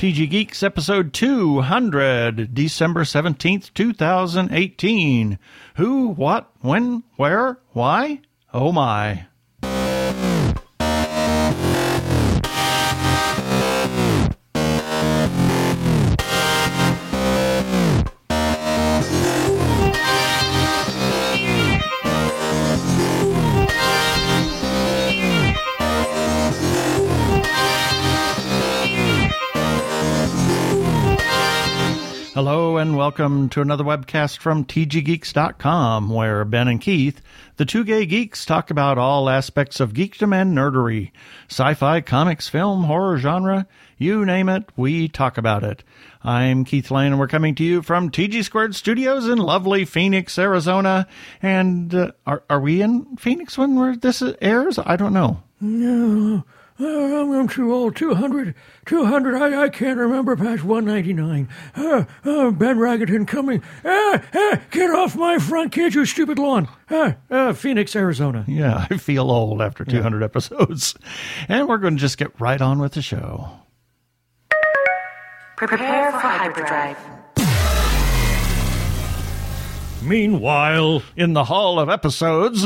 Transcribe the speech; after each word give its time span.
TG 0.00 0.30
Geeks 0.30 0.62
episode 0.62 1.12
200, 1.12 2.54
December 2.54 3.02
17th, 3.02 3.74
2018. 3.74 5.38
Who, 5.76 6.08
what, 6.08 6.50
when, 6.62 7.02
where, 7.16 7.58
why? 7.72 8.22
Oh 8.50 8.72
my. 8.72 9.26
Welcome 33.10 33.48
to 33.48 33.60
another 33.60 33.82
webcast 33.82 34.38
from 34.38 34.64
TGGeeks.com, 34.64 36.10
where 36.10 36.44
Ben 36.44 36.68
and 36.68 36.80
Keith, 36.80 37.20
the 37.56 37.64
two 37.64 37.82
gay 37.82 38.06
geeks, 38.06 38.44
talk 38.44 38.70
about 38.70 38.98
all 38.98 39.28
aspects 39.28 39.80
of 39.80 39.92
geekdom 39.92 40.32
and 40.32 40.56
nerdery. 40.56 41.10
Sci 41.48 41.74
fi, 41.74 42.00
comics, 42.02 42.48
film, 42.48 42.84
horror 42.84 43.18
genre, 43.18 43.66
you 43.98 44.24
name 44.24 44.48
it, 44.48 44.62
we 44.76 45.08
talk 45.08 45.36
about 45.36 45.64
it. 45.64 45.82
I'm 46.22 46.64
Keith 46.64 46.92
Lane, 46.92 47.10
and 47.10 47.18
we're 47.18 47.26
coming 47.26 47.56
to 47.56 47.64
you 47.64 47.82
from 47.82 48.12
TG 48.12 48.44
Squared 48.44 48.76
Studios 48.76 49.26
in 49.26 49.38
lovely 49.38 49.84
Phoenix, 49.84 50.38
Arizona. 50.38 51.08
And 51.42 51.92
uh, 51.92 52.12
are, 52.28 52.44
are 52.48 52.60
we 52.60 52.80
in 52.80 53.16
Phoenix 53.16 53.58
when 53.58 53.98
this 53.98 54.22
airs? 54.40 54.78
I 54.78 54.94
don't 54.94 55.12
know. 55.12 55.42
No. 55.60 56.44
Oh, 56.82 57.38
I'm 57.38 57.46
too 57.46 57.74
old. 57.74 57.94
200, 57.94 58.54
200, 58.86 59.34
I, 59.34 59.64
I 59.64 59.68
can't 59.68 59.98
remember 59.98 60.34
past 60.34 60.64
199. 60.64 61.48
Uh, 61.76 62.04
uh, 62.24 62.50
ben 62.52 62.78
Raggington 62.78 63.28
coming. 63.28 63.62
Ah, 63.84 64.22
ah, 64.34 64.60
get 64.70 64.88
off 64.88 65.14
my 65.14 65.38
front, 65.38 65.72
kid, 65.72 65.94
you 65.94 66.06
stupid 66.06 66.38
lawn. 66.38 66.68
Ah, 66.90 67.16
uh, 67.30 67.52
Phoenix, 67.52 67.94
Arizona. 67.94 68.44
Yeah, 68.48 68.86
I 68.90 68.96
feel 68.96 69.30
old 69.30 69.60
after 69.60 69.84
200 69.84 70.20
yeah. 70.20 70.24
episodes. 70.24 70.94
And 71.48 71.68
we're 71.68 71.76
going 71.78 71.96
to 71.96 72.00
just 72.00 72.16
get 72.16 72.40
right 72.40 72.60
on 72.60 72.78
with 72.78 72.92
the 72.92 73.02
show. 73.02 73.50
Prepare 75.56 76.12
for 76.12 76.18
hyperdrive. 76.18 76.96
Meanwhile, 80.02 81.02
in 81.14 81.34
the 81.34 81.44
Hall 81.44 81.78
of 81.78 81.90
Episodes. 81.90 82.64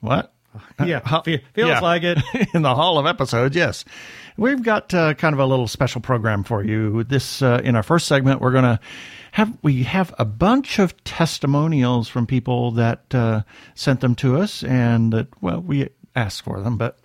What? 0.00 0.32
Yeah, 0.84 1.00
feels 1.22 1.46
yeah. 1.54 1.80
like 1.80 2.02
it. 2.02 2.18
in 2.54 2.62
the 2.62 2.74
Hall 2.74 2.98
of 2.98 3.06
Episodes, 3.06 3.54
yes. 3.54 3.84
We've 4.36 4.62
got 4.62 4.92
uh, 4.94 5.14
kind 5.14 5.34
of 5.34 5.38
a 5.38 5.46
little 5.46 5.68
special 5.68 6.00
program 6.00 6.42
for 6.42 6.64
you. 6.64 7.04
This 7.04 7.42
uh, 7.42 7.60
in 7.62 7.76
our 7.76 7.82
first 7.82 8.06
segment, 8.06 8.40
we're 8.40 8.52
going 8.52 8.64
to 8.64 8.80
have 9.32 9.56
we 9.62 9.82
have 9.84 10.14
a 10.18 10.24
bunch 10.24 10.78
of 10.78 11.02
testimonials 11.04 12.08
from 12.08 12.26
people 12.26 12.72
that 12.72 13.14
uh, 13.14 13.42
sent 13.74 14.00
them 14.00 14.14
to 14.16 14.38
us, 14.38 14.64
and 14.64 15.12
that 15.12 15.28
well, 15.42 15.60
we 15.60 15.88
asked 16.14 16.42
for 16.42 16.60
them, 16.60 16.76
but 16.76 16.98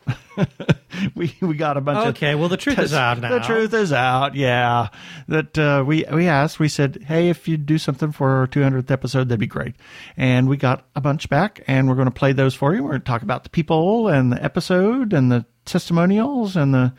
we 1.15 1.35
we 1.41 1.55
got 1.55 1.77
a 1.77 1.81
bunch 1.81 1.99
okay, 1.99 2.07
of 2.07 2.15
okay. 2.15 2.35
Well, 2.35 2.49
the 2.49 2.57
truth 2.57 2.79
is 2.79 2.93
out 2.93 3.19
now. 3.19 3.29
The 3.29 3.39
truth 3.39 3.73
is 3.73 3.93
out. 3.93 4.35
Yeah, 4.35 4.89
that 5.27 5.57
uh, 5.57 5.83
we 5.85 6.05
we 6.11 6.27
asked. 6.27 6.59
We 6.59 6.67
said, 6.67 7.03
hey, 7.07 7.29
if 7.29 7.47
you 7.47 7.57
do 7.57 7.77
something 7.77 8.11
for 8.11 8.29
our 8.29 8.47
200th 8.47 8.91
episode, 8.91 9.29
that'd 9.29 9.39
be 9.39 9.47
great. 9.47 9.75
And 10.15 10.49
we 10.49 10.57
got 10.57 10.87
a 10.95 11.01
bunch 11.01 11.29
back, 11.29 11.61
and 11.67 11.87
we're 11.87 11.95
going 11.95 12.05
to 12.05 12.11
play 12.11 12.33
those 12.33 12.55
for 12.55 12.75
you. 12.75 12.83
We're 12.83 12.91
going 12.91 13.01
to 13.01 13.05
talk 13.05 13.21
about 13.21 13.43
the 13.43 13.49
people 13.49 14.07
and 14.07 14.31
the 14.31 14.43
episode 14.43 15.13
and 15.13 15.31
the 15.31 15.45
testimonials 15.65 16.55
and 16.55 16.73
the 16.73 16.93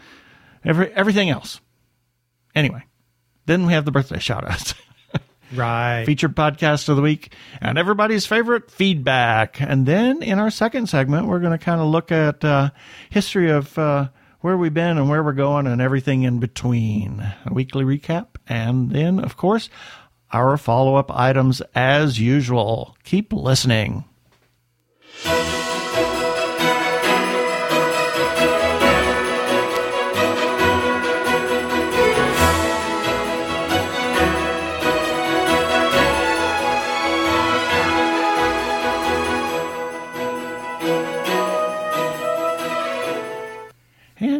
every 0.64 0.92
everything 0.92 1.30
else. 1.30 1.60
Anyway, 2.54 2.84
then 3.46 3.66
we 3.66 3.72
have 3.72 3.84
the 3.84 3.92
birthday 3.92 4.18
shout 4.18 4.48
outs. 4.48 4.74
Right. 5.54 6.04
Featured 6.04 6.36
podcast 6.36 6.88
of 6.88 6.96
the 6.96 7.02
week 7.02 7.32
and 7.60 7.78
everybody's 7.78 8.26
favorite 8.26 8.70
feedback. 8.70 9.60
And 9.60 9.86
then 9.86 10.22
in 10.22 10.38
our 10.38 10.50
second 10.50 10.88
segment, 10.88 11.26
we're 11.26 11.40
going 11.40 11.56
to 11.56 11.64
kind 11.64 11.80
of 11.80 11.88
look 11.88 12.12
at 12.12 12.44
uh, 12.44 12.70
history 13.10 13.50
of 13.50 13.76
uh, 13.78 14.08
where 14.40 14.56
we've 14.56 14.74
been 14.74 14.98
and 14.98 15.08
where 15.08 15.22
we're 15.22 15.32
going 15.32 15.66
and 15.66 15.80
everything 15.80 16.22
in 16.22 16.38
between. 16.38 17.20
A 17.46 17.52
weekly 17.52 17.84
recap. 17.84 18.28
And 18.48 18.90
then, 18.90 19.20
of 19.20 19.36
course, 19.36 19.70
our 20.32 20.56
follow 20.56 20.96
up 20.96 21.10
items 21.10 21.62
as 21.74 22.20
usual. 22.20 22.96
Keep 23.04 23.32
listening. 23.32 24.04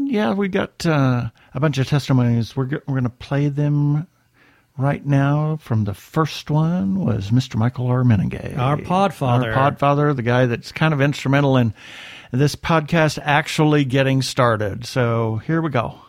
Yeah, 0.09 0.33
we 0.33 0.49
got 0.49 0.87
uh, 0.87 1.29
a 1.53 1.61
bunch 1.61 1.77
of 1.77 1.87
testimonies. 1.87 2.57
We're 2.57 2.65
we're 2.65 2.95
going 2.95 3.03
to 3.05 3.11
play 3.11 3.51
them 3.51 4.07
right 4.79 5.05
now. 5.05 5.59
From 5.59 5.85
the 5.85 5.93
first 5.93 6.51
one 6.51 7.05
was 7.05 7.31
Mr. 7.31 7.57
Michael 7.57 7.89
R. 7.89 8.05
Mennenga, 8.05 8.57
our 8.57 8.79
podfather, 8.79 9.55
our 9.55 9.71
podfather, 9.73 10.17
the 10.17 10.23
guy 10.23 10.47
that's 10.47 10.73
kind 10.73 10.95
of 10.95 11.03
instrumental 11.03 11.59
in 11.59 11.75
this 12.33 12.57
podcast 12.57 13.19
actually 13.23 13.85
getting 13.85 14.23
started. 14.23 14.87
So 14.87 15.43
here 15.47 15.61
we 15.61 15.69
go. 15.69 16.01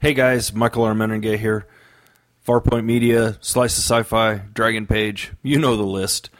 Hey 0.00 0.12
guys, 0.14 0.52
Michael 0.52 0.82
R. 0.84 0.94
Mennenga 0.94 1.38
here. 1.38 1.68
Farpoint 2.44 2.84
Media, 2.84 3.36
Slice 3.40 3.76
of 3.76 3.84
Sci-Fi, 3.84 4.38
Dragon 4.54 4.86
Page, 4.86 5.32
you 5.42 5.58
know 5.58 5.76
the 5.76 5.82
list. 5.82 6.30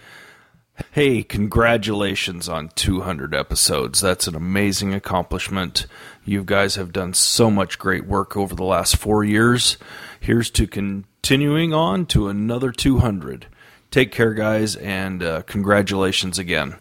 Hey, 0.92 1.22
congratulations 1.22 2.48
on 2.48 2.70
200 2.74 3.34
episodes. 3.34 4.00
That's 4.00 4.26
an 4.26 4.34
amazing 4.34 4.94
accomplishment. 4.94 5.86
You 6.24 6.44
guys 6.44 6.76
have 6.76 6.92
done 6.92 7.14
so 7.14 7.50
much 7.50 7.78
great 7.78 8.06
work 8.06 8.36
over 8.36 8.54
the 8.54 8.64
last 8.64 8.96
four 8.96 9.24
years. 9.24 9.78
Here's 10.20 10.50
to 10.50 10.66
continuing 10.66 11.72
on 11.72 12.06
to 12.06 12.28
another 12.28 12.72
200. 12.72 13.46
Take 13.90 14.12
care, 14.12 14.34
guys, 14.34 14.76
and 14.76 15.22
uh, 15.22 15.42
congratulations 15.42 16.38
again. 16.38 16.76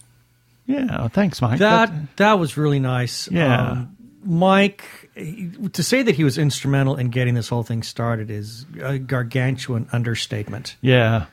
Yeah, 0.66 1.08
thanks, 1.10 1.42
Mike. 1.42 1.60
That 1.60 1.92
that 2.18 2.40
was 2.40 2.58
really 2.58 2.80
nice. 2.80 3.30
Yeah, 3.30 3.72
um, 3.72 3.98
Mike. 4.24 4.84
To 5.74 5.84
say 5.84 6.02
that 6.02 6.16
he 6.16 6.24
was 6.24 6.38
instrumental 6.38 6.96
in 6.96 7.10
getting 7.10 7.36
this 7.36 7.48
whole 7.48 7.64
thing 7.64 7.84
started 7.84 8.32
is 8.32 8.66
a 8.82 8.98
gargantuan 8.98 9.88
understatement. 9.94 10.76
Yeah, 10.82 11.28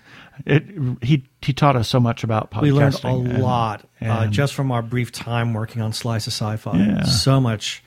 it, 0.46 0.64
he 1.02 1.24
he 1.40 1.52
taught 1.52 1.76
us 1.76 1.88
so 1.88 2.00
much 2.00 2.24
about 2.24 2.50
podcasting. 2.50 2.62
We 2.62 2.72
learned 2.72 3.00
a 3.04 3.08
and, 3.08 3.42
lot 3.42 3.88
uh, 4.00 4.26
just 4.28 4.54
from 4.54 4.70
our 4.70 4.82
brief 4.82 5.12
time 5.12 5.54
working 5.54 5.82
on 5.82 5.92
Slice 5.92 6.26
of 6.26 6.32
Sci-Fi. 6.32 6.76
Yeah. 6.76 7.02
So 7.04 7.40
much 7.40 7.82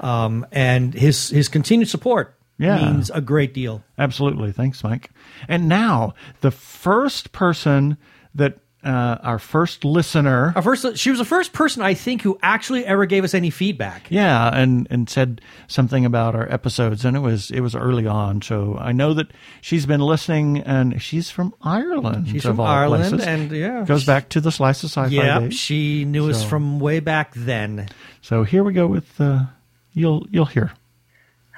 um, 0.00 0.46
and 0.52 0.94
his 0.94 1.30
his 1.30 1.48
continued 1.48 1.88
support 1.88 2.34
yeah. 2.58 2.76
means 2.76 3.10
a 3.10 3.20
great 3.20 3.54
deal. 3.54 3.82
Absolutely, 3.98 4.52
thanks, 4.52 4.82
Mike. 4.82 5.10
And 5.48 5.68
now 5.68 6.14
the 6.40 6.50
first 6.50 7.32
person 7.32 7.96
that 8.34 8.58
uh, 8.88 9.18
our 9.22 9.38
first 9.38 9.84
listener. 9.84 10.54
Our 10.56 10.62
first, 10.62 10.96
she 10.96 11.10
was 11.10 11.18
the 11.18 11.24
first 11.26 11.52
person 11.52 11.82
I 11.82 11.92
think 11.92 12.22
who 12.22 12.38
actually 12.42 12.86
ever 12.86 13.04
gave 13.04 13.22
us 13.22 13.34
any 13.34 13.50
feedback. 13.50 14.06
Yeah, 14.10 14.48
and 14.48 14.86
and 14.90 15.10
said 15.10 15.42
something 15.66 16.06
about 16.06 16.34
our 16.34 16.50
episodes, 16.50 17.04
and 17.04 17.14
it 17.14 17.20
was 17.20 17.50
it 17.50 17.60
was 17.60 17.74
early 17.74 18.06
on. 18.06 18.40
So 18.40 18.76
I 18.78 18.92
know 18.92 19.12
that 19.14 19.28
she's 19.60 19.84
been 19.84 20.00
listening, 20.00 20.58
and 20.60 21.02
she's 21.02 21.28
from 21.28 21.54
Ireland. 21.60 22.28
She's 22.28 22.44
from 22.44 22.60
Ireland, 22.60 23.10
places. 23.10 23.26
and 23.26 23.52
yeah, 23.52 23.84
goes 23.84 24.06
back 24.06 24.30
to 24.30 24.40
the 24.40 24.50
slice 24.50 24.82
of 24.82 24.90
sci-fi. 24.90 25.14
Yeah, 25.14 25.40
days. 25.40 25.54
she 25.54 26.06
knew 26.06 26.32
so, 26.32 26.38
us 26.38 26.44
from 26.44 26.80
way 26.80 27.00
back 27.00 27.34
then. 27.34 27.88
So 28.22 28.44
here 28.44 28.64
we 28.64 28.72
go 28.72 28.86
with. 28.86 29.20
Uh, 29.20 29.44
you'll 29.92 30.26
you'll 30.30 30.46
hear. 30.46 30.72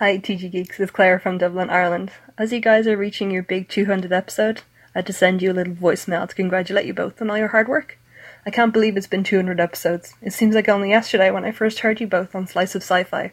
Hi, 0.00 0.18
TG 0.18 0.50
Geeks. 0.50 0.80
It's 0.80 0.90
Claire 0.90 1.20
from 1.20 1.38
Dublin, 1.38 1.70
Ireland. 1.70 2.10
As 2.38 2.52
you 2.52 2.58
guys 2.58 2.86
are 2.86 2.96
reaching 2.96 3.30
your 3.30 3.42
big 3.42 3.68
200 3.68 4.10
episode, 4.12 4.62
I 4.94 4.98
had 4.98 5.06
to 5.06 5.12
send 5.12 5.42
you 5.42 5.52
a 5.52 5.54
little 5.54 5.74
voicemail 5.74 6.28
to 6.28 6.34
congratulate 6.34 6.86
you 6.86 6.94
both 6.94 7.20
on 7.22 7.30
all 7.30 7.38
your 7.38 7.48
hard 7.48 7.68
work. 7.68 7.98
I 8.44 8.50
can't 8.50 8.72
believe 8.72 8.96
it's 8.96 9.06
been 9.06 9.24
200 9.24 9.60
episodes. 9.60 10.14
It 10.22 10.32
seems 10.32 10.54
like 10.54 10.68
only 10.68 10.90
yesterday 10.90 11.30
when 11.30 11.44
I 11.44 11.52
first 11.52 11.80
heard 11.80 12.00
you 12.00 12.06
both 12.06 12.34
on 12.34 12.46
Slice 12.46 12.74
of 12.74 12.82
Sci-Fi, 12.82 13.32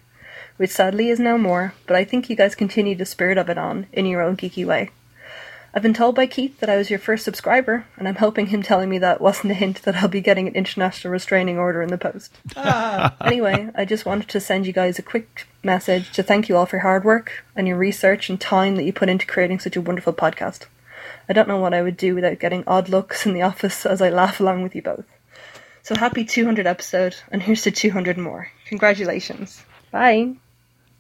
which 0.58 0.70
sadly 0.70 1.10
is 1.10 1.20
now 1.20 1.38
more, 1.38 1.74
but 1.86 1.96
I 1.96 2.04
think 2.04 2.30
you 2.30 2.36
guys 2.36 2.56
continue 2.56 2.96
the 2.96 3.06
spirit 3.06 3.38
of 3.38 3.50
it 3.50 3.58
on 3.58 3.88
in 3.94 4.06
your 4.06 4.22
own 4.22 4.36
geeky 4.36 4.66
way. 4.66 4.92
I've 5.74 5.84
been 5.84 5.94
told 5.94 6.16
by 6.16 6.26
Keith 6.26 6.60
that 6.60 6.70
I 6.70 6.78
was 6.78 6.90
your 6.90 6.98
first 6.98 7.24
subscriber, 7.24 7.86
and 7.98 8.08
I'm 8.08 8.16
hoping 8.16 8.48
him 8.48 8.64
telling 8.64 8.90
me 8.90 8.98
that 8.98 9.22
wasn't 9.22 9.52
a 9.52 9.56
hint 9.56 9.84
that 9.84 9.98
I'll 9.98 10.08
be 10.08 10.22
getting 10.22 10.48
an 10.48 10.56
international 10.56 11.12
restraining 11.12 11.60
order 11.60 11.82
in 11.82 11.90
the 11.90 11.98
post. 11.98 12.36
Ah. 12.56 13.16
anyway, 13.22 13.70
I 13.76 13.86
just 13.86 14.06
wanted 14.06 14.28
to 14.30 14.40
send 14.40 14.66
you 14.66 14.74
guys 14.74 14.98
a 14.98 15.04
quick 15.04 15.48
message 15.64 16.12
to 16.14 16.24
thank 16.24 16.50
you 16.50 16.58
all 16.58 16.66
for 16.66 16.78
your 16.78 16.82
hard 16.82 17.04
work 17.04 17.44
and 17.56 17.68
your 17.68 17.78
research 17.78 18.30
and 18.30 18.42
time 18.42 18.76
that 18.76 18.86
you 18.86 18.94
put 18.94 19.10
into 19.10 19.28
creating 19.28 19.60
such 19.60 19.76
a 19.76 19.82
wonderful 19.82 20.14
podcast. 20.14 20.66
I 21.30 21.34
don't 21.34 21.48
know 21.48 21.58
what 21.58 21.74
I 21.74 21.82
would 21.82 21.98
do 21.98 22.16
without 22.16 22.40
getting 22.40 22.64
odd 22.68 22.90
looks 22.90 23.26
in 23.26 23.34
the 23.34 23.42
office 23.42 23.86
as 23.86 24.02
I 24.02 24.10
laugh 24.10 24.40
along 24.40 24.64
with 24.64 24.76
you 24.76 24.82
both. 24.82 25.06
So 25.84 25.96
happy 25.96 26.26
200 26.26 26.68
episode, 26.68 27.16
and 27.32 27.42
here's 27.42 27.62
to 27.64 27.72
200 27.72 28.18
more. 28.18 28.52
Congratulations. 28.66 29.64
Bye. 29.92 30.36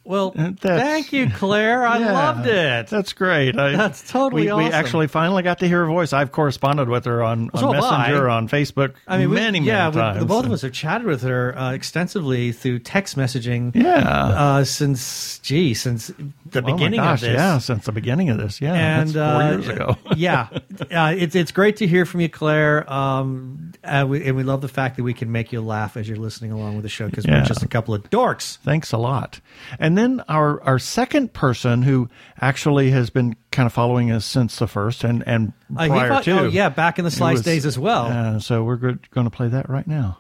Well, 0.08 0.34
Uh, 0.38 0.52
that's- 0.62 0.82
thank 0.82 1.12
you, 1.12 1.30
Claire. 1.30 1.86
I 1.86 1.98
Yeah, 2.00 2.14
loved 2.14 2.48
it. 2.48 2.88
That's 2.88 3.12
great. 3.12 3.60
I, 3.60 3.76
That's 3.76 4.10
totally 4.10 4.44
we, 4.50 4.54
we 4.54 4.72
actually 4.72 5.08
finally 5.08 5.44
got 5.44 5.60
to 5.60 5.68
hear 5.68 5.80
her 5.80 5.86
voice. 5.86 6.14
I've 6.14 6.32
corresponded 6.32 6.88
with 6.88 7.04
her 7.06 7.22
on, 7.22 7.50
on 7.54 7.60
So 7.60 7.72
have 7.74 7.84
I. 7.84 7.98
Messenger, 8.08 8.30
on 8.30 8.48
Facebook, 8.48 8.94
I 9.06 9.18
mean, 9.18 9.30
we- 9.30 9.36
many, 9.36 9.60
many 9.60 9.68
yeah, 9.68 9.90
we- 9.90 9.96
times. 9.96 10.20
the 10.20 10.26
both 10.26 10.46
of 10.46 10.52
us 10.54 10.62
have 10.62 10.72
chatted 10.72 11.06
with 11.08 11.24
her 11.24 11.58
uh, 11.58 11.74
extensively 11.74 12.54
through 12.54 12.80
text 12.80 13.18
messaging. 13.18 13.76
Yeah. 13.76 13.98
Uh, 13.98 14.64
since, 14.64 15.40
gee, 15.40 15.74
since 15.74 16.08
the 16.52 16.60
Oh 16.60 16.62
beginning 16.62 17.02
gosh, 17.02 17.22
of 17.22 17.28
this. 17.30 17.38
Yeah, 17.38 17.58
since 17.58 17.84
the 17.86 17.92
beginning 17.92 18.30
of 18.30 18.38
this. 18.38 18.62
Yeah, 18.62 19.02
and 19.02 19.12
four 19.12 19.22
uh, 19.22 19.52
years 19.52 19.68
ago. 19.68 19.98
yeah, 20.16 20.48
uh, 20.90 21.14
it's 21.18 21.36
it's 21.36 21.52
great 21.52 21.76
to 21.78 21.88
hear 21.88 22.06
from 22.06 22.22
you, 22.22 22.30
Claire. 22.30 22.90
Um, 22.92 23.74
and 23.84 24.10
we, 24.10 24.26
and 24.26 24.38
we 24.38 24.44
love 24.44 24.62
the 24.62 24.68
fact 24.70 24.96
that 24.96 25.04
we 25.04 25.14
can 25.14 25.32
make 25.34 25.52
you 25.52 25.60
laugh 25.62 25.98
as 25.98 26.08
you're 26.08 26.18
listening 26.18 26.52
along 26.54 26.76
with 26.76 26.84
the 26.84 26.90
show 26.90 27.10
because 27.10 27.26
Yeah. 27.26 27.40
we're 27.42 27.46
just 27.46 27.64
a 27.64 27.68
couple 27.68 27.94
of 27.94 28.10
dorks. 28.10 28.58
Thanks 28.60 28.94
a 28.94 28.98
lot. 28.98 29.42
And 29.80 29.97
then 29.98 30.22
our 30.30 30.62
our 30.64 30.80
second 30.80 31.34
person 31.34 31.82
who 31.84 32.10
actually 32.40 32.92
has 32.92 33.10
been 33.10 33.36
kind 33.52 33.66
of 33.66 33.74
following 33.74 34.12
us 34.12 34.26
since 34.26 34.58
the 34.60 34.68
first 34.68 35.04
and 35.04 35.24
and 35.28 35.54
Uh, 35.76 35.84
he 35.84 35.90
prior 35.90 36.10
thought- 36.10 36.24
to. 36.26 36.40
oh, 36.42 36.48
yeah, 36.48 36.70
back 36.70 37.00
in 37.00 37.06
the 37.06 37.12
Slice 37.12 37.38
was- 37.38 37.42
days 37.44 37.66
as 37.66 37.78
well. 37.80 38.06
Uh, 38.06 38.40
so 38.40 38.64
we're 38.64 38.76
going 38.78 39.00
to 39.26 39.30
play 39.30 39.48
that 39.48 39.70
right 39.70 39.88
now. 39.88 40.20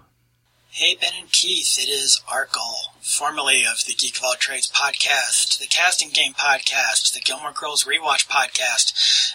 Hey, 0.69 0.95
Ben 1.01 1.09
and 1.19 1.31
Keith, 1.31 1.79
it 1.79 1.89
is 1.89 2.21
Arkle, 2.27 2.75
formerly 3.01 3.65
of 3.65 3.83
the 3.87 3.93
Geek 3.95 4.17
of 4.17 4.23
All 4.23 4.35
Trades 4.37 4.69
podcast, 4.71 5.57
the 5.59 5.65
Casting 5.65 6.09
Game 6.11 6.33
podcast, 6.33 7.13
the 7.15 7.19
Gilmore 7.19 7.51
Girls 7.51 7.83
Rewatch 7.85 8.27
podcast, 8.27 8.93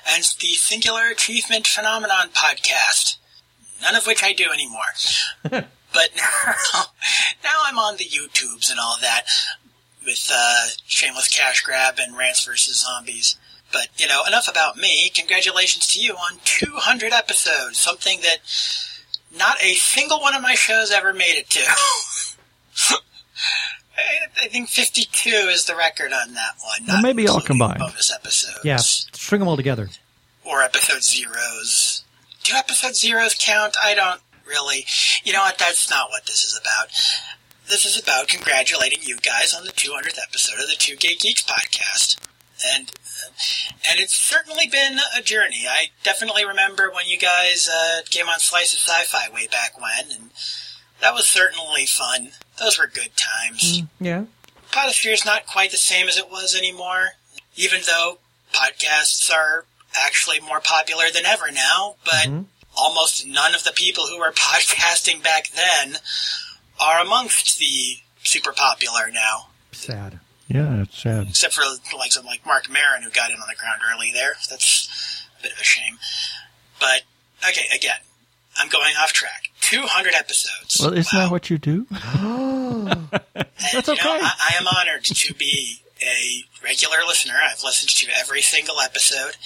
and 0.08 0.22
the 0.40 0.54
Singular 0.54 1.08
Achievement 1.08 1.66
Phenomenon 1.66 2.28
podcast. 2.32 3.16
None 3.80 3.96
of 3.96 4.06
which 4.06 4.22
I 4.22 4.32
do 4.32 4.52
anymore. 4.52 4.92
but 5.42 6.10
now, 6.16 6.84
now 7.42 7.58
I'm 7.66 7.76
on 7.78 7.96
the 7.96 8.04
YouTubes 8.04 8.70
and 8.70 8.78
all 8.78 8.98
that 9.00 9.22
with 10.04 10.30
uh, 10.32 10.66
Shameless 10.86 11.28
Cash 11.28 11.62
Grab 11.62 11.94
and 11.98 12.16
Rants 12.16 12.44
versus 12.44 12.84
Zombies. 12.84 13.36
But, 13.72 13.88
you 13.96 14.06
know, 14.06 14.22
enough 14.26 14.48
about 14.48 14.76
me. 14.76 15.10
Congratulations 15.14 15.86
to 15.88 16.00
you 16.00 16.12
on 16.14 16.38
200 16.44 17.12
episodes, 17.12 17.78
something 17.78 18.20
that 18.20 18.38
not 19.36 19.62
a 19.62 19.74
single 19.74 20.20
one 20.20 20.34
of 20.34 20.42
my 20.42 20.54
shows 20.54 20.90
ever 20.90 21.12
made 21.12 21.36
it 21.36 21.48
to. 21.50 21.60
I, 24.42 24.48
think 24.48 24.68
52 24.68 25.30
is 25.30 25.64
the 25.66 25.76
record 25.76 26.12
on 26.12 26.34
that 26.34 26.54
one. 26.60 26.86
Well, 26.88 27.02
maybe 27.02 27.28
all 27.28 27.40
combined. 27.40 27.78
Bonus 27.78 28.12
episodes. 28.12 28.60
Yeah, 28.64 28.76
string 28.76 29.40
them 29.40 29.48
all 29.48 29.56
together. 29.56 29.88
Or 30.44 30.62
episode 30.62 31.02
zeros. 31.02 32.04
Do 32.42 32.54
episode 32.54 32.96
zeros 32.96 33.34
count? 33.38 33.76
I 33.82 33.94
don't 33.94 34.20
really. 34.46 34.84
You 35.24 35.32
know 35.32 35.40
what? 35.40 35.58
That's 35.58 35.88
not 35.90 36.10
what 36.10 36.26
this 36.26 36.44
is 36.44 36.58
about. 36.60 36.88
This 37.72 37.86
is 37.86 37.98
about 37.98 38.28
congratulating 38.28 38.98
you 39.00 39.16
guys 39.16 39.54
on 39.54 39.64
the 39.64 39.70
200th 39.70 40.18
episode 40.22 40.62
of 40.62 40.68
the 40.68 40.76
Two 40.76 40.94
Gay 40.94 41.14
Geeks 41.14 41.42
podcast. 41.42 42.18
And 42.74 42.92
and 43.88 43.98
it's 43.98 44.14
certainly 44.14 44.66
been 44.70 44.98
a 45.16 45.22
journey. 45.22 45.64
I 45.66 45.86
definitely 46.02 46.44
remember 46.44 46.90
when 46.94 47.06
you 47.06 47.16
guys 47.16 47.70
uh, 47.72 48.02
came 48.10 48.28
on 48.28 48.40
Slice 48.40 48.74
of 48.74 48.78
Sci-Fi 48.78 49.32
way 49.32 49.46
back 49.46 49.80
when, 49.80 50.14
and 50.14 50.30
that 51.00 51.14
was 51.14 51.24
certainly 51.24 51.86
fun. 51.86 52.32
Those 52.58 52.78
were 52.78 52.86
good 52.86 53.16
times. 53.16 53.80
Yeah. 53.98 54.26
Podosphere 54.70 55.14
is 55.14 55.24
not 55.24 55.46
quite 55.46 55.70
the 55.70 55.78
same 55.78 56.08
as 56.08 56.18
it 56.18 56.30
was 56.30 56.54
anymore, 56.54 57.12
even 57.56 57.80
though 57.86 58.18
podcasts 58.52 59.32
are 59.32 59.64
actually 59.98 60.40
more 60.40 60.60
popular 60.60 61.04
than 61.10 61.24
ever 61.24 61.50
now, 61.50 61.94
but 62.04 62.28
almost 62.76 63.26
none 63.26 63.54
of 63.54 63.64
the 63.64 63.72
people 63.74 64.08
who 64.08 64.18
were 64.18 64.32
podcasting 64.36 65.22
back 65.22 65.48
then 65.52 65.96
are 66.80 67.00
amongst 67.00 67.58
the 67.58 67.98
super 68.22 68.52
popular 68.52 69.10
now. 69.12 69.48
Sad. 69.72 70.20
Yeah, 70.48 70.82
it's 70.82 70.98
sad. 71.02 71.28
Except 71.28 71.54
for 71.54 71.62
like 71.96 72.12
some 72.12 72.26
like 72.26 72.44
Marc 72.44 72.68
Maron 72.70 73.02
who 73.02 73.10
got 73.10 73.30
in 73.30 73.36
on 73.36 73.46
the 73.48 73.56
ground 73.56 73.80
early 73.92 74.12
there. 74.12 74.34
That's 74.50 75.26
a 75.38 75.42
bit 75.42 75.52
of 75.52 75.58
a 75.58 75.64
shame. 75.64 75.98
But 76.78 77.02
okay, 77.48 77.66
again, 77.74 77.96
I'm 78.58 78.68
going 78.68 78.94
off 79.00 79.12
track. 79.12 79.44
200 79.60 80.14
episodes. 80.14 80.78
Well, 80.80 80.92
isn't 80.92 81.18
that 81.18 81.30
what 81.30 81.48
you 81.48 81.58
do? 81.58 81.86
That's 83.72 83.88
okay. 83.88 84.00
I, 84.02 84.32
I 84.50 84.54
am 84.60 84.66
honored 84.66 85.04
to 85.04 85.34
be 85.34 85.80
a 86.02 86.44
regular 86.64 86.98
listener. 87.06 87.34
I've 87.44 87.62
listened 87.62 87.90
to 87.90 88.06
every 88.18 88.42
single 88.42 88.80
episode. 88.80 89.36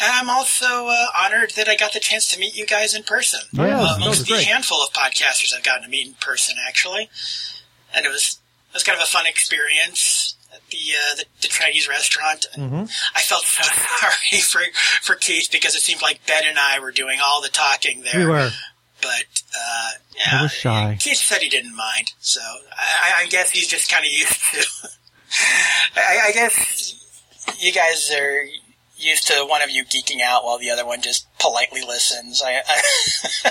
And 0.00 0.10
I'm 0.10 0.28
also 0.30 0.86
uh, 0.88 1.06
honored 1.16 1.50
that 1.56 1.68
I 1.68 1.76
got 1.76 1.92
the 1.92 2.00
chance 2.00 2.30
to 2.32 2.38
meet 2.40 2.56
you 2.56 2.66
guys 2.66 2.94
in 2.94 3.02
person. 3.04 3.40
Yeah, 3.52 3.80
Uh, 3.80 3.96
amongst 3.96 4.26
the 4.26 4.42
handful 4.42 4.82
of 4.82 4.92
podcasters 4.92 5.54
I've 5.56 5.62
gotten 5.62 5.84
to 5.84 5.88
meet 5.88 6.06
in 6.06 6.14
person, 6.14 6.56
actually. 6.66 7.08
And 7.94 8.04
it 8.06 8.08
was, 8.08 8.38
it 8.70 8.74
was 8.74 8.82
kind 8.82 8.96
of 8.98 9.02
a 9.04 9.06
fun 9.06 9.26
experience 9.26 10.34
at 10.52 10.60
the, 10.70 10.76
uh, 10.78 11.14
the, 11.16 11.24
the 11.42 11.48
Chinese 11.48 11.88
restaurant. 11.88 12.46
Mm-hmm. 12.56 12.84
I 13.14 13.20
felt 13.20 13.44
so 13.44 13.62
sorry 14.00 14.40
for, 14.40 14.60
for 15.02 15.14
Keith 15.14 15.48
because 15.52 15.74
it 15.76 15.82
seemed 15.82 16.02
like 16.02 16.26
Ben 16.26 16.42
and 16.46 16.58
I 16.58 16.80
were 16.80 16.90
doing 16.92 17.18
all 17.22 17.42
the 17.42 17.48
talking 17.48 18.02
there 18.02 18.20
We 18.20 18.26
were. 18.26 18.50
but 19.00 19.24
uh, 19.54 19.90
yeah, 20.16 20.40
I 20.40 20.42
was 20.42 20.52
shy. 20.52 20.96
Keith 20.98 21.18
said 21.18 21.42
he 21.42 21.48
didn't 21.50 21.76
mind, 21.76 22.12
so 22.20 22.40
I, 22.72 23.22
I 23.22 23.26
guess 23.28 23.50
he's 23.50 23.66
just 23.68 23.90
kind 23.90 24.04
of 24.06 24.10
used 24.10 24.40
to. 24.52 24.88
I, 25.96 26.28
I 26.28 26.32
guess 26.32 27.56
you 27.58 27.72
guys 27.72 28.10
are 28.16 28.44
used 28.96 29.26
to 29.28 29.44
one 29.48 29.62
of 29.62 29.70
you 29.70 29.84
geeking 29.84 30.20
out 30.20 30.44
while 30.44 30.58
the 30.58 30.70
other 30.70 30.86
one 30.86 31.00
just 31.02 31.26
politely 31.38 31.80
listens. 31.86 32.42
I, 32.44 32.60
I 32.66 33.50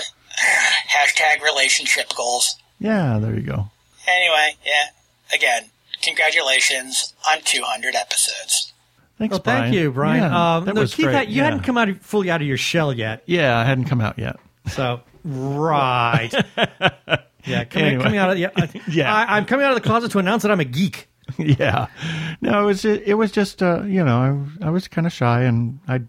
hashtag 0.88 1.42
relationship 1.42 2.14
goals. 2.16 2.56
Yeah, 2.78 3.18
there 3.18 3.34
you 3.34 3.42
go. 3.42 3.70
Anyway, 4.08 4.56
yeah. 4.64 5.34
Again, 5.34 5.64
congratulations 6.02 7.14
on 7.30 7.38
200 7.44 7.94
episodes. 7.94 8.72
Thanks, 9.18 9.32
Well, 9.32 9.40
thank 9.42 9.74
you, 9.74 9.92
Brian. 9.92 10.22
Yeah, 10.22 10.56
um, 10.56 10.64
that 10.64 10.74
no, 10.74 10.80
was 10.80 10.94
Keith, 10.94 11.06
great. 11.06 11.28
you 11.28 11.36
yeah. 11.36 11.44
hadn't 11.44 11.60
come 11.62 11.78
out 11.78 11.88
fully 12.00 12.30
out 12.30 12.40
of 12.40 12.46
your 12.48 12.56
shell 12.56 12.92
yet. 12.92 13.22
Yeah, 13.26 13.56
I 13.56 13.64
hadn't 13.64 13.84
come 13.84 14.00
out 14.00 14.18
yet. 14.18 14.36
So 14.70 15.00
right, 15.24 16.30
yeah, 17.44 17.64
coming, 17.64 17.86
Anyway. 17.88 18.02
coming 18.02 18.18
out 18.18 18.30
of 18.30 18.38
yeah, 18.38 18.48
I- 18.56 18.70
Yeah. 18.90 19.14
I, 19.14 19.36
I'm 19.36 19.44
coming 19.44 19.64
out 19.64 19.72
of 19.76 19.80
the 19.82 19.86
closet 19.88 20.10
to 20.12 20.18
announce 20.18 20.42
that 20.42 20.50
I'm 20.50 20.60
a 20.60 20.64
geek. 20.64 21.08
yeah. 21.58 21.86
No, 22.40 22.62
it 22.62 22.66
was 22.66 22.84
it 22.84 23.16
was 23.16 23.32
just 23.32 23.62
uh, 23.62 23.82
you 23.82 24.04
know 24.04 24.48
I, 24.60 24.66
I 24.66 24.70
was 24.70 24.88
kind 24.88 25.06
of 25.06 25.12
shy 25.12 25.42
and 25.42 25.78
I 25.88 26.02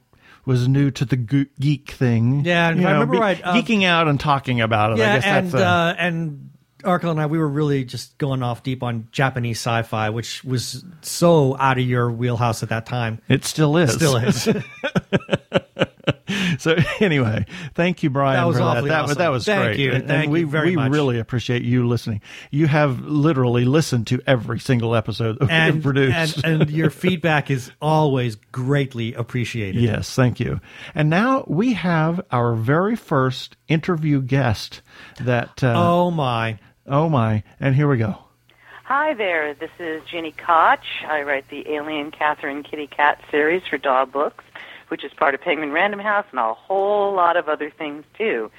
was 0.46 0.68
new 0.68 0.92
to 0.92 1.06
the 1.06 1.16
geek 1.16 1.92
thing. 1.92 2.44
Yeah, 2.46 2.70
and 2.70 2.82
you 2.82 2.88
I 2.88 2.94
know, 2.94 3.00
remember 3.02 3.20
right, 3.20 3.42
uh, 3.44 3.54
geeking 3.54 3.84
out 3.86 4.08
and 4.08 4.20
talking 4.20 4.62
about 4.62 4.92
it. 4.92 4.96
I 4.96 4.98
Yeah, 4.98 5.16
guess 5.16 5.26
and 5.26 5.52
that's 5.52 5.62
uh, 5.64 5.66
uh, 5.66 5.96
and 5.98 6.50
Arkle 6.84 7.12
and 7.12 7.22
I, 7.22 7.28
we 7.28 7.38
were 7.38 7.48
really 7.48 7.86
just 7.86 8.18
going 8.18 8.44
off 8.44 8.62
deep 8.64 8.84
on 8.84 9.08
Japanese 9.14 9.58
sci-fi, 9.60 10.10
which 10.10 10.44
was 10.44 10.84
so 11.02 11.56
out 11.58 11.78
of 11.78 11.86
your 11.86 12.12
wheelhouse 12.12 12.62
at 12.62 12.70
that 12.70 12.86
time. 12.86 13.22
it 13.30 13.46
still 13.46 13.78
is. 13.78 13.94
Still 13.94 14.18
is. 14.18 14.48
So 16.60 16.76
anyway, 17.00 17.46
thank 17.74 18.04
you, 18.04 18.10
Brian. 18.10 18.40
That 18.40 18.46
was 18.48 18.58
for 18.58 18.64
awfully 18.64 18.90
that. 18.90 18.96
That, 18.96 19.04
awesome. 19.04 19.18
that 19.18 19.28
was 19.30 19.46
Thank 19.46 19.64
great. 19.64 19.80
you. 19.80 19.92
And, 19.94 20.08
Thank 20.08 20.24
and 20.26 20.32
we 20.32 20.42
you 20.42 20.48
very 20.48 20.70
we 20.72 20.76
much. 20.76 20.92
really 20.92 21.18
appreciate 21.20 21.64
you 21.64 21.88
listening. 21.88 22.22
You 22.52 22.68
have 22.68 23.00
literally 23.02 23.66
listened 23.66 24.08
to 24.08 24.22
every 24.28 24.60
single 24.60 24.96
episode 24.96 25.34
that 25.40 25.42
we've 25.42 25.50
and, 25.52 25.84
produced. 25.84 26.44
and 26.44 26.62
and 26.64 26.72
your 26.72 26.90
feedback 26.92 27.50
is 27.50 27.72
always 27.82 28.36
greatly 28.52 29.14
appreciated. 29.14 29.82
Yes, 29.82 30.14
thank 30.16 30.40
you. 30.40 30.60
And 30.94 31.10
now 31.10 31.44
we 31.48 31.74
have 31.74 32.22
our 32.32 32.54
very 32.56 32.96
first 32.96 33.56
interview 33.68 34.22
guest. 34.22 34.82
That 35.22 35.64
uh, 35.64 35.74
Oh 35.76 36.12
my. 36.12 36.60
oh 36.88 37.10
my, 37.10 37.44
and 37.60 37.76
here 37.76 37.88
we 37.88 37.98
go. 37.98 38.18
Hi 38.86 39.14
there, 39.14 39.54
this 39.56 39.72
is 39.80 40.04
Gini 40.04 40.36
Koch. 40.36 40.84
I 41.08 41.22
write 41.24 41.50
the 41.50 41.68
Alien 41.74 42.12
Katherine 42.12 42.64
Kitty 42.64 42.88
Katt 42.88 43.20
series 43.32 43.64
for 43.70 43.78
DAW 43.78 44.06
Books, 44.06 44.44
which 44.94 45.04
is 45.04 45.12
part 45.12 45.34
of 45.34 45.42
Penguin 45.42 45.72
Random 45.72 46.00
House 46.00 46.28
and 46.30 46.40
a 46.40 46.54
whole 46.54 47.16
lot 47.16 47.36
of 47.36 47.50
other 47.50 47.72
things 47.72 48.06
too. 48.16 48.52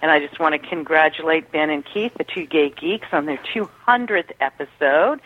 And 0.00 0.10
I 0.10 0.26
just 0.26 0.40
want 0.40 0.54
to 0.54 0.58
congratulate 0.58 1.52
Ben 1.52 1.68
and 1.68 1.84
Keith, 1.84 2.14
the 2.14 2.24
two 2.24 2.46
gay 2.46 2.70
geeks, 2.70 3.08
on 3.12 3.26
their 3.26 3.36
200th 3.36 4.32
episode. 4.40 5.20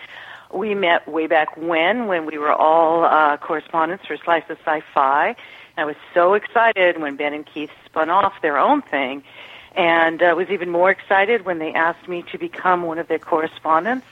We 0.52 0.74
met 0.74 1.06
way 1.06 1.28
back 1.28 1.56
when, 1.56 2.08
when 2.08 2.26
we 2.26 2.36
were 2.36 2.52
all 2.52 3.04
uh, 3.04 3.36
correspondents 3.36 4.06
for 4.06 4.16
Slice 4.16 4.42
of 4.50 4.58
Sci-Fi. 4.64 5.28
And 5.28 5.36
I 5.76 5.84
was 5.84 5.94
so 6.12 6.34
excited 6.34 7.00
when 7.00 7.14
Ben 7.14 7.32
and 7.32 7.46
Keith 7.46 7.70
spun 7.84 8.10
off 8.10 8.42
their 8.42 8.58
own 8.58 8.82
thing, 8.82 9.22
and 9.76 10.20
uh, 10.20 10.34
was 10.36 10.48
even 10.50 10.70
more 10.70 10.90
excited 10.90 11.44
when 11.44 11.60
they 11.60 11.74
asked 11.74 12.08
me 12.08 12.24
to 12.32 12.38
become 12.38 12.82
one 12.82 12.98
of 12.98 13.06
their 13.06 13.20
correspondents 13.20 14.06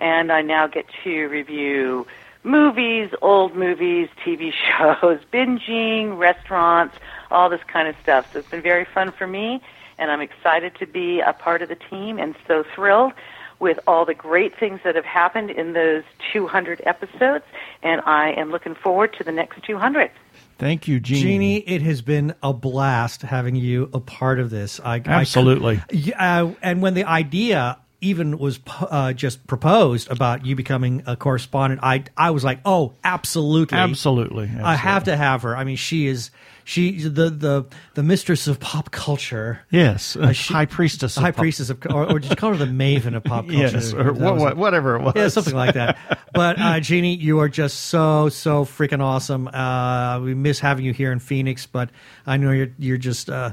and 0.00 0.32
I 0.32 0.40
now 0.40 0.66
get 0.66 0.86
to 1.04 1.26
review 1.26 2.06
movies, 2.42 3.10
old 3.22 3.54
movies, 3.54 4.08
TV 4.24 4.52
shows, 4.78 5.20
binging, 5.32 6.18
restaurants, 6.18 6.96
all 7.30 7.48
this 7.48 7.62
kind 7.66 7.88
of 7.88 7.96
stuff. 8.02 8.32
So 8.32 8.40
it's 8.40 8.48
been 8.48 8.62
very 8.62 8.84
fun 8.84 9.12
for 9.12 9.26
me, 9.26 9.60
and 9.98 10.10
I'm 10.10 10.20
excited 10.20 10.74
to 10.76 10.86
be 10.86 11.20
a 11.20 11.32
part 11.32 11.62
of 11.62 11.68
the 11.68 11.76
team 11.76 12.18
and 12.18 12.34
so 12.46 12.64
thrilled 12.74 13.12
with 13.58 13.78
all 13.86 14.06
the 14.06 14.14
great 14.14 14.58
things 14.58 14.80
that 14.84 14.94
have 14.96 15.04
happened 15.04 15.50
in 15.50 15.74
those 15.74 16.02
200 16.32 16.80
episodes, 16.86 17.44
and 17.82 18.00
I 18.06 18.30
am 18.30 18.50
looking 18.50 18.74
forward 18.74 19.12
to 19.18 19.24
the 19.24 19.32
next 19.32 19.62
200. 19.64 20.10
Thank 20.58 20.88
you, 20.88 20.98
Gini. 21.00 21.22
Gini, 21.22 21.64
it 21.66 21.82
has 21.82 22.00
been 22.02 22.34
a 22.42 22.52
blast 22.54 23.22
having 23.22 23.56
you 23.56 23.90
a 23.92 24.00
part 24.00 24.40
of 24.40 24.50
this. 24.50 24.80
I, 24.80 24.96
I- 24.96 25.02
Absolutely. 25.06 25.82
Yeah, 25.90 26.44
uh, 26.44 26.52
and 26.62 26.80
when 26.82 26.94
the 26.94 27.04
idea 27.04 27.78
even 28.00 28.38
was 28.38 28.60
uh, 28.80 29.12
just 29.12 29.46
proposed 29.46 30.10
about 30.10 30.46
you 30.46 30.56
becoming 30.56 31.02
a 31.06 31.16
correspondent, 31.16 31.80
I 31.82 32.04
I 32.16 32.30
was 32.30 32.44
like, 32.44 32.60
oh, 32.64 32.94
absolutely, 33.04 33.76
Absolutely, 33.78 34.50
I 34.62 34.74
have 34.76 35.04
to 35.04 35.16
have 35.16 35.42
her. 35.42 35.56
I 35.56 35.64
mean, 35.64 35.76
she 35.76 36.06
is 36.06 36.30
she 36.64 36.98
the 37.02 37.30
the 37.30 37.66
the 37.94 38.02
mistress 38.02 38.46
of 38.46 38.60
pop 38.60 38.90
culture. 38.90 39.60
Yes, 39.70 40.16
Uh, 40.16 40.32
she- 40.32 40.54
high 40.54 40.66
priestess. 40.66 41.16
of 41.16 41.22
high 41.22 41.30
pop- 41.32 41.42
priestess 41.42 41.68
of, 41.70 41.78
or, 41.90 42.10
or 42.12 42.18
just 42.20 42.36
call 42.36 42.50
her 42.54 42.56
the 42.56 42.64
maven 42.70 43.14
of 43.16 43.24
pop 43.24 43.44
culture. 43.48 43.58
Yes, 43.76 43.92
or 43.92 44.12
what, 44.12 44.34
was- 44.34 44.42
what, 44.42 44.56
whatever 44.56 44.96
it 44.96 45.02
was. 45.02 45.12
yeah, 45.16 45.28
something 45.28 45.54
like 45.54 45.74
that. 45.74 45.98
But 46.32 46.58
uh, 46.60 46.74
Gini, 46.78 47.18
you 47.20 47.40
are 47.40 47.48
just 47.48 47.76
so 47.88 48.28
so 48.28 48.64
freaking 48.64 49.02
awesome. 49.02 49.48
Uh, 49.48 50.20
we 50.20 50.32
miss 50.34 50.60
having 50.60 50.84
you 50.84 50.92
here 50.92 51.10
in 51.10 51.18
Phoenix, 51.18 51.66
but 51.66 51.90
I 52.24 52.36
know 52.36 52.52
you're 52.52 52.70
you're 52.78 52.98
just 52.98 53.28
uh, 53.28 53.52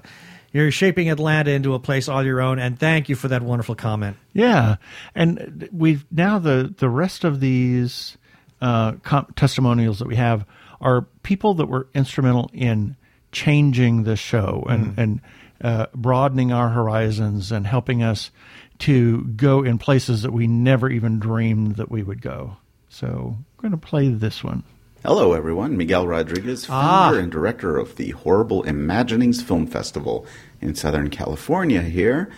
you're 0.54 0.72
shaping 0.72 1.10
Atlanta 1.10 1.52
into 1.52 1.74
a 1.74 1.80
place 1.80 2.08
all 2.08 2.24
your 2.24 2.42
own. 2.42 2.60
And 2.60 2.80
thank 2.80 3.10
you 3.10 3.16
for 3.16 3.28
that 3.28 3.42
wonderful 3.42 3.76
comment. 3.76 4.18
Yeah, 4.34 4.78
and 5.16 5.70
we've 5.72 6.06
now 6.12 6.40
the 6.40 6.74
the 6.78 6.90
rest 6.90 7.24
of 7.24 7.40
these 7.40 8.18
uh, 8.62 8.94
com- 9.04 9.28
testimonials 9.36 10.00
that 10.00 10.08
we 10.08 10.16
have 10.16 10.46
are 10.82 11.02
people 11.24 11.56
that 11.56 11.66
were 11.68 11.88
instrumental 11.94 12.50
in 12.54 12.96
changing 13.32 14.04
the 14.04 14.16
show 14.16 14.66
and 14.70 14.86
Mm-hmm. 14.88 15.00
and 15.02 15.22
uh, 15.60 15.88
broadening 15.96 16.52
our 16.52 16.70
horizons 16.70 17.52
and 17.52 17.66
helping 17.66 18.04
us 18.04 18.30
to 18.78 19.24
go 19.24 19.64
in 19.64 19.80
places 19.80 20.22
that 20.22 20.32
we 20.32 20.46
never 20.46 20.88
even 20.88 21.18
dreamed 21.20 21.78
that 21.78 21.90
we 21.90 22.04
would 22.04 22.22
go. 22.22 22.58
So 22.90 23.36
I'm 23.36 23.46
going 23.60 23.72
to 23.72 23.78
play 23.78 24.10
this 24.10 24.44
one. 24.44 24.64
Hello, 25.08 25.32
everyone. 25.32 25.78
Miguel 25.78 26.06
Rodriguez, 26.06 26.68
ah. 26.70 27.08
founder 27.08 27.22
and 27.22 27.32
director 27.32 27.78
of 27.78 27.96
the 27.96 28.10
Horrible 28.10 28.64
Imaginings 28.64 29.42
Film 29.42 29.66
Festival 29.66 30.26
in 30.60 30.76
Southern 30.76 31.10
California, 31.10 31.82
here 31.82 32.30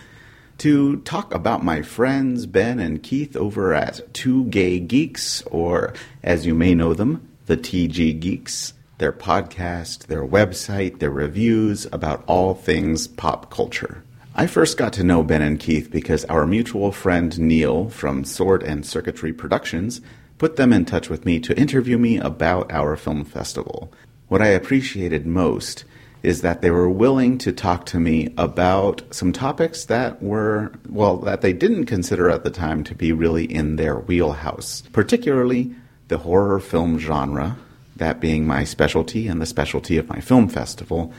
to 0.58 0.98
talk 0.98 1.34
about 1.34 1.64
my 1.64 1.82
friends 1.82 2.46
Ben 2.46 2.78
and 2.78 3.02
Keith 3.02 3.34
over 3.34 3.74
at 3.74 4.14
Two 4.14 4.44
Gay 4.44 4.78
Geeks, 4.78 5.42
or 5.46 5.94
as 6.22 6.46
you 6.46 6.54
may 6.54 6.72
know 6.72 6.94
them, 6.94 7.28
the 7.46 7.56
TG 7.56 8.20
Geeks, 8.20 8.72
their 8.98 9.12
podcast, 9.12 10.06
their 10.06 10.24
website, 10.24 11.00
their 11.00 11.10
reviews 11.10 11.88
about 11.90 12.22
all 12.28 12.54
things 12.54 13.08
pop 13.08 13.50
culture. 13.50 14.04
I 14.36 14.46
first 14.46 14.78
got 14.78 14.92
to 14.92 15.02
know 15.02 15.24
Ben 15.24 15.42
and 15.42 15.58
Keith 15.58 15.90
because 15.90 16.24
our 16.26 16.46
mutual 16.46 16.92
friend 16.92 17.36
Neil 17.36 17.88
from 17.88 18.22
Sword 18.22 18.62
and 18.62 18.86
Circuitry 18.86 19.32
Productions 19.32 20.00
put 20.40 20.56
them 20.56 20.72
in 20.72 20.86
touch 20.86 21.10
with 21.10 21.26
me 21.26 21.38
to 21.38 21.56
interview 21.58 21.98
me 21.98 22.16
about 22.16 22.72
our 22.72 22.96
film 22.96 23.26
festival. 23.26 23.92
What 24.28 24.40
I 24.40 24.46
appreciated 24.46 25.26
most 25.26 25.84
is 26.22 26.40
that 26.40 26.62
they 26.62 26.70
were 26.70 26.88
willing 26.88 27.36
to 27.36 27.52
talk 27.52 27.84
to 27.84 28.00
me 28.00 28.32
about 28.38 29.02
some 29.10 29.34
topics 29.34 29.84
that 29.84 30.22
were, 30.22 30.72
well, 30.88 31.18
that 31.18 31.42
they 31.42 31.52
didn't 31.52 31.84
consider 31.84 32.30
at 32.30 32.42
the 32.42 32.50
time 32.50 32.82
to 32.84 32.94
be 32.94 33.12
really 33.12 33.44
in 33.44 33.76
their 33.76 33.98
wheelhouse, 33.98 34.82
particularly 34.92 35.74
the 36.08 36.16
horror 36.16 36.58
film 36.58 36.98
genre, 36.98 37.58
that 37.96 38.18
being 38.18 38.46
my 38.46 38.64
specialty 38.64 39.28
and 39.28 39.42
the 39.42 39.46
specialty 39.46 39.98
of 39.98 40.08
my 40.08 40.20
film 40.20 40.48
festival. 40.48 41.12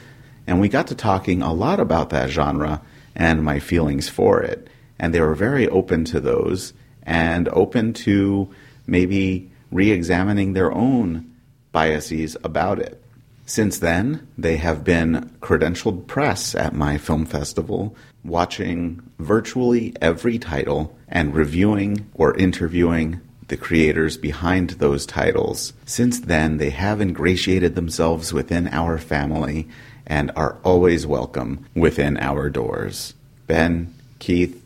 And 0.48 0.60
we 0.60 0.68
got 0.68 0.88
to 0.88 0.96
talking 0.96 1.44
a 1.44 1.54
lot 1.54 1.80
about 1.80 2.10
that 2.10 2.32
genre 2.32 2.82
and 3.16 3.44
my 3.44 3.60
feelings 3.60 4.10
for 4.10 4.42
it. 4.42 4.68
And 4.98 5.14
they 5.14 5.22
were 5.22 5.36
very 5.36 5.68
open 5.68 6.06
to 6.06 6.20
those 6.20 6.74
and 7.04 7.50
open 7.50 7.94
to 7.94 8.50
maybe 8.92 9.50
re 9.72 9.90
examining 9.90 10.54
their 10.54 10.72
own 10.72 11.34
biases 11.72 12.38
about 12.44 12.78
it. 12.78 13.02
Since 13.46 13.80
then, 13.80 14.28
they 14.38 14.58
have 14.58 14.84
been 14.84 15.32
credentialed 15.42 16.08
press 16.08 16.54
at 16.54 16.76
my 16.76 16.98
film 16.98 17.26
festival, 17.26 17.96
watching 18.24 19.02
virtually 19.18 19.94
every 20.02 20.38
title 20.38 20.96
and 21.08 21.34
reviewing 21.34 22.10
or 22.14 22.38
interviewing 22.38 23.20
the 23.48 23.58
creators 23.58 24.18
behind 24.18 24.72
those 24.72 25.06
titles. 25.06 25.74
Since 25.86 26.22
then, 26.22 26.58
they 26.58 26.70
have 26.70 27.02
ingratiated 27.02 27.76
themselves 27.76 28.32
within 28.32 28.68
our 28.70 28.98
family 28.98 29.68
and 30.06 30.32
are 30.36 30.58
always 30.64 31.08
welcome 31.08 31.66
within 31.76 32.18
our 32.18 32.50
doors. 32.50 33.14
Ben, 33.48 33.94
Keith, 34.20 34.61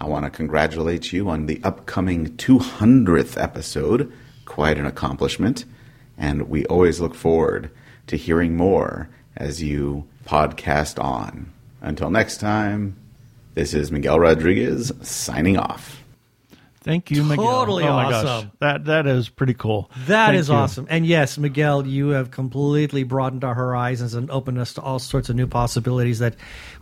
I 0.00 0.06
want 0.06 0.24
to 0.24 0.30
congratulate 0.30 1.12
you 1.12 1.28
on 1.28 1.46
the 1.46 1.60
upcoming 1.64 2.36
200th 2.36 3.40
episode. 3.42 4.12
Quite 4.44 4.78
an 4.78 4.86
accomplishment. 4.86 5.64
And 6.16 6.48
we 6.48 6.64
always 6.66 7.00
look 7.00 7.16
forward 7.16 7.70
to 8.06 8.16
hearing 8.16 8.56
more 8.56 9.08
as 9.36 9.60
you 9.60 10.06
podcast 10.24 11.02
on. 11.02 11.52
Until 11.80 12.10
next 12.10 12.38
time, 12.38 12.96
this 13.54 13.74
is 13.74 13.90
Miguel 13.90 14.20
Rodriguez 14.20 14.92
signing 15.02 15.56
off. 15.58 16.04
Thank 16.88 17.10
you, 17.10 17.22
Miguel. 17.22 17.44
Totally 17.44 17.84
oh 17.84 17.92
my 17.92 18.04
awesome. 18.06 18.46
gosh, 18.46 18.52
that 18.60 18.84
that 18.86 19.06
is 19.06 19.28
pretty 19.28 19.52
cool. 19.52 19.90
That 20.06 20.28
Thank 20.28 20.38
is 20.38 20.48
you. 20.48 20.54
awesome. 20.54 20.86
And 20.88 21.04
yes, 21.04 21.36
Miguel, 21.36 21.86
you 21.86 22.08
have 22.08 22.30
completely 22.30 23.02
broadened 23.02 23.44
our 23.44 23.52
horizons 23.52 24.14
and 24.14 24.30
opened 24.30 24.58
us 24.58 24.72
to 24.72 24.80
all 24.80 24.98
sorts 24.98 25.28
of 25.28 25.36
new 25.36 25.46
possibilities 25.46 26.20
that 26.20 26.34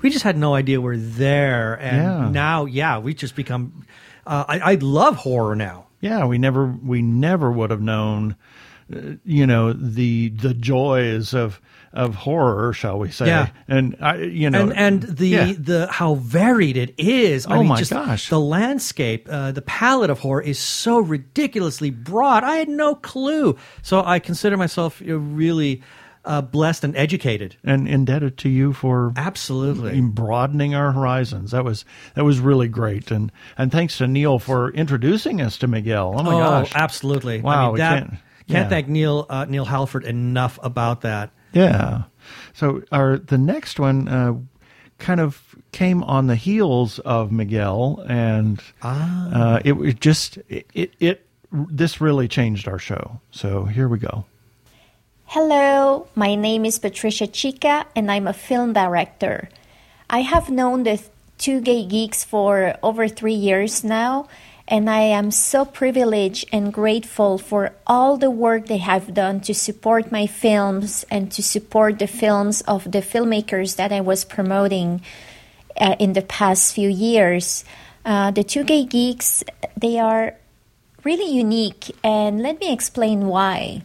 we 0.03 0.11
just 0.11 0.23
had 0.23 0.39
no 0.39 0.55
idea 0.55 0.81
were 0.81 0.97
there. 0.97 1.75
And 1.81 1.97
Yeah. 1.97 2.29
now, 2.31 2.67
yeah, 2.67 2.99
we 2.99 3.15
just 3.15 3.35
become. 3.35 3.85
Uh, 4.25 4.45
I, 4.47 4.59
I 4.61 4.75
love 4.77 5.17
horror 5.17 5.57
now. 5.57 5.89
Yeah, 6.01 6.25
we 6.27 6.39
never 6.39 6.67
we 6.85 7.03
never 7.03 7.51
would 7.51 7.71
have 7.71 7.83
known, 7.83 8.37
uh, 8.95 9.17
you 9.25 9.45
know, 9.45 9.73
the 9.73 10.29
the 10.29 10.55
joys 10.55 11.35
of 11.35 11.61
of 11.97 12.15
horror, 12.15 12.73
shall 12.73 12.99
we 12.99 13.11
say? 13.11 13.27
Yeah. 13.27 13.49
and 13.67 13.97
I, 14.01 14.17
you 14.19 14.51
know, 14.51 14.63
and 14.63 14.77
and 14.77 15.03
the 15.03 15.29
yeah. 15.29 15.53
the 15.59 15.89
how 15.91 16.15
varied 16.17 16.77
it 16.77 16.95
is. 16.99 17.47
I 17.47 17.57
Oh 17.57 17.59
mean, 17.61 17.69
my 17.69 17.77
just 17.79 17.91
gosh. 17.93 18.29
the 18.29 18.41
landscape, 18.41 19.27
uh, 19.31 19.53
the 19.53 19.63
palette 19.63 20.11
of 20.11 20.21
horror 20.21 20.43
is 20.43 20.59
so 20.59 20.99
ridiculously 20.99 21.91
broad. 21.91 22.45
I 22.45 22.57
had 22.57 22.69
no 22.69 22.95
clue, 22.95 23.57
so 23.83 24.03
I 24.05 24.19
consider 24.19 24.57
myself 24.57 25.01
really 25.05 25.83
uh, 26.25 26.43
blessed 26.43 26.83
and 26.85 26.97
educated. 26.97 27.57
and 27.65 27.87
indebted 27.89 28.37
to 28.39 28.49
you 28.49 28.73
for 28.73 29.13
Absolutely. 29.17 30.01
broadening 30.01 30.75
our 30.75 30.93
horizons. 30.93 31.53
That 31.53 31.65
was 31.65 31.85
that 32.15 32.25
was 32.25 32.41
really 32.41 32.69
great, 32.69 33.11
and 33.11 33.31
and 33.57 33.71
thanks 33.73 33.99
to 33.99 34.07
Neil 34.07 34.39
for 34.39 34.71
introducing 34.71 35.41
us 35.41 35.57
to 35.59 35.67
Miguel. 35.69 36.15
Oh 36.19 36.23
my 36.23 36.35
oh, 36.35 36.39
gosh, 36.39 36.73
absolutely! 36.75 37.41
Wow, 37.41 37.53
I 37.53 37.63
mean, 37.65 37.73
we 37.73 37.79
that, 37.79 37.99
can't- 37.99 38.21
can't 38.49 38.69
thank 38.69 38.89
Neil 38.89 39.27
uh, 39.31 39.45
Neil 39.47 39.65
Halford 39.65 40.05
enough 40.05 40.59
about 40.63 41.01
that. 41.03 41.31
Yeah. 41.53 42.05
So 42.55 42.83
our 42.93 43.19
the 43.19 43.39
next 43.39 43.79
one 43.79 44.09
uh, 44.09 44.35
kind 44.99 45.21
of 45.21 45.55
came 45.73 46.03
on 46.03 46.27
the 46.27 46.37
heels 46.37 46.99
of 47.01 47.31
Miguel, 47.33 48.05
and 48.09 48.61
uh, 48.83 49.61
it 49.65 49.73
was 49.73 49.95
just 49.95 50.39
it, 50.49 50.67
it 50.75 50.93
it 51.01 51.27
this 51.53 52.01
really 52.01 52.29
changed 52.29 52.69
our 52.69 52.79
show. 52.79 53.21
So 53.31 53.65
here 53.65 53.89
we 53.89 53.99
go. 53.99 54.25
Hello, 55.27 56.07
my 56.15 56.37
name 56.37 56.65
is 56.65 56.79
Patricia 56.79 57.27
Chica 57.27 57.85
and 57.97 58.11
I'm 58.13 58.29
a 58.29 58.33
film 58.33 58.73
director. 58.73 59.49
I 60.09 60.21
have 60.21 60.51
known 60.51 60.85
the 60.85 61.03
two 61.37 61.61
gay 61.61 61.85
geeks 61.85 62.23
for 62.23 62.77
over 62.81 63.09
three 63.09 63.35
years 63.35 63.83
now, 63.83 64.29
and 64.69 64.91
I 64.91 65.01
am 65.01 65.31
so 65.31 65.65
privileged 65.65 66.47
and 66.53 66.73
grateful 66.73 67.39
for 67.39 67.73
all 67.87 68.17
the 68.17 68.31
work 68.31 68.67
they 68.67 68.79
have 68.79 69.15
done 69.15 69.41
to 69.43 69.55
support 69.55 70.11
my 70.11 70.27
films 70.27 71.05
and 71.11 71.31
to 71.33 71.43
support 71.43 71.99
the 71.99 72.09
films 72.09 72.63
of 72.63 72.91
the 72.91 72.99
filmmakers 72.99 73.77
that 73.77 73.93
I 73.93 74.01
was 74.01 74.25
promoting 74.25 75.03
uh, 75.81 75.95
in 75.99 76.15
the 76.15 76.23
past 76.23 76.75
few 76.75 76.89
years. 76.89 77.65
Uh, 78.05 78.31
the 78.31 78.43
two 78.43 78.65
gay 78.65 78.85
geeks, 78.85 79.45
they 79.77 79.99
are 79.99 80.35
really 81.05 81.31
unique, 81.31 81.95
and 82.03 82.43
let 82.43 82.59
me 82.59 82.73
explain 82.73 83.27
why 83.27 83.83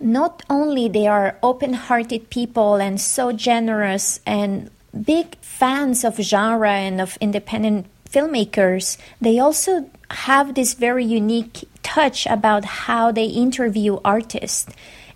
not 0.00 0.42
only 0.50 0.88
they 0.88 1.06
are 1.06 1.38
open-hearted 1.42 2.30
people 2.30 2.76
and 2.76 3.00
so 3.00 3.30
generous 3.30 4.18
and 4.26 4.70
big 5.04 5.36
fans 5.36 6.04
of 6.04 6.16
genre 6.16 6.70
and 6.70 7.00
of 7.00 7.16
independent 7.20 7.86
filmmakers 8.14 8.96
they 9.20 9.38
also 9.38 9.90
have 10.10 10.54
this 10.54 10.74
very 10.74 11.04
unique 11.04 11.64
touch 11.82 12.26
about 12.26 12.64
how 12.86 13.10
they 13.10 13.26
interview 13.26 13.98
artists 14.04 14.66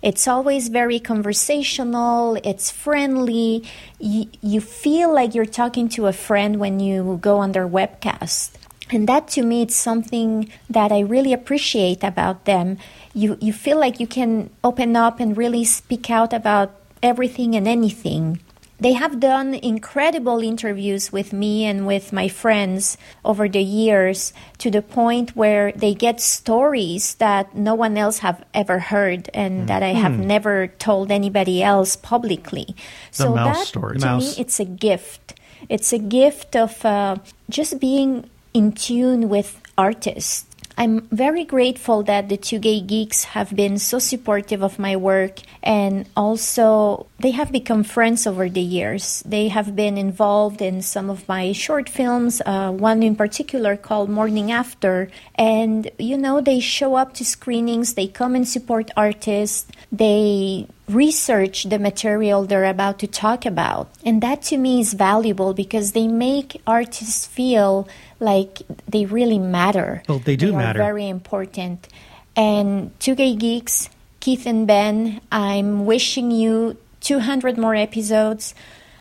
it's 0.01 0.27
always 0.27 0.69
very 0.69 0.99
conversational 0.99 2.35
it's 2.43 2.69
friendly 2.71 3.63
you, 3.99 4.29
you 4.41 4.61
feel 4.61 5.13
like 5.13 5.33
you're 5.35 5.45
talking 5.45 5.87
to 5.89 6.07
a 6.07 6.13
friend 6.13 6.59
when 6.59 6.79
you 6.79 7.17
go 7.21 7.37
on 7.37 7.51
their 7.53 7.67
webcast 7.67 8.51
and 8.91 9.07
that 9.07 9.27
to 9.29 9.43
me 9.43 9.61
it's 9.61 9.75
something 9.75 10.49
that 10.69 10.91
I 10.91 10.99
really 10.99 11.33
appreciate 11.33 12.03
about 12.03 12.45
them. 12.45 12.77
You 13.13 13.37
you 13.39 13.53
feel 13.53 13.79
like 13.79 13.99
you 13.99 14.07
can 14.07 14.49
open 14.63 14.95
up 14.95 15.19
and 15.19 15.37
really 15.37 15.63
speak 15.63 16.09
out 16.09 16.33
about 16.33 16.73
everything 17.01 17.55
and 17.55 17.67
anything. 17.67 18.39
They 18.79 18.93
have 18.93 19.19
done 19.19 19.53
incredible 19.55 20.39
interviews 20.39 21.11
with 21.11 21.33
me 21.33 21.65
and 21.65 21.85
with 21.85 22.13
my 22.13 22.29
friends 22.29 22.97
over 23.25 23.49
the 23.49 23.61
years 23.61 24.31
to 24.59 24.71
the 24.71 24.81
point 24.81 25.35
where 25.35 25.73
they 25.73 25.93
get 25.93 26.21
stories 26.21 27.15
that 27.15 27.55
no 27.55 27.75
one 27.75 27.97
else 27.97 28.19
have 28.19 28.43
ever 28.53 28.79
heard 28.79 29.29
and 29.33 29.67
that 29.67 29.83
I 29.83 29.89
have 29.89 30.17
never 30.17 30.67
told 30.67 31.11
anybody 31.11 31.61
else 31.61 31.97
publicly. 31.97 32.75
The 33.11 33.23
so 33.23 33.35
mouse 33.35 33.57
that 33.57 33.67
story. 33.67 33.97
to 33.99 34.05
Mouse. 34.05 34.37
me 34.37 34.41
it's 34.41 34.59
a 34.59 34.65
gift. 34.65 35.33
It's 35.67 35.91
a 35.91 35.99
gift 35.99 36.55
of 36.55 36.85
uh, 36.85 37.17
just 37.49 37.79
being 37.79 38.29
in 38.53 38.71
tune 38.71 39.27
with 39.27 39.61
artists. 39.77 40.45
I'm 40.79 41.01
very 41.11 41.43
grateful 41.43 42.03
that 42.03 42.29
the 42.29 42.37
two 42.37 42.57
gay 42.57 42.79
geeks 42.79 43.25
have 43.35 43.53
been 43.53 43.79
so 43.79 43.99
supportive 43.99 44.63
of 44.63 44.79
my 44.79 44.95
work 44.95 45.39
and 45.61 46.07
also 46.15 47.07
they 47.19 47.31
have 47.31 47.51
become 47.51 47.83
friends 47.83 48.25
over 48.25 48.47
the 48.47 48.61
years. 48.61 49.21
They 49.25 49.49
have 49.49 49.75
been 49.75 49.97
involved 49.97 50.61
in 50.61 50.81
some 50.81 51.09
of 51.09 51.27
my 51.27 51.51
short 51.51 51.89
films, 51.89 52.41
uh, 52.45 52.71
one 52.71 53.03
in 53.03 53.17
particular 53.17 53.75
called 53.75 54.09
Morning 54.09 54.53
After. 54.53 55.09
And, 55.35 55.91
you 55.99 56.17
know, 56.17 56.39
they 56.39 56.61
show 56.61 56.95
up 56.95 57.13
to 57.15 57.25
screenings, 57.25 57.95
they 57.95 58.07
come 58.07 58.33
and 58.33 58.47
support 58.47 58.89
artists, 58.95 59.69
they 59.91 60.65
research 60.87 61.65
the 61.65 61.77
material 61.77 62.45
they're 62.45 62.65
about 62.65 62.99
to 62.99 63.07
talk 63.07 63.45
about. 63.45 63.89
And 64.05 64.23
that 64.23 64.41
to 64.43 64.57
me 64.57 64.79
is 64.79 64.93
valuable 64.93 65.53
because 65.53 65.91
they 65.91 66.07
make 66.07 66.61
artists 66.65 67.27
feel 67.27 67.87
like 68.19 68.61
they 68.87 69.05
really 69.05 69.39
matter. 69.39 70.03
Well, 70.07 70.19
they 70.19 70.35
do 70.35 70.51
they 70.51 70.57
matter. 70.57 70.81
Are 70.81 70.83
very 70.83 71.07
important. 71.07 71.87
And 72.35 72.97
Two 72.99 73.15
Gay 73.15 73.35
Geeks, 73.35 73.89
Keith 74.19 74.45
and 74.45 74.67
Ben, 74.67 75.21
I'm 75.31 75.85
wishing 75.85 76.31
you 76.31 76.77
200 77.01 77.57
more 77.57 77.75
episodes. 77.75 78.53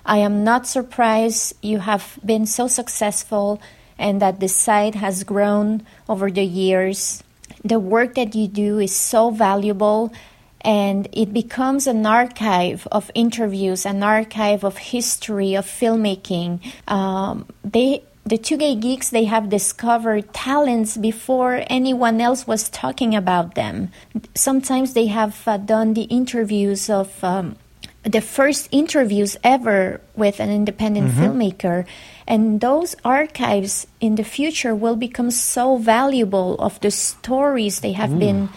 I 0.04 0.18
am 0.18 0.44
not 0.44 0.66
surprised 0.66 1.54
you 1.62 1.78
have 1.78 2.18
been 2.24 2.46
so 2.46 2.66
successful 2.66 3.60
and 3.98 4.22
that 4.22 4.40
the 4.40 4.48
site 4.48 4.94
has 4.94 5.24
grown 5.24 5.84
over 6.08 6.30
the 6.30 6.44
years. 6.44 7.22
The 7.64 7.78
work 7.78 8.14
that 8.14 8.34
you 8.34 8.48
do 8.48 8.78
is 8.78 8.94
so 8.94 9.30
valuable 9.30 10.12
and 10.62 11.08
it 11.12 11.32
becomes 11.32 11.86
an 11.86 12.04
archive 12.06 12.86
of 12.90 13.10
interviews, 13.14 13.86
an 13.86 14.02
archive 14.02 14.64
of 14.64 14.76
history 14.76 15.54
of 15.54 15.66
filmmaking. 15.66 16.60
Um, 16.88 17.46
they 17.64 18.02
the 18.28 18.36
two 18.38 18.56
gay 18.56 18.74
geeks 18.74 19.08
they 19.10 19.24
have 19.24 19.48
discovered 19.48 20.32
talents 20.34 20.96
before 20.96 21.64
anyone 21.68 22.20
else 22.20 22.46
was 22.46 22.68
talking 22.68 23.14
about 23.14 23.54
them 23.54 23.90
sometimes 24.34 24.92
they 24.92 25.06
have 25.06 25.34
uh, 25.46 25.56
done 25.56 25.94
the 25.94 26.02
interviews 26.20 26.90
of 26.90 27.08
um, 27.24 27.56
the 28.04 28.20
first 28.20 28.68
interviews 28.70 29.36
ever 29.42 30.00
with 30.14 30.40
an 30.40 30.50
independent 30.50 31.08
Mm-hmm. 31.08 31.22
filmmaker 31.22 31.86
and 32.26 32.60
those 32.60 32.94
archives 33.04 33.86
in 34.00 34.16
the 34.16 34.24
future 34.24 34.74
will 34.74 34.96
become 34.96 35.30
so 35.30 35.78
valuable 35.78 36.54
of 36.60 36.78
the 36.80 36.90
stories 36.90 37.80
they 37.80 37.92
have 37.92 38.18
been 38.18 38.50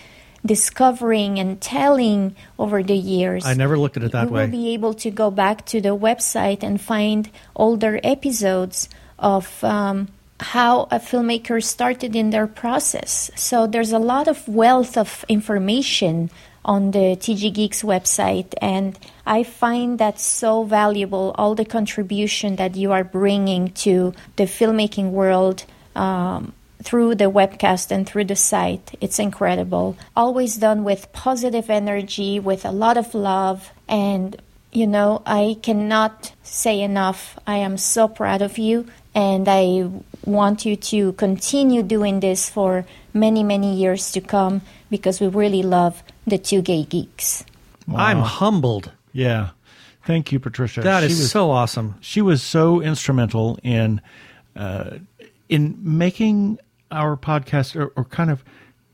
discovering 0.46 1.40
and 1.40 1.62
telling 1.62 2.36
over 2.58 2.82
the 2.84 2.98
years 2.98 3.46
I 3.46 3.54
never 3.54 3.78
looked 3.78 3.96
at 3.98 4.04
it 4.04 4.12
that 4.12 4.28
you 4.28 4.34
way. 4.34 4.46
will 4.46 4.52
be 4.52 4.74
able 4.74 4.94
to 5.06 5.12
go 5.12 5.30
back 5.32 5.66
to 5.68 5.80
the 5.80 5.96
website 5.96 6.64
and 6.64 6.82
find 6.82 7.30
older 7.56 8.00
episodes 8.04 8.90
of 9.22 9.64
um, 9.64 10.10
how 10.40 10.84
a 10.92 11.00
filmmaker 11.00 11.64
started 11.64 12.16
in 12.16 12.32
their 12.32 12.48
process. 12.48 13.32
So 13.36 13.68
there's 13.68 13.92
a 13.92 14.00
lot 14.00 14.28
of 14.28 14.48
wealth 14.48 14.98
of 14.98 15.24
information 15.30 16.30
on 16.66 16.92
the 16.92 17.16
TG 17.16 17.54
Geeks 17.54 17.82
website, 17.82 18.54
and 18.62 18.98
I 19.26 19.44
find 19.44 19.98
that 20.00 20.20
so 20.20 20.64
valuable. 20.64 21.34
All 21.38 21.56
the 21.56 21.66
contribution 21.66 22.58
that 22.58 22.76
you 22.76 22.92
are 22.92 23.04
bringing 23.04 23.72
to 23.86 24.14
the 24.36 24.44
filmmaking 24.44 25.12
world. 25.12 25.66
Um, 25.96 26.54
through 26.84 27.16
the 27.16 27.26
webcast 27.26 27.92
and 27.92 28.08
through 28.08 28.26
the 28.26 28.36
site. 28.36 28.98
It's 29.02 29.20
incredible. 29.20 29.98
Always 30.16 30.58
done 30.58 30.84
with 30.84 31.12
positive 31.14 31.70
energy, 31.70 32.40
with 32.40 32.66
a 32.66 32.72
lot 32.72 32.98
of 32.98 33.14
love. 33.14 33.72
And, 33.88 34.42
you 34.72 34.88
know, 34.88 35.22
I 35.26 35.58
cannot 35.62 36.34
say 36.44 36.82
enough. 36.82 37.38
I 37.46 37.58
am 37.58 37.78
so 37.78 38.08
proud 38.08 38.42
of 38.42 38.58
you. 38.58 38.88
And 39.14 39.48
I 39.50 39.90
want 40.26 40.66
you 40.66 40.76
to 40.78 41.14
continue 41.14 41.84
doing 41.84 42.22
this 42.22 42.50
for 42.50 42.86
many, 43.14 43.44
many 43.44 43.76
years 43.76 44.12
to 44.14 44.22
come 44.22 44.62
because 44.90 45.20
we 45.20 45.28
really 45.28 45.64
love 45.64 46.02
the 46.26 46.38
two 46.38 46.62
gay 46.62 46.84
geeks. 46.84 47.44
I'm 47.94 48.20
humbled. 48.20 48.92
Yeah. 49.12 49.50
Thank 50.06 50.32
you, 50.32 50.40
Patricia. 50.40 50.82
That 50.82 51.04
is 51.04 51.12
She 51.12 51.22
was- 51.24 51.32
so 51.32 51.52
awesome. 51.52 51.96
she 52.00 52.22
was 52.22 52.42
so 52.42 52.82
instrumental 52.82 53.60
in 53.64 54.02
uh, 54.56 54.98
in 55.50 55.78
making 55.82 56.60
our 56.92 57.16
podcast 57.18 57.76
or, 57.76 57.88
or 57.96 58.06
kind 58.06 58.32
of 58.32 58.44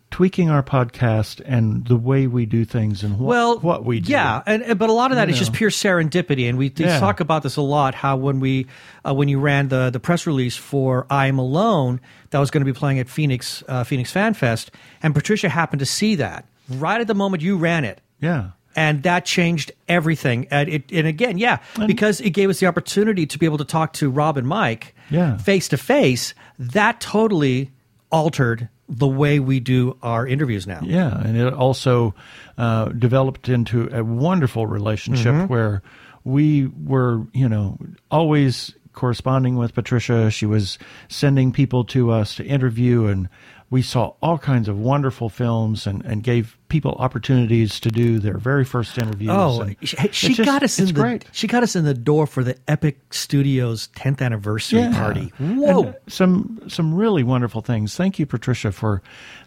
tweaking 0.10 0.50
our 0.50 0.64
podcast 0.64 1.42
and 1.46 1.86
the 1.88 1.98
way 1.98 2.28
we 2.28 2.46
do 2.46 2.64
things 2.66 3.04
and 3.04 3.20
what, 3.20 3.28
well, 3.28 3.60
what 3.60 3.86
we 3.86 4.00
do. 4.00 4.12
Yeah, 4.12 4.42
and, 4.46 4.64
and- 4.64 4.80
but 4.80 4.90
a 4.90 4.94
lot 4.94 5.12
of 5.12 5.18
that 5.18 5.28
You 5.28 5.34
is 5.34 5.40
just 5.40 5.54
pure 5.54 5.70
serendipity, 5.70 6.48
and 6.48 6.58
we, 6.58 6.72
we 6.78 6.86
Yeah. 6.86 7.00
talk 7.00 7.20
about 7.20 7.44
this 7.44 7.58
a 7.58 7.62
lot. 7.62 7.94
How 7.94 8.16
when 8.16 8.40
we 8.40 8.68
uh, 9.06 9.14
when 9.14 9.28
you 9.28 9.40
ran 9.40 9.68
the 9.68 9.90
the 9.90 10.00
press 10.00 10.26
release 10.26 10.56
for 10.56 11.06
"I 11.10 11.28
Am 11.28 11.38
Alone," 11.40 12.00
that 12.30 12.40
was 12.40 12.52
going 12.52 12.62
to 12.62 12.72
be 12.72 12.78
playing 12.78 13.00
at 13.00 13.10
Phoenix 13.10 13.64
uh, 13.68 13.84
Phoenix 13.84 14.12
Fan 14.12 14.34
Fest, 14.34 14.72
and 15.04 15.14
Patricia 15.14 15.50
happened 15.50 15.80
to 15.80 15.86
see 15.86 16.16
that 16.16 16.46
right 16.70 17.02
at 17.02 17.08
the 17.08 17.16
moment 17.16 17.44
you 17.44 17.58
ran 17.58 17.84
it. 17.86 18.02
Yeah. 18.20 18.52
and 18.76 19.02
that 19.04 19.26
changed 19.26 19.72
everything. 19.88 20.48
And, 20.52 20.70
it, 20.70 20.92
and 20.92 21.08
again, 21.08 21.38
yeah, 21.40 21.58
because 21.88 22.22
it 22.22 22.30
gave 22.32 22.50
us 22.50 22.60
the 22.60 22.68
opportunity 22.68 23.26
to 23.26 23.38
be 23.40 23.46
able 23.48 23.58
to 23.58 23.66
talk 23.66 23.94
to 23.94 24.10
Rob 24.10 24.38
and 24.38 24.48
Mike 24.48 24.94
Yeah. 25.10 25.38
face 25.38 25.68
to 25.70 25.78
face. 25.78 26.34
That 26.60 27.02
totally 27.02 27.72
altered 28.12 28.70
the 28.90 29.08
way 29.08 29.40
we 29.40 29.60
do 29.60 29.98
our 30.02 30.26
interviews 30.26 30.66
now. 30.66 30.80
Yeah, 30.84 31.20
and 31.20 31.36
it 31.38 31.54
also 31.54 32.16
uh, 32.58 32.86
developed 32.90 33.50
into 33.50 33.90
a 33.92 34.04
wonderful 34.04 34.66
relationship 34.66 35.34
Mm-hmm. 35.34 35.52
where 35.54 35.82
we 36.24 36.68
were, 36.68 37.26
you 37.34 37.48
know, 37.50 37.78
always 38.12 38.74
corresponding 38.94 39.56
with 39.58 39.74
Patricia. 39.74 40.32
She 40.32 40.46
was 40.46 40.78
sending 41.08 41.52
people 41.52 41.84
to 41.86 42.12
us 42.12 42.36
to 42.36 42.46
interview, 42.46 43.06
and 43.06 43.30
we 43.70 43.82
saw 43.82 44.14
all 44.22 44.38
kinds 44.38 44.70
of 44.70 44.80
wonderful 44.80 45.28
films 45.30 45.86
and, 45.86 46.04
and 46.06 46.24
gave 46.24 46.58
people 46.70 46.92
opportunities 47.00 47.80
to 47.82 47.90
do 47.90 48.18
their 48.20 48.38
very 48.38 48.64
first 48.64 48.98
interviews. 48.98 49.30
Oh, 49.34 49.60
and 49.62 49.76
she, 49.82 49.96
she 50.12 50.34
just- 50.34 50.46
got 50.46 50.64
us 50.64 50.80
in 50.80 50.86
the 50.88 50.94
great. 50.94 51.26
she 51.34 51.48
got 51.48 51.64
us 51.64 51.76
in 51.76 51.84
the 51.84 51.94
door 51.94 52.28
for 52.28 52.44
the 52.46 52.56
Epic 52.68 52.98
Studios 53.14 53.90
10th 53.98 54.22
anniversary 54.22 54.80
Yeah. 54.80 54.98
party. 54.98 55.34
Whoa! 55.40 55.84
And 55.84 55.96
some 56.08 56.62
some 56.70 56.94
really 56.94 57.24
wonderful 57.24 57.62
things. 57.62 57.96
Thank 57.96 58.20
you, 58.20 58.26
Patricia, 58.26 58.72
for 58.72 59.02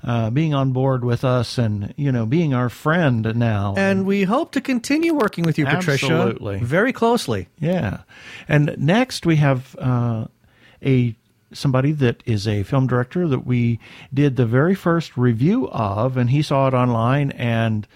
uh, 0.04 0.28
being 0.30 0.52
on 0.54 0.72
board 0.72 1.02
with 1.04 1.24
us 1.24 1.56
and 1.56 1.94
you 1.96 2.12
know 2.12 2.26
being 2.26 2.52
our 2.52 2.68
friend 2.68 3.33
now. 3.37 3.74
and 3.78 4.04
we 4.04 4.24
hope 4.24 4.52
to 4.52 4.61
continue 4.61 5.14
working 5.14 5.44
with 5.44 5.59
you, 5.59 5.64
Patricia, 5.64 6.12
Absolutely. 6.12 6.59
very 6.61 6.92
closely. 6.92 7.48
Yeah, 7.59 8.00
and 8.48 8.74
next 8.78 9.24
we 9.24 9.37
have 9.37 9.74
uh, 9.78 10.26
a 10.85 11.14
somebody 11.53 11.93
that 11.93 12.23
is 12.27 12.47
a 12.47 12.63
film 12.63 12.87
director 12.87 13.27
that 13.29 13.47
we 13.47 13.79
did 14.13 14.37
the 14.37 14.47
very 14.47 14.75
first 14.75 15.17
review 15.17 15.69
of, 15.69 16.17
and 16.17 16.31
he 16.31 16.43
saw 16.43 16.69
it 16.69 16.75
online, 16.75 17.31
and 17.33 17.87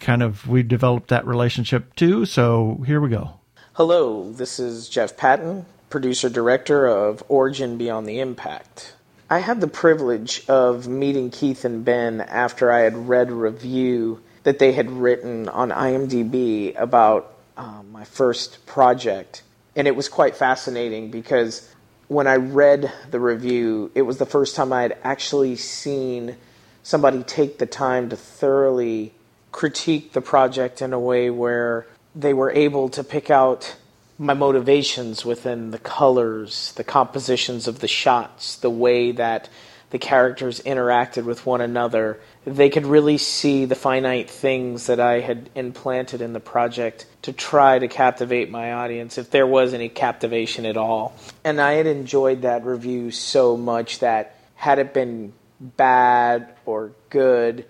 kind 0.00 0.22
of 0.22 0.46
we 0.48 0.62
developed 0.62 1.08
that 1.08 1.26
relationship 1.26 1.94
too. 1.94 2.24
So 2.24 2.82
here 2.86 3.00
we 3.00 3.10
go. 3.10 3.34
Hello, 3.74 4.30
this 4.32 4.58
is 4.58 4.88
Jeff 4.88 5.16
Patton, 5.16 5.66
producer 5.90 6.28
director 6.28 6.86
of 6.86 7.22
Origin 7.28 7.76
Beyond 7.76 8.06
the 8.06 8.20
Impact. 8.20 8.94
I 9.28 9.38
had 9.38 9.60
the 9.60 9.66
privilege 9.66 10.48
of 10.48 10.86
meeting 10.86 11.30
Keith 11.30 11.64
and 11.64 11.84
Ben 11.84 12.20
after 12.20 12.70
I 12.70 12.80
had 12.80 13.08
read 13.08 13.30
a 13.30 13.34
review 13.34 14.20
that 14.44 14.58
they 14.58 14.72
had 14.72 14.90
written 14.90 15.48
on 15.48 15.70
IMDb 15.70 16.78
about 16.78 17.34
um, 17.56 17.90
my 17.90 18.04
first 18.04 18.64
project. 18.66 19.42
And 19.74 19.88
it 19.88 19.96
was 19.96 20.08
quite 20.08 20.36
fascinating 20.36 21.10
because 21.10 21.68
when 22.08 22.26
I 22.26 22.36
read 22.36 22.92
the 23.10 23.20
review, 23.20 23.90
it 23.94 24.02
was 24.02 24.18
the 24.18 24.26
first 24.26 24.56
time 24.56 24.72
I 24.72 24.82
had 24.82 24.96
actually 25.02 25.56
seen 25.56 26.36
somebody 26.82 27.22
take 27.22 27.58
the 27.58 27.66
time 27.66 28.10
to 28.10 28.16
thoroughly 28.16 29.14
critique 29.52 30.12
the 30.12 30.20
project 30.20 30.82
in 30.82 30.92
a 30.92 30.98
way 30.98 31.30
where 31.30 31.86
they 32.14 32.34
were 32.34 32.50
able 32.50 32.88
to 32.90 33.02
pick 33.02 33.30
out 33.30 33.76
my 34.18 34.34
motivations 34.34 35.24
within 35.24 35.70
the 35.70 35.78
colors, 35.78 36.72
the 36.76 36.84
compositions 36.84 37.66
of 37.66 37.80
the 37.80 37.88
shots, 37.88 38.56
the 38.56 38.70
way 38.70 39.12
that 39.12 39.48
the 39.94 39.98
characters 40.00 40.60
interacted 40.66 41.22
with 41.22 41.46
one 41.46 41.60
another. 41.60 42.18
They 42.44 42.68
could 42.68 42.84
really 42.84 43.16
see 43.16 43.64
the 43.64 43.76
finite 43.76 44.28
things 44.28 44.88
that 44.88 44.98
I 44.98 45.20
had 45.20 45.50
implanted 45.54 46.20
in 46.20 46.32
the 46.32 46.40
project 46.40 47.06
to 47.22 47.32
try 47.32 47.78
to 47.78 47.86
captivate 47.86 48.50
my 48.50 48.72
audience, 48.72 49.18
if 49.18 49.30
there 49.30 49.46
was 49.46 49.72
any 49.72 49.88
captivation 49.88 50.66
at 50.66 50.76
all. 50.76 51.14
And 51.44 51.60
I 51.60 51.74
had 51.74 51.86
enjoyed 51.86 52.42
that 52.42 52.64
review 52.64 53.12
so 53.12 53.56
much 53.56 54.00
that 54.00 54.36
had 54.56 54.80
it 54.80 54.92
been 54.92 55.32
bad 55.60 56.52
or 56.66 56.90
good, 57.08 57.64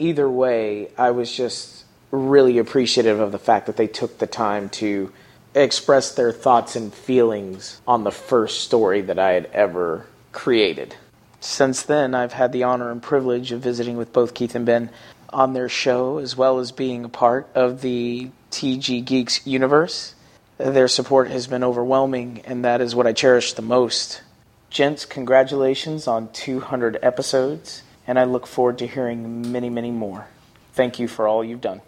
either 0.00 0.28
way, 0.28 0.90
I 0.98 1.12
was 1.12 1.32
just 1.32 1.84
really 2.10 2.58
appreciative 2.58 3.20
of 3.20 3.30
the 3.30 3.38
fact 3.38 3.66
that 3.66 3.76
they 3.76 3.86
took 3.86 4.18
the 4.18 4.26
time 4.26 4.68
to 4.70 5.12
express 5.54 6.12
their 6.16 6.32
thoughts 6.32 6.74
and 6.74 6.92
feelings 6.92 7.80
on 7.86 8.02
the 8.02 8.10
first 8.10 8.62
story 8.62 9.02
that 9.02 9.20
I 9.20 9.30
had 9.30 9.44
ever 9.52 10.06
created. 10.32 10.96
Since 11.40 11.82
then, 11.82 12.14
I've 12.14 12.32
had 12.32 12.52
the 12.52 12.64
honor 12.64 12.90
and 12.90 13.02
privilege 13.02 13.52
of 13.52 13.60
visiting 13.60 13.96
with 13.96 14.12
both 14.12 14.34
Keith 14.34 14.54
and 14.54 14.66
Ben 14.66 14.90
on 15.30 15.52
their 15.52 15.68
show, 15.68 16.18
as 16.18 16.36
well 16.36 16.58
as 16.58 16.72
being 16.72 17.04
a 17.04 17.08
part 17.08 17.48
of 17.54 17.80
the 17.80 18.30
TG 18.50 19.04
Geeks 19.04 19.46
universe. 19.46 20.14
Their 20.56 20.88
support 20.88 21.30
has 21.30 21.46
been 21.46 21.62
overwhelming, 21.62 22.42
and 22.44 22.64
that 22.64 22.80
is 22.80 22.94
what 22.94 23.06
I 23.06 23.12
cherish 23.12 23.52
the 23.52 23.62
most. 23.62 24.22
Gents, 24.70 25.04
congratulations 25.04 26.08
on 26.08 26.28
200 26.32 26.98
episodes, 27.02 27.82
and 28.06 28.18
I 28.18 28.24
look 28.24 28.46
forward 28.46 28.78
to 28.78 28.86
hearing 28.86 29.52
many, 29.52 29.70
many 29.70 29.90
more. 29.90 30.26
Thank 30.72 30.98
you 30.98 31.06
for 31.06 31.28
all 31.28 31.44
you've 31.44 31.60
done. 31.60 31.80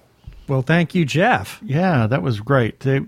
Well, 0.51 0.63
thank 0.63 0.97
you, 0.97 1.05
Jeff. 1.05 1.61
Yeah, 1.63 2.09
that 2.09 2.23
was 2.23 2.41
great. 2.41 2.81
They, 2.81 3.03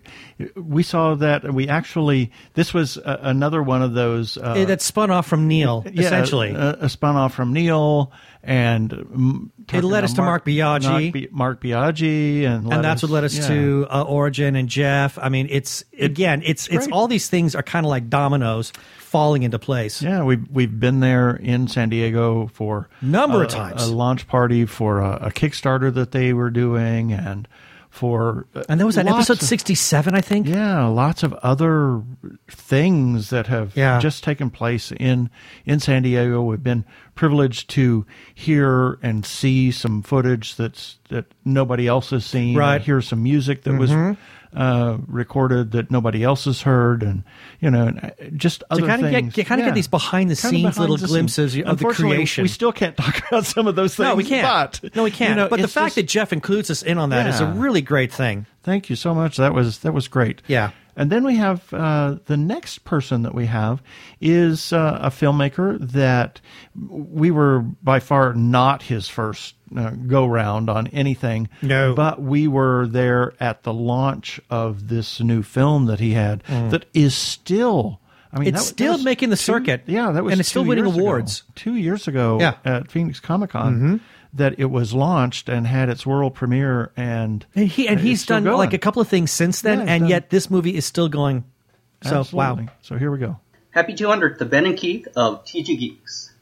we 0.54 0.84
saw 0.84 1.16
that. 1.16 1.52
We 1.52 1.66
actually 1.66 2.30
this 2.54 2.72
was 2.72 2.98
a, 2.98 3.18
another 3.22 3.60
one 3.60 3.82
of 3.82 3.94
those 3.94 4.38
uh, 4.38 4.64
that 4.66 4.80
spun 4.80 5.10
off 5.10 5.26
from 5.26 5.48
Neil, 5.48 5.82
yeah, 5.92 6.02
essentially. 6.02 6.50
a, 6.52 6.74
a 6.82 6.88
spun 6.88 7.16
off 7.16 7.34
from 7.34 7.52
Neil, 7.52 8.12
and 8.44 9.50
It 9.72 9.84
led 9.84 10.04
us 10.04 10.14
to 10.14 10.22
Mark 10.22 10.44
Biaggi. 10.44 10.82
Mark, 10.90 11.12
Bi- 11.12 11.28
Mark 11.30 11.62
Biaggi, 11.62 12.44
and 12.44 12.72
and 12.72 12.84
that's 12.84 13.02
us- 13.04 13.08
what 13.10 13.14
led 13.14 13.24
us 13.24 13.36
yeah. 13.38 13.48
to 13.48 13.86
uh, 13.90 14.02
Origin 14.02 14.56
and 14.56 14.68
Jeff. 14.68 15.18
I 15.18 15.28
mean, 15.28 15.46
it's 15.50 15.84
again, 15.98 16.42
it's 16.44 16.66
it's 16.68 16.86
great. 16.86 16.92
all 16.92 17.06
these 17.08 17.28
things 17.28 17.54
are 17.54 17.62
kind 17.62 17.86
of 17.86 17.90
like 17.90 18.08
dominoes 18.08 18.72
falling 18.98 19.42
into 19.44 19.58
place. 19.58 20.02
Yeah, 20.02 20.24
we've 20.24 20.44
we've 20.50 20.80
been 20.80 21.00
there 21.00 21.36
in 21.36 21.68
San 21.68 21.88
Diego 21.88 22.48
for 22.48 22.88
Number 23.00 23.42
a, 23.42 23.44
of 23.44 23.50
times. 23.50 23.82
A 23.84 23.94
launch 23.94 24.26
party 24.26 24.66
for 24.66 25.00
a, 25.00 25.26
a 25.26 25.30
Kickstarter 25.30 25.92
that 25.94 26.10
they 26.12 26.32
were 26.32 26.50
doing, 26.50 27.12
and 27.12 27.46
for 27.92 28.46
uh, 28.54 28.62
And 28.70 28.80
that 28.80 28.86
was 28.86 28.96
at 28.96 29.04
lots 29.04 29.28
episode 29.28 29.42
of- 29.42 29.48
sixty-seven, 29.48 30.14
I 30.14 30.22
think. 30.22 30.48
Yeah, 30.48 30.86
lots 30.86 31.22
of 31.22 31.34
other 31.34 32.02
things 32.50 33.28
that 33.30 33.46
have 33.48 33.76
Yeah. 33.76 33.98
just 34.00 34.24
taken 34.24 34.50
place 34.50 34.92
in 34.98 35.28
in 35.66 35.78
San 35.78 36.02
Diego. 36.02 36.42
We've 36.42 36.62
been 36.62 36.84
privileged 37.14 37.68
to 37.70 38.06
hear 38.34 38.98
and 39.02 39.26
see 39.26 39.70
some 39.70 40.02
footage 40.02 40.56
that's 40.56 40.96
that 41.10 41.26
nobody 41.44 41.86
else 41.86 42.10
has 42.10 42.24
seen. 42.24 42.56
Right. 42.56 42.80
Hear 42.80 43.02
some 43.02 43.22
music 43.22 43.62
that 43.64 43.74
was 43.78 43.90
Mhm. 43.90 44.16
Uh, 44.54 44.98
recorded 45.06 45.72
that 45.72 45.90
nobody 45.90 46.22
else 46.22 46.44
has 46.44 46.62
heard, 46.62 47.02
and 47.02 47.22
you 47.60 47.70
know, 47.70 47.86
and, 47.86 47.98
uh, 48.04 48.10
just 48.36 48.62
other 48.70 48.82
to 48.82 48.86
kind 48.86 49.04
of 49.04 49.10
things. 49.10 49.34
get, 49.34 49.46
kind 49.46 49.60
of 49.60 49.64
Yeah. 49.64 49.70
get 49.70 49.74
these 49.76 49.88
behind 49.88 50.30
the 50.30 50.36
Kind 50.36 50.54
of 50.54 50.60
scenes 50.60 50.74
behind 50.74 50.90
little 50.90 50.96
the 50.98 51.06
glimpses 51.06 51.56
of 51.58 51.78
the 51.78 51.84
creation. 51.86 52.42
We 52.42 52.48
still 52.48 52.72
can't 52.72 52.96
talk 52.98 53.26
about 53.28 53.46
some 53.46 53.66
of 53.66 53.76
those 53.76 53.94
things. 53.94 54.08
no, 54.08 54.14
we 54.14 54.24
can't. 54.24 54.78
But, 54.82 54.94
no, 54.96 55.04
we 55.04 55.10
can't. 55.10 55.30
you 55.30 55.36
know, 55.36 55.48
but 55.48 55.60
the 55.60 55.68
fact 55.68 55.86
just- 55.88 55.96
that 55.96 56.08
Jeff 56.08 56.32
includes 56.32 56.70
us 56.70 56.82
in 56.82 56.98
on 56.98 57.10
that 57.10 57.26
is 57.26 57.40
a 57.40 57.46
really 57.46 57.80
great 57.82 58.12
thing. 58.12 58.46
Thank 58.62 58.90
you 58.90 58.96
so 58.96 59.14
much. 59.14 59.38
That 59.38 59.54
was 59.54 59.78
that 59.78 59.92
was 59.92 60.06
great. 60.08 60.42
Yeah. 60.46 60.70
And 60.96 61.10
then 61.10 61.24
we 61.24 61.36
have 61.36 61.72
uh, 61.72 62.16
the 62.26 62.36
next 62.36 62.84
person 62.84 63.22
that 63.22 63.34
we 63.34 63.46
have 63.46 63.82
is 64.20 64.72
uh, 64.72 64.98
a 65.02 65.08
filmmaker 65.10 65.78
that 65.92 66.40
we 66.74 67.30
were 67.30 67.60
by 67.82 67.98
far 68.00 68.34
not 68.34 68.82
his 68.82 69.08
first 69.08 69.54
uh, 69.76 69.90
go 69.90 70.26
round 70.26 70.68
on 70.68 70.86
anything. 70.88 71.48
No. 71.62 71.94
But 71.94 72.20
we 72.20 72.46
were 72.46 72.86
there 72.86 73.32
at 73.40 73.62
the 73.62 73.72
launch 73.72 74.38
of 74.50 74.88
this 74.88 75.18
new 75.20 75.42
film 75.42 75.86
that 75.86 75.98
he 76.00 76.12
had 76.12 76.44
Mm. 76.44 76.70
that 76.70 76.84
is 76.92 77.14
still. 77.14 78.00
I 78.34 78.38
mean, 78.38 78.48
It's 78.48 78.58
that- 78.70 78.76
that 78.76 78.82
still 78.84 78.92
was 78.94 79.04
making 79.04 79.30
the 79.30 79.36
two- 79.36 79.42
circuit. 79.42 79.82
Yeah, 79.86 80.10
that 80.12 80.24
was 80.24 80.32
And 80.32 80.40
it's 80.40 80.48
still 80.48 80.64
winning 80.64 80.86
ago. 80.86 80.98
awards. 80.98 81.42
two 81.54 81.74
years 81.76 82.06
ago. 82.08 82.38
Yeah. 82.40 82.54
at 82.64 82.90
Phoenix 82.90 83.18
Comic 83.20 83.50
Con. 83.50 83.80
Mhm. 83.80 84.00
That 84.34 84.58
it 84.58 84.66
was 84.70 84.94
launched 84.94 85.48
and 85.50 85.66
had 85.66 85.90
its 85.90 86.06
world 86.06 86.34
premiere, 86.34 86.90
and 86.96 87.44
And 87.54 87.68
he 87.68 87.86
and 87.86 88.00
he's 88.00 88.24
done 88.24 88.44
going. 88.44 88.56
like 88.56 88.72
a 88.72 88.78
couple 88.78 89.02
of 89.02 89.08
things 89.08 89.30
since 89.30 89.60
then, 89.60 89.80
Yeah, 89.80 89.92
and 89.92 90.00
done- 90.02 90.08
yet 90.10 90.30
this 90.30 90.48
movie 90.50 90.74
is 90.74 90.86
still 90.86 91.08
going. 91.08 91.44
So 92.02 92.20
Absolutely. 92.20 92.64
wow. 92.64 92.70
So 92.80 92.96
here 92.96 93.10
we 93.10 93.18
go. 93.18 93.38
Happy 93.72 93.94
200 93.94 94.38
to 94.38 94.44
Ben 94.46 94.64
and 94.66 94.76
Keith 94.76 95.06
of 95.16 95.44
TG 95.44 95.78
Geeks. 95.78 96.32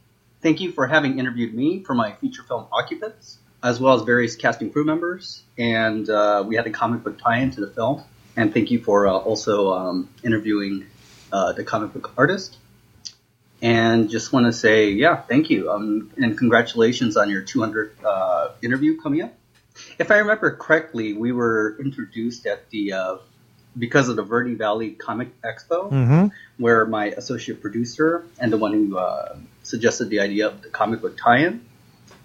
Thank 0.41 0.61
you 0.61 0.73
for 0.73 0.87
having 0.87 1.19
interviewed 1.19 1.53
me 1.53 1.83
for 1.83 1.95
my 1.95 2.13
feature 2.13 2.43
film 2.45 2.67
Occupants, 2.73 3.39
as 3.63 3.79
well 3.81 3.95
as 3.95 4.03
various 4.03 4.37
casting 4.37 4.71
crew 4.73 4.85
members. 4.85 5.43
And 5.59 6.09
uh, 6.09 6.45
we 6.47 6.57
had 6.57 6.67
a 6.67 6.71
comic 6.71 7.03
book 7.05 7.19
tie-in 7.19 7.51
to 7.53 7.61
the 7.61 7.67
film. 7.71 8.03
And 8.37 8.55
thank 8.55 8.71
you 8.71 8.83
for 8.83 9.07
uh, 9.09 9.13
also 9.13 9.73
um, 9.75 10.09
interviewing 10.25 10.87
uh, 11.33 11.53
the 11.53 11.65
comic 11.65 11.93
book 11.93 12.13
artist. 12.17 12.57
And 13.63 14.09
just 14.09 14.33
want 14.33 14.47
to 14.47 14.53
say, 14.53 14.91
yeah, 14.91 15.17
thank 15.17 15.51
you. 15.51 15.71
Um, 15.71 16.11
and 16.17 16.37
congratulations 16.37 17.17
on 17.17 17.29
your 17.29 17.43
200th 17.43 17.91
uh, 18.05 18.53
interview 18.63 19.01
coming 19.01 19.23
up. 19.23 19.35
If 19.99 20.11
I 20.11 20.17
remember 20.19 20.57
correctly, 20.57 21.13
we 21.13 21.33
were 21.33 21.77
introduced 21.79 22.47
at 22.47 22.71
the, 22.71 22.93
uh, 22.93 23.17
because 23.79 24.09
of 24.09 24.17
the 24.17 24.23
Verde 24.23 24.55
Valley 24.55 24.91
Comic 24.93 25.29
Expo 25.43 25.91
Mm-hmm. 25.91 26.27
where 26.59 26.87
my 26.87 27.07
associate 27.07 27.61
producer 27.61 28.25
and 28.39 28.53
the 28.53 28.57
one 28.59 28.73
who 28.73 28.99
uh, 28.99 29.37
suggested 29.63 30.11
the 30.11 30.21
idea 30.21 30.49
of 30.49 30.63
the 30.63 30.69
comic 30.69 31.01
book 31.01 31.17
tie-in, 31.17 31.65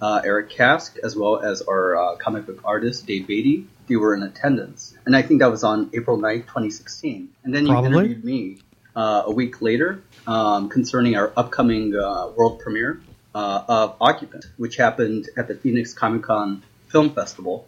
uh, 0.02 0.22
Eric 0.26 0.50
Kask, 0.50 0.98
as 1.04 1.16
well 1.16 1.40
as 1.40 1.62
our 1.62 1.96
uh, 1.96 2.16
comic 2.18 2.46
book 2.46 2.60
artist 2.66 3.06
Dave 3.06 3.28
Beatty, 3.28 3.68
they 3.88 3.96
were 3.96 4.16
in 4.16 4.24
attendance, 4.24 4.98
and 5.06 5.16
I 5.16 5.22
think 5.22 5.40
that 5.42 5.52
was 5.52 5.64
on 5.64 5.90
April 5.94 6.18
9th, 6.18 6.48
2016. 6.48 7.30
And 7.44 7.54
then 7.54 7.66
you 7.66 7.72
Probably. 7.72 7.90
interviewed 7.90 8.26
me 8.26 8.58
uh, 8.96 9.24
a 9.26 9.32
week 9.32 9.62
later 9.62 10.02
um, 10.28 10.70
concerning 10.70 11.16
our 11.16 11.32
upcoming 11.38 11.96
uh, 11.96 12.30
world 12.36 12.60
premiere 12.60 13.02
uh, 13.34 13.64
of 13.68 13.96
Occupant, 14.00 14.46
which 14.58 14.78
happened 14.78 15.30
at 15.38 15.48
the 15.48 15.56
Phoenix 15.56 15.94
Comic 15.94 16.24
Con 16.24 16.64
Film 16.88 17.10
Festival, 17.12 17.68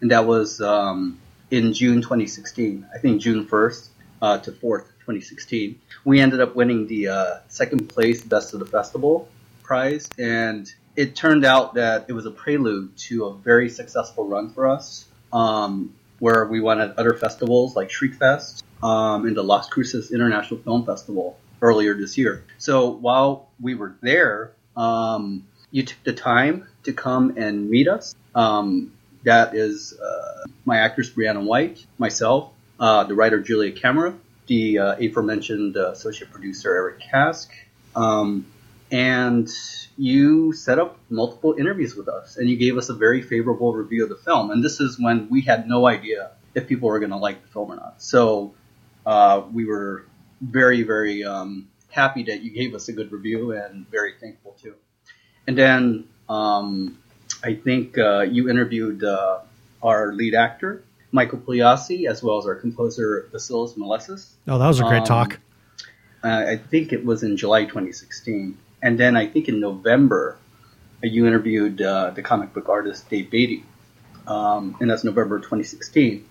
and 0.00 0.10
that 0.10 0.26
was 0.26 0.60
um, 0.60 1.18
in 1.50 1.72
June 1.72 2.02
2016. 2.02 2.86
I 2.94 2.98
think 2.98 3.20
June 3.20 3.46
1st 3.46 3.88
uh, 4.20 4.38
to 4.38 4.52
4th, 4.52 4.86
2016. 5.00 5.80
We 6.04 6.20
ended 6.20 6.40
up 6.40 6.54
winning 6.54 6.86
the 6.86 7.08
uh, 7.08 7.34
second 7.48 7.88
place 7.88 8.22
Best 8.22 8.52
of 8.54 8.60
the 8.60 8.66
Festival 8.66 9.28
prize, 9.62 10.08
and 10.18 10.72
it 10.96 11.16
turned 11.16 11.44
out 11.44 11.74
that 11.74 12.06
it 12.08 12.12
was 12.12 12.26
a 12.26 12.30
prelude 12.30 12.96
to 12.96 13.26
a 13.26 13.34
very 13.34 13.68
successful 13.68 14.28
run 14.28 14.50
for 14.50 14.68
us, 14.68 15.06
um, 15.32 15.94
where 16.18 16.44
we 16.46 16.60
won 16.60 16.80
at 16.80 16.98
other 16.98 17.14
festivals 17.14 17.76
like 17.76 17.88
Shriekfest 17.88 18.62
um, 18.82 19.26
and 19.26 19.36
the 19.36 19.42
Las 19.42 19.68
Cruces 19.68 20.10
International 20.12 20.60
Film 20.60 20.84
Festival 20.84 21.38
earlier 21.60 21.94
this 21.94 22.16
year. 22.18 22.44
So 22.58 22.90
while 22.90 23.48
we 23.60 23.74
were 23.74 23.96
there, 24.00 24.52
um, 24.76 25.46
you 25.70 25.82
took 25.82 26.02
the 26.04 26.12
time 26.12 26.68
to 26.84 26.92
come 26.92 27.34
and 27.36 27.68
meet 27.68 27.88
us. 27.88 28.14
Um, 28.34 28.92
that 29.24 29.54
is 29.54 29.98
uh, 29.98 30.46
my 30.64 30.78
actress 30.78 31.10
Brianna 31.10 31.44
White, 31.44 31.84
myself, 31.98 32.52
uh, 32.78 33.04
the 33.04 33.14
writer 33.14 33.40
Julia 33.40 33.72
Camera, 33.72 34.14
the 34.46 34.78
uh, 34.78 34.96
aforementioned 34.96 35.76
associate 35.76 36.30
producer 36.30 36.74
Eric 36.74 37.00
Kask, 37.10 37.50
um, 37.94 38.46
and 38.90 39.48
you 39.98 40.52
set 40.52 40.78
up 40.78 40.98
multiple 41.10 41.54
interviews 41.58 41.94
with 41.94 42.08
us, 42.08 42.36
and 42.36 42.48
you 42.48 42.56
gave 42.56 42.78
us 42.78 42.88
a 42.88 42.94
very 42.94 43.20
favorable 43.20 43.74
review 43.74 44.04
of 44.04 44.08
the 44.08 44.16
film. 44.16 44.50
And 44.50 44.64
this 44.64 44.80
is 44.80 44.98
when 44.98 45.28
we 45.28 45.42
had 45.42 45.68
no 45.68 45.86
idea 45.86 46.30
if 46.54 46.68
people 46.68 46.88
were 46.88 46.98
going 46.98 47.10
to 47.10 47.16
like 47.16 47.42
the 47.42 47.48
film 47.48 47.72
or 47.72 47.76
not. 47.76 48.00
So 48.00 48.54
uh, 49.04 49.42
we 49.52 49.66
were 49.66 50.04
very, 50.40 50.82
very 50.82 51.24
um, 51.24 51.68
happy 51.90 52.24
that 52.24 52.42
you 52.42 52.50
gave 52.50 52.74
us 52.74 52.88
a 52.88 52.92
good 52.92 53.12
review, 53.12 53.52
and 53.52 53.88
very 53.90 54.14
thankful 54.20 54.56
too. 54.60 54.74
And 55.46 55.56
then 55.56 56.04
um, 56.28 56.98
I 57.42 57.54
think 57.54 57.96
uh, 57.98 58.20
you 58.20 58.50
interviewed 58.50 59.02
uh, 59.04 59.40
our 59.82 60.12
lead 60.12 60.34
actor, 60.34 60.84
Michael 61.12 61.38
Pugliasi, 61.38 62.08
as 62.08 62.22
well 62.22 62.38
as 62.38 62.46
our 62.46 62.54
composer, 62.54 63.28
Vasilis 63.32 63.76
Malesis. 63.76 64.32
Oh, 64.46 64.58
that 64.58 64.66
was 64.66 64.80
a 64.80 64.84
great 64.84 65.00
Um, 65.00 65.06
talk. 65.06 65.38
I 66.22 66.56
think 66.56 66.92
it 66.92 67.04
was 67.04 67.22
in 67.22 67.36
July 67.36 67.64
2016. 67.64 68.58
And 68.82 68.98
then 68.98 69.16
I 69.16 69.26
think 69.26 69.48
in 69.48 69.60
November, 69.60 70.36
uh, 71.02 71.06
you 71.06 71.26
interviewed 71.26 71.80
uh, 71.80 72.10
the 72.10 72.22
comic 72.22 72.52
book 72.52 72.68
artist 72.68 73.08
Dave 73.08 73.30
Beatty. 73.30 73.64
Um, 74.26 74.76
and 74.80 74.90
that's 74.90 75.04
November 75.04 75.38
2016. 75.38 76.26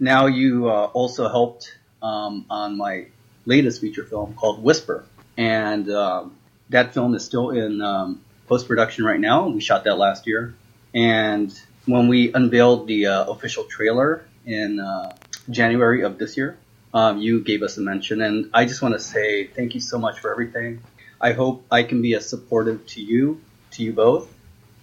Now 0.00 0.26
you 0.26 0.68
uh, 0.68 0.84
also 0.94 1.28
helped 1.28 1.76
um, 2.02 2.46
on 2.48 2.76
my 2.78 3.06
latest 3.46 3.80
feature 3.80 4.04
film 4.04 4.34
called 4.34 4.62
Whisper. 4.62 5.04
And 5.36 5.90
um, 5.90 6.36
that 6.70 6.94
film 6.94 7.14
is 7.14 7.24
still 7.24 7.50
in 7.50 7.80
um, 7.80 8.20
post 8.48 8.68
production 8.68 9.04
right 9.04 9.20
now. 9.20 9.48
We 9.48 9.60
shot 9.60 9.84
that 9.84 9.96
last 9.96 10.26
year. 10.26 10.54
And 10.94 11.52
when 11.86 12.08
we 12.08 12.32
unveiled 12.32 12.86
the 12.86 13.06
uh, 13.06 13.24
official 13.24 13.64
trailer 13.64 14.24
in 14.46 14.80
uh, 14.80 15.16
January 15.50 16.02
of 16.02 16.18
this 16.18 16.36
year, 16.36 16.56
um, 16.94 17.18
you 17.18 17.42
gave 17.42 17.62
us 17.62 17.78
a 17.78 17.80
mention. 17.80 18.20
And 18.20 18.50
I 18.52 18.66
just 18.66 18.82
want 18.82 18.94
to 18.94 19.00
say 19.00 19.46
thank 19.46 19.74
you 19.74 19.80
so 19.80 19.98
much 19.98 20.20
for 20.20 20.30
everything. 20.30 20.82
I 21.20 21.32
hope 21.32 21.64
I 21.70 21.84
can 21.84 22.02
be 22.02 22.14
as 22.14 22.28
supportive 22.28 22.86
to 22.88 23.00
you, 23.00 23.40
to 23.72 23.82
you 23.82 23.92
both, 23.92 24.32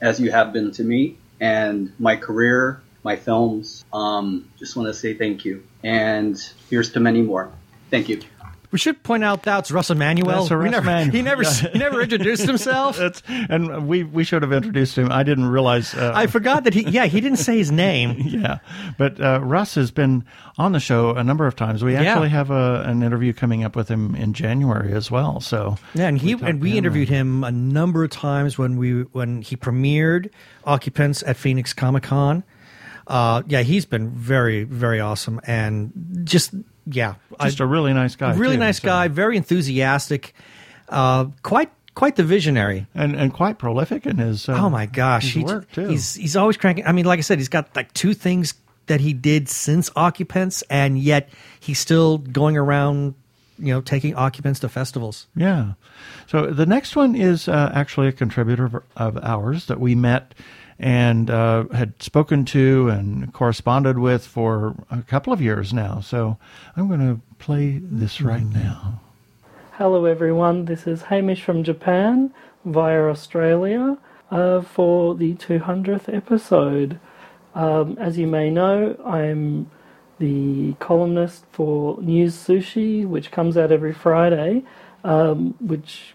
as 0.01 0.19
you 0.19 0.31
have 0.31 0.53
been 0.53 0.71
to 0.71 0.83
me 0.83 1.17
and 1.39 1.93
my 1.99 2.15
career, 2.15 2.81
my 3.03 3.15
films. 3.15 3.83
Um, 3.93 4.49
just 4.57 4.75
want 4.75 4.87
to 4.87 4.93
say 4.93 5.13
thank 5.13 5.45
you. 5.45 5.63
And 5.83 6.37
here's 6.69 6.91
to 6.93 6.99
many 6.99 7.21
more. 7.21 7.51
Thank 7.89 8.09
you. 8.09 8.21
We 8.71 8.77
should 8.77 9.01
point 9.01 9.23
out 9.23 9.41
that's 9.43 9.71
Russ 9.71 9.89
Emanuel. 9.89 10.27
That's 10.41 10.51
Russ 10.51 10.69
never- 10.71 10.84
Emanuel. 10.88 11.12
He 11.12 11.21
never 11.23 11.41
Yeah. 11.43 11.49
he 11.73 11.79
never 11.79 12.01
introduced 12.01 12.43
himself. 12.45 12.97
That's, 12.99 13.23
and 13.27 13.88
we 13.88 14.03
we 14.03 14.23
should 14.23 14.43
have 14.43 14.53
introduced 14.53 14.95
him. 14.95 15.12
I 15.12 15.23
didn't 15.23 15.47
realize. 15.47 15.95
Uh, 15.95 16.12
I 16.13 16.27
forgot 16.27 16.65
that 16.65 16.75
he. 16.75 16.82
Yeah, 16.88 17.05
he 17.08 17.19
didn't 17.19 17.39
say 17.39 17.58
his 17.58 17.71
name. 17.71 18.15
yeah, 18.19 18.60
but 18.99 19.19
uh, 19.19 19.39
Russ 19.41 19.73
has 19.75 19.89
been 19.89 20.23
on 20.60 20.73
the 20.73 20.79
show 20.79 21.15
a 21.15 21.23
number 21.23 21.47
of 21.47 21.55
times. 21.55 21.84
We 21.84 21.93
Yeah. 21.93 22.01
actually 22.03 22.29
have 22.29 22.51
a, 22.51 22.84
an 22.86 23.01
interview 23.01 23.34
coming 23.34 23.63
up 23.63 23.75
with 23.75 23.88
him 23.89 24.13
in 24.15 24.34
January 24.34 24.93
as 24.93 25.10
well. 25.10 25.39
So 25.39 25.77
Yeah, 25.95 26.08
and 26.08 26.19
he 26.19 26.34
talked 26.34 26.43
and 26.43 26.62
we 26.62 26.71
him. 26.71 26.77
interviewed 26.77 27.10
him 27.10 27.43
a 27.43 27.51
number 27.51 28.03
of 28.03 28.12
times 28.12 28.58
when 28.60 28.77
we 28.77 29.01
when 29.13 29.41
he 29.41 29.55
premiered 29.58 30.29
Occupants 30.65 31.23
at 31.23 31.38
Phoenix 31.38 31.73
Comic 31.73 32.03
Con. 32.03 32.43
Uh, 33.08 33.41
yeah, 33.47 33.63
he's 33.63 33.86
been 33.88 34.12
very 34.12 34.63
very 34.63 34.99
awesome 34.99 35.41
and 35.47 35.91
just 36.23 36.53
yeah, 36.86 37.15
Just 37.47 37.60
a 37.60 37.65
really 37.65 37.93
nice 37.93 38.15
guy, 38.15 38.34
Really 38.36 38.56
too, 38.56 38.60
nice 38.60 38.82
so. 38.82 38.88
guy, 38.88 39.08
very 39.08 39.38
enthusiastic. 39.38 40.34
Uh, 40.88 41.25
quite 41.43 41.71
quite 41.95 42.15
the 42.15 42.23
visionary. 42.23 42.88
and 42.95 43.15
and 43.15 43.34
quite 43.34 43.58
prolific 43.58 44.06
in 44.06 44.17
his. 44.17 44.47
Uh, 44.49 44.54
oh 44.54 44.69
my 44.69 44.86
gosh, 44.86 45.34
his 45.34 45.43
work 45.43 45.71
too. 45.71 45.88
he's 45.88 46.15
he's 46.15 46.36
always 46.36 46.58
cranking. 46.58 46.86
I 46.86 46.91
mean, 46.91 47.06
like 47.06 47.19
I 47.19 47.21
said, 47.21 47.38
he's 47.38 47.49
got 47.49 47.75
like 47.75 47.93
two 47.93 48.13
things 48.13 48.54
that 48.88 48.99
he 49.02 49.13
did 49.13 49.47
since 49.49 49.89
Occupants, 49.95 50.63
and 50.69 50.97
yet 50.97 51.30
he's 51.60 51.78
still 51.78 52.17
going 52.17 52.58
around, 52.58 53.13
you 53.60 53.71
know, 53.73 53.82
taking 53.82 54.15
Occupants 54.15 54.60
to 54.62 54.69
festivals. 54.69 55.28
Yeah. 55.36 55.73
So 56.28 56.47
the 56.47 56.65
next 56.65 56.95
one 56.95 57.13
is 57.15 57.47
uh, 57.47 57.71
actually 57.73 58.08
a 58.08 58.12
contributor 58.12 58.65
of, 58.65 58.75
of 58.97 59.17
ours 59.23 59.67
that 59.67 59.80
we 59.80 59.93
met 59.93 60.34
and 60.80 61.30
uh, 61.30 61.65
had 61.73 62.02
spoken 62.02 62.45
to 62.45 62.88
and 62.89 63.32
corresponded 63.34 63.99
with 63.99 64.25
for 64.25 64.75
a 64.89 65.02
couple 65.04 65.34
of 65.34 65.41
years 65.41 65.73
now. 65.73 65.99
So 65.99 66.38
I'm 66.78 66.88
going 66.88 67.02
to 67.02 67.21
play 67.39 67.80
this 67.82 68.21
right 68.21 68.45
now. 68.45 68.99
Hello, 69.73 70.06
everyone. 70.06 70.65
This 70.65 70.86
is 70.86 71.04
Hamish 71.04 71.41
from 71.41 71.63
Japan 71.63 72.34
via 72.65 73.04
Australia 73.04 73.97
uh, 74.30 74.62
for 74.62 75.15
the 75.15 75.34
200th 75.36 76.13
episode. 76.13 76.99
Um, 77.56 77.97
as 77.97 78.17
you 78.17 78.28
may 78.28 78.49
know, 78.49 79.02
I'm 79.06 79.71
the 80.19 80.73
columnist 80.80 81.45
for 81.52 81.99
News 82.02 82.36
Sushi, 82.36 83.08
which 83.08 83.32
comes 83.32 83.58
out 83.58 83.71
every 83.71 83.93
Friday, 83.93 84.63
um, 85.06 85.56
which 85.62 86.13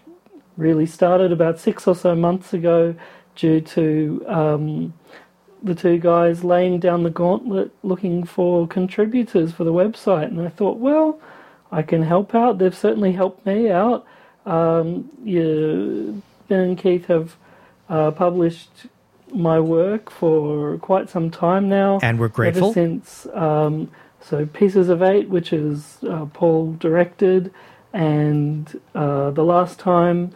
really 0.57 0.85
started 0.85 1.31
about 1.31 1.59
six 1.59 1.87
or 1.87 1.95
so 1.95 2.15
months 2.15 2.53
ago 2.53 2.95
due 3.35 3.59
to 3.59 4.23
um, 4.27 4.93
the 5.65 5.75
two 5.75 5.97
guys 5.97 6.43
laying 6.43 6.79
down 6.79 7.03
the 7.03 7.09
gauntlet 7.09 7.71
looking 7.83 8.23
for 8.23 8.67
contributors 8.67 9.51
for 9.51 9.63
the 9.63 9.73
website. 9.73 10.27
And 10.27 10.39
I 10.41 10.49
thought, 10.49 10.77
well, 10.77 11.19
I 11.71 11.81
can 11.81 12.03
help 12.03 12.35
out. 12.35 12.59
They've 12.59 12.77
certainly 12.77 13.11
helped 13.11 13.45
me 13.45 13.69
out. 13.71 14.05
Um, 14.45 15.09
you, 15.23 16.21
Ben 16.47 16.59
and 16.59 16.77
Keith 16.77 17.07
have 17.07 17.35
uh, 17.89 18.11
published 18.11 18.69
my 19.33 19.59
work 19.59 20.11
for 20.11 20.77
quite 20.77 21.09
some 21.09 21.31
time 21.31 21.67
now. 21.67 21.99
And 22.03 22.19
we're 22.19 22.27
grateful. 22.27 22.65
Ever 22.65 22.73
since, 22.73 23.27
um, 23.33 23.91
so 24.21 24.45
Pieces 24.45 24.87
of 24.89 25.01
Eight, 25.01 25.29
which 25.29 25.51
is 25.51 25.97
uh, 26.07 26.25
Paul 26.25 26.73
directed, 26.73 27.51
and 27.91 28.79
uh, 28.93 29.31
The 29.31 29.43
Last 29.43 29.79
Time, 29.79 30.31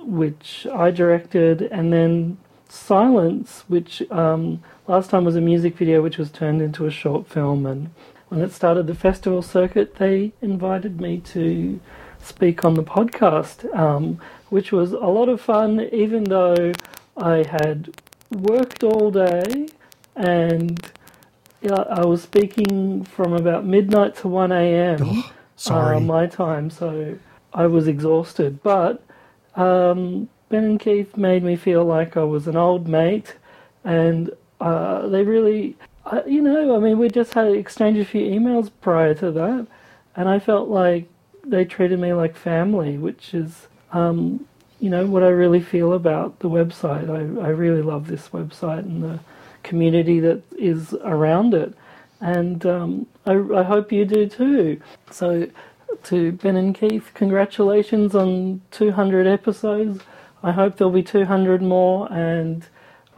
which 0.00 0.66
I 0.72 0.90
directed, 0.90 1.62
and 1.62 1.92
then 1.92 2.38
Silence, 2.74 3.64
which 3.68 4.02
um, 4.10 4.62
last 4.86 5.10
time 5.10 5.24
was 5.24 5.36
a 5.36 5.40
music 5.40 5.76
video 5.76 6.02
which 6.02 6.18
was 6.18 6.30
turned 6.30 6.60
into 6.60 6.86
a 6.86 6.90
short 6.90 7.28
film. 7.28 7.66
And 7.66 7.90
when 8.28 8.40
it 8.40 8.52
started 8.52 8.86
the 8.86 8.94
festival 8.94 9.42
circuit, 9.42 9.96
they 9.96 10.32
invited 10.42 11.00
me 11.00 11.18
to 11.32 11.80
speak 12.22 12.64
on 12.64 12.74
the 12.74 12.82
podcast, 12.82 13.72
um, 13.76 14.18
which 14.50 14.72
was 14.72 14.92
a 14.92 14.98
lot 14.98 15.28
of 15.28 15.40
fun, 15.40 15.80
even 15.92 16.24
though 16.24 16.72
I 17.16 17.44
had 17.48 17.94
worked 18.30 18.82
all 18.82 19.10
day 19.10 19.68
and 20.16 20.90
I 21.70 22.04
was 22.04 22.22
speaking 22.22 23.04
from 23.04 23.32
about 23.32 23.64
midnight 23.64 24.16
to 24.16 24.28
1 24.28 24.52
a.m. 24.52 25.24
sorry. 25.56 25.96
Uh, 25.96 26.00
my 26.00 26.26
time, 26.26 26.70
so 26.70 27.18
I 27.52 27.66
was 27.66 27.88
exhausted. 27.88 28.62
But 28.62 29.02
um, 29.54 30.28
Ben 30.54 30.62
and 30.62 30.78
Keith 30.78 31.16
made 31.16 31.42
me 31.42 31.56
feel 31.56 31.84
like 31.84 32.16
I 32.16 32.22
was 32.22 32.46
an 32.46 32.54
old 32.54 32.86
mate, 32.86 33.34
and 33.82 34.30
uh, 34.60 35.08
they 35.08 35.24
really, 35.24 35.76
uh, 36.06 36.20
you 36.28 36.40
know, 36.40 36.76
I 36.76 36.78
mean, 36.78 36.96
we 36.96 37.08
just 37.08 37.34
had 37.34 37.48
exchanged 37.48 38.00
a 38.00 38.04
few 38.04 38.22
emails 38.22 38.70
prior 38.80 39.14
to 39.14 39.32
that, 39.32 39.66
and 40.14 40.28
I 40.28 40.38
felt 40.38 40.68
like 40.68 41.08
they 41.44 41.64
treated 41.64 41.98
me 41.98 42.12
like 42.12 42.36
family, 42.36 42.98
which 42.98 43.34
is, 43.34 43.66
um, 43.90 44.46
you 44.78 44.90
know, 44.90 45.06
what 45.06 45.24
I 45.24 45.30
really 45.30 45.60
feel 45.60 45.92
about 45.92 46.38
the 46.38 46.48
website. 46.48 47.10
I, 47.10 47.46
I 47.46 47.48
really 47.48 47.82
love 47.82 48.06
this 48.06 48.28
website 48.28 48.84
and 48.84 49.02
the 49.02 49.18
community 49.64 50.20
that 50.20 50.40
is 50.56 50.94
around 51.02 51.52
it, 51.52 51.74
and 52.20 52.64
um, 52.64 53.06
I, 53.26 53.32
I 53.32 53.64
hope 53.64 53.90
you 53.90 54.04
do 54.04 54.28
too. 54.28 54.80
So, 55.10 55.48
to 56.04 56.30
Ben 56.30 56.54
and 56.54 56.76
Keith, 56.76 57.10
congratulations 57.12 58.14
on 58.14 58.60
200 58.70 59.26
episodes. 59.26 60.00
I 60.44 60.52
hope 60.52 60.76
there'll 60.76 60.92
be 60.92 61.02
200 61.02 61.62
more, 61.62 62.06
and 62.12 62.64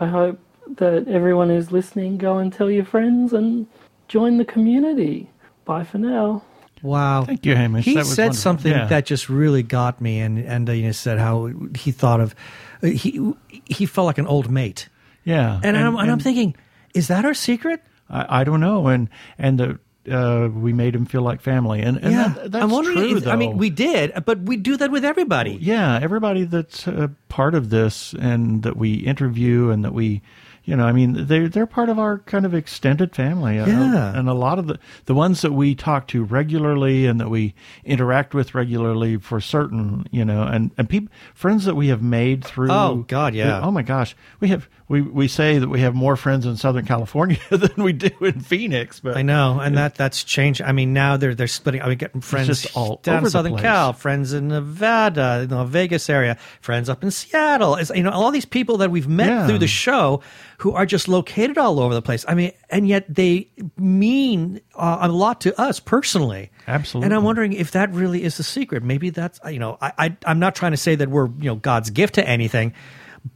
I 0.01 0.07
hope 0.07 0.39
that 0.77 1.07
everyone 1.09 1.49
who's 1.51 1.71
listening 1.73 2.17
go 2.19 2.39
and 2.39 2.53
tell 2.53 2.71
your 2.71 2.85
friends 2.85 3.33
and 3.33 3.67
join 4.09 4.39
the 4.39 4.45
community. 4.45 5.29
Bye 5.65 5.85
for 5.85 5.99
now. 5.99 6.43
Wow. 6.83 7.25
Thank 7.25 7.45
you, 7.45 7.55
Hamish. 7.57 7.85
He 7.85 7.95
That 7.95 8.07
said 8.07 8.35
something 8.35 8.71
Yeah. 8.73 8.87
that 8.87 9.07
just 9.07 9.29
really 9.29 9.63
got 9.63 10.01
me, 10.01 10.21
and 10.21 10.39
and 10.39 10.69
uh, 10.69 10.73
you 10.73 10.85
know, 10.85 10.93
said 10.93 11.19
how 11.19 11.51
he 11.77 11.91
thought 11.91 12.21
of 12.21 12.35
uh, 12.83 12.87
he 12.89 13.21
he 13.65 13.87
felt 13.87 14.07
like 14.07 14.19
an 14.19 14.27
old 14.27 14.51
mate, 14.51 14.89
Yeah. 15.25 15.61
and, 15.65 15.77
I'm, 15.77 15.97
and 15.97 16.11
I'm 16.11 16.21
thinking, 16.21 16.55
is 16.95 17.09
that 17.09 17.25
our 17.25 17.35
secret? 17.35 17.81
I, 18.09 18.41
I 18.41 18.45
don't 18.45 18.61
know, 18.61 18.87
and 18.89 19.09
and 19.39 19.59
the 19.59 19.79
uh, 20.11 20.49
we 20.53 20.73
made 20.73 20.95
him 20.95 21.07
feel 21.07 21.23
like 21.23 21.41
family, 21.41 21.81
and, 21.83 21.97
and 21.99 22.13
yeah, 22.13 22.29
that, 22.29 22.53
that's 22.53 22.63
I'm 22.65 22.71
wondering. 22.71 22.97
true. 22.97 23.17
if- 23.19 23.27
I 23.27 23.37
mean, 23.37 23.57
we 23.59 23.71
did, 23.71 24.13
but 24.25 24.41
we 24.43 24.57
do 24.57 24.77
that 24.77 24.91
with 24.91 25.05
everybody. 25.05 25.59
yeah, 25.61 25.99
everybody 26.03 26.45
that's 26.45 26.87
uh, 26.89 27.09
part 27.29 27.55
of 27.55 27.71
this 27.71 28.15
and 28.15 28.63
that 28.63 28.77
we 28.77 28.95
interview 28.95 29.71
and 29.71 29.85
that 29.85 29.93
we, 29.93 30.23
you 30.65 30.75
know, 30.77 30.85
I 30.85 30.93
mean, 30.93 31.27
they're 31.27 31.49
they're 31.49 31.67
part 31.67 31.89
of 31.89 31.99
our 31.99 32.19
kind 32.19 32.45
of 32.45 32.53
extended 32.55 33.15
family. 33.15 33.59
Uh, 33.61 33.67
Yeah. 33.67 34.19
and 34.19 34.29
a 34.29 34.35
lot 34.35 34.59
of 34.59 34.67
the 34.67 34.79
the 35.05 35.15
ones 35.15 35.43
that 35.43 35.53
we 35.53 35.75
talk 35.75 36.09
to 36.09 36.25
regularly 36.25 37.07
and 37.07 37.21
that 37.21 37.31
we 37.31 37.55
interact 37.85 38.35
with 38.35 38.55
regularly 38.55 39.17
for 39.17 39.41
certain, 39.41 40.07
you 40.11 40.25
know, 40.25 40.43
and 40.43 40.73
and 40.77 40.89
people 40.89 41.13
friends 41.35 41.65
that 41.67 41.75
we 41.77 41.89
have 41.89 42.03
made 42.03 42.45
through. 42.45 42.71
Oh, 42.71 43.05
God, 43.09 43.35
yeah. 43.35 43.61
Oh 43.63 43.71
my 43.71 43.83
gosh, 43.83 44.17
we 44.41 44.49
have 44.49 44.69
we 44.89 45.01
we 45.03 45.27
say 45.27 45.59
that 45.59 45.69
we 45.69 45.81
have 45.81 45.95
more 45.95 46.15
friends 46.17 46.47
in 46.47 46.57
Southern 46.57 46.85
California 46.87 47.39
than 47.51 47.83
we 47.83 47.93
do 47.93 48.11
in 48.21 48.41
Phoenix, 48.41 49.01
but 49.01 49.17
I 49.17 49.23
know, 49.23 49.59
and 49.59 49.77
that 49.77 49.97
that's 49.97 50.23
changed. 50.23 50.63
I 50.63 50.71
mean, 50.73 50.93
now 50.93 51.17
they're 51.17 51.35
they're 51.35 51.49
splitting. 51.49 51.83
I 51.83 51.89
mean, 51.89 51.99
getting 51.99 52.21
friends 52.21 52.67
all 52.77 53.01
down 53.03 53.17
over 53.17 53.27
in 53.27 53.31
Southern 53.31 53.53
place. 53.53 53.63
Cal, 53.63 53.93
friends 53.93 54.33
in 54.33 54.49
Nevada, 54.49 55.41
in 55.43 55.49
the 55.49 55.65
Vegas 55.65 56.09
area, 56.09 56.37
friends 56.61 56.89
up 56.89 57.03
in 57.03 57.11
Seattle. 57.11 57.75
It's, 57.75 57.91
you 57.91 58.05
know, 58.05 58.11
all 58.11 58.31
these 58.31 58.45
people 58.45 58.77
that 58.79 58.91
we've 58.93 59.09
met 59.09 59.29
Yeah. 59.29 59.47
through 59.49 59.59
the 59.59 59.67
show 59.67 60.23
who 60.59 60.73
are 60.73 60.87
just 60.87 61.09
located 61.09 61.59
all 61.59 61.81
over 61.81 61.93
the 61.93 62.01
place. 62.03 62.25
I 62.29 62.35
mean, 62.35 62.53
and 62.71 62.87
yet 62.87 63.13
they 63.13 63.51
mean 63.77 64.61
uh, 64.77 64.99
a 65.01 65.09
lot 65.09 65.41
to 65.43 65.61
us 65.61 65.81
personally. 65.81 66.51
Absolutely. 66.69 67.07
And 67.07 67.15
I'm 67.15 67.25
wondering 67.25 67.53
if 67.55 67.73
that 67.73 67.93
really 67.93 68.23
is 68.23 68.37
the 68.37 68.43
secret. 68.45 68.83
Maybe 68.85 69.11
that's 69.11 69.41
you 69.51 69.59
know, 69.59 69.79
I, 69.81 69.93
I 69.99 70.17
I'm 70.27 70.39
not 70.39 70.55
trying 70.55 70.73
to 70.73 70.77
say 70.79 70.95
that 70.95 71.09
we're 71.11 71.27
you 71.27 71.47
know 71.51 71.57
God's 71.57 71.91
gift 71.91 72.15
to 72.15 72.29
anything, 72.29 72.73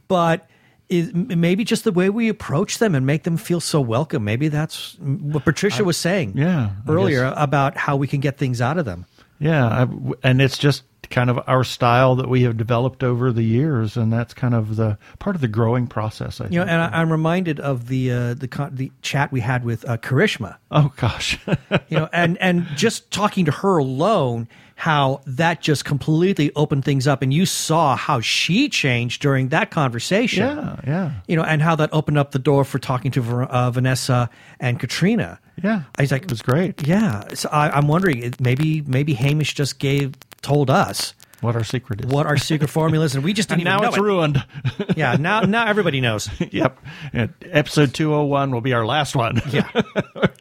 but. 0.07 0.47
Is 0.91 1.13
maybe 1.13 1.63
just 1.63 1.85
the 1.85 1.91
way 1.93 2.09
we 2.09 2.27
approach 2.27 2.79
them 2.79 2.95
and 2.95 3.05
make 3.05 3.23
them 3.23 3.37
feel 3.37 3.61
so 3.61 3.79
welcome. 3.79 4.25
Maybe 4.25 4.49
that's 4.49 4.97
what 4.99 5.45
Patricia 5.45 5.85
was 5.85 5.95
saying 5.95 6.33
yeah, 6.35 6.71
earlier 6.87 7.33
about 7.37 7.77
how 7.77 7.95
we 7.95 8.07
can 8.07 8.19
get 8.19 8.37
things 8.37 8.59
out 8.59 8.77
of 8.77 8.83
them. 8.83 9.05
Yeah, 9.39 9.65
I, 9.65 9.87
and 10.21 10.41
it's 10.41 10.57
just 10.57 10.83
kind 11.09 11.29
of 11.29 11.39
our 11.47 11.63
style 11.63 12.15
that 12.15 12.29
we 12.29 12.43
have 12.43 12.57
developed 12.57 13.03
over 13.03 13.31
the 13.31 13.43
years, 13.43 13.97
and 13.97 14.11
that's 14.11 14.33
kind 14.33 14.53
of 14.53 14.75
the 14.75 14.97
part 15.19 15.35
of 15.35 15.41
the 15.41 15.47
growing 15.47 15.87
process. 15.87 16.39
I 16.39 16.45
think. 16.45 16.53
You 16.53 16.59
know, 16.59 16.65
and 16.65 16.81
I, 16.81 17.01
I'm 17.01 17.11
reminded 17.11 17.59
of 17.59 17.87
the 17.87 18.11
uh, 18.11 18.33
the 18.33 18.47
con- 18.47 18.75
the 18.75 18.91
chat 19.01 19.31
we 19.31 19.41
had 19.41 19.63
with 19.63 19.87
uh, 19.87 19.97
Karishma. 19.97 20.57
oh 20.71 20.91
gosh, 20.97 21.39
You 21.87 21.97
know, 21.97 22.09
and 22.11 22.37
and 22.39 22.67
just 22.75 23.11
talking 23.11 23.45
to 23.45 23.51
her 23.51 23.77
alone, 23.77 24.47
how 24.81 25.21
that 25.27 25.61
just 25.61 25.85
completely 25.85 26.51
opened 26.55 26.83
things 26.83 27.05
up, 27.05 27.21
and 27.21 27.31
you 27.31 27.45
saw 27.45 27.95
how 27.95 28.19
she 28.19 28.67
changed 28.67 29.21
during 29.21 29.49
that 29.49 29.69
conversation. 29.69 30.43
yeah, 30.47 30.75
yeah, 30.87 31.11
You 31.27 31.35
know, 31.35 31.43
and 31.43 31.61
how 31.61 31.75
that 31.75 31.91
opened 31.93 32.17
up 32.17 32.31
the 32.31 32.39
door 32.39 32.63
for 32.63 32.79
talking 32.79 33.11
to 33.11 33.21
uh, 33.43 33.69
Vanessa 33.69 34.27
and 34.59 34.79
Katrina. 34.79 35.39
yeah. 35.63 35.83
I 35.99 36.01
was 36.01 36.11
like, 36.11 36.23
it 36.23 36.31
was 36.31 36.41
great. 36.41 36.87
yeah. 36.87 37.21
So 37.35 37.47
I, 37.51 37.69
I'm 37.69 37.87
wondering, 37.87 38.33
maybe 38.39 38.81
maybe 38.81 39.13
Hamish 39.13 39.53
just 39.53 39.77
gave 39.77 40.13
told 40.41 40.71
us 40.71 41.13
What 41.41 41.55
our 41.55 41.63
secret 41.63 42.01
is. 42.01 42.07
what 42.07 42.25
our 42.27 42.37
secret 42.37 42.69
formula 42.69 43.05
is, 43.05 43.15
and 43.15 43.23
we 43.23 43.33
just 43.33 43.49
didn't 43.49 43.63
now 43.65 43.81
it's 43.83 43.97
it. 43.97 44.01
ruined. 44.01 44.43
Yeah, 44.95 45.15
now 45.15 45.41
now 45.41 45.65
everybody 45.67 46.01
knows. 46.01 46.29
yep. 46.51 46.77
And 47.13 47.33
episode 47.43 47.93
two 47.93 48.11
hundred 48.11 48.25
one 48.25 48.51
will 48.51 48.61
be 48.61 48.73
our 48.73 48.85
last 48.85 49.15
one. 49.15 49.41
Yeah. 49.49 49.69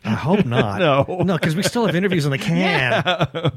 I 0.05 0.11
hope 0.15 0.45
not. 0.45 0.79
No. 0.81 1.23
no, 1.23 1.39
because 1.39 1.55
we 1.55 1.63
still 1.63 1.87
have 1.87 1.95
interviews 1.95 2.25
in 2.25 2.31
the 2.33 2.39
can. 2.39 2.57
Yeah. 2.57 3.51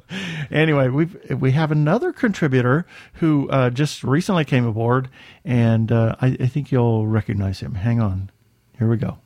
anyway, 0.51 0.89
we 0.89 1.06
we 1.34 1.51
have 1.51 1.71
another 1.71 2.12
contributor 2.13 2.86
who 3.15 3.49
uh, 3.49 3.69
just 3.71 4.03
recently 4.03 4.45
came 4.45 4.65
aboard, 4.65 5.10
and 5.43 5.91
uh, 5.91 6.15
I, 6.21 6.38
I 6.39 6.47
think 6.47 6.71
you'll 6.71 7.08
recognize 7.08 7.60
him. 7.60 7.73
Hang 7.75 7.99
on, 7.99 8.29
here 8.77 8.88
we 8.89 8.97
go. 8.97 9.17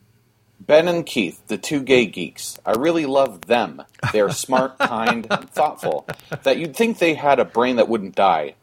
Ben 0.60 0.88
and 0.88 1.06
Keith, 1.06 1.42
the 1.48 1.58
two 1.58 1.82
gay 1.82 2.06
geeks. 2.06 2.58
I 2.66 2.72
really 2.72 3.06
love 3.06 3.42
them. 3.42 3.84
They're 4.12 4.30
smart, 4.32 4.78
kind, 4.80 5.28
and 5.30 5.50
thoughtful. 5.50 6.08
That 6.44 6.58
you'd 6.58 6.76
think 6.76 6.98
they 7.00 7.14
had 7.14 7.40
a 7.40 7.46
brain 7.46 7.76
that 7.78 7.88
wouldn't 7.90 8.16
die. 8.16 8.56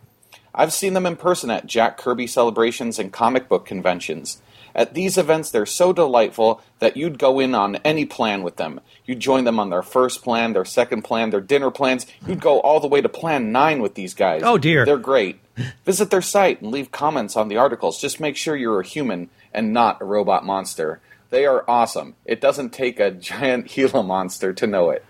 I've 0.54 0.72
seen 0.72 0.94
them 0.94 1.06
in 1.06 1.16
person 1.16 1.50
at 1.50 1.66
Jack 1.66 1.96
Kirby 1.98 2.26
celebrations 2.26 2.98
and 2.98 3.12
comic 3.12 3.48
book 3.48 3.66
conventions, 3.66 4.40
At 4.74 4.94
these 4.94 5.16
events, 5.18 5.50
they're 5.50 5.66
so 5.66 5.92
delightful 5.92 6.60
that 6.80 6.96
you'd 6.96 7.18
go 7.18 7.38
in 7.40 7.54
on 7.54 7.76
any 7.76 8.04
plan 8.04 8.42
with 8.42 8.56
them. 8.56 8.80
You'd 9.04 9.20
join 9.20 9.44
them 9.44 9.58
on 9.60 9.70
their 9.70 9.82
first 9.82 10.22
plan, 10.22 10.52
their 10.52 10.64
second 10.64 11.02
plan, 11.02 11.30
their 11.30 11.40
dinner 11.40 11.70
plans. 11.70 12.06
You'd 12.26 12.40
go 12.40 12.60
all 12.60 12.80
the 12.80 12.88
way 12.88 13.00
to 13.00 13.08
plan 13.08 13.52
nine 13.52 13.80
with 13.80 13.94
these 13.94 14.14
guys. 14.14 14.42
Oh, 14.44 14.58
dear. 14.58 14.84
They're 14.84 14.96
great. 14.96 15.40
Visit 15.84 16.10
their 16.10 16.22
site 16.22 16.60
and 16.60 16.72
leave 16.72 16.90
comments 16.90 17.36
on 17.36 17.48
the 17.48 17.56
articles. 17.56 18.00
Just 18.00 18.18
make 18.20 18.36
sure 18.36 18.56
you're 18.56 18.80
a 18.80 18.86
human 18.86 19.30
and 19.52 19.72
not 19.72 20.02
a 20.02 20.04
robot 20.04 20.44
monster. 20.44 21.00
They 21.34 21.46
are 21.46 21.68
awesome. 21.68 22.14
It 22.24 22.40
doesn't 22.40 22.70
take 22.72 23.00
a 23.00 23.10
giant 23.10 23.66
Gila 23.74 24.04
monster 24.04 24.52
to 24.52 24.68
know 24.68 24.90
it. 24.90 25.04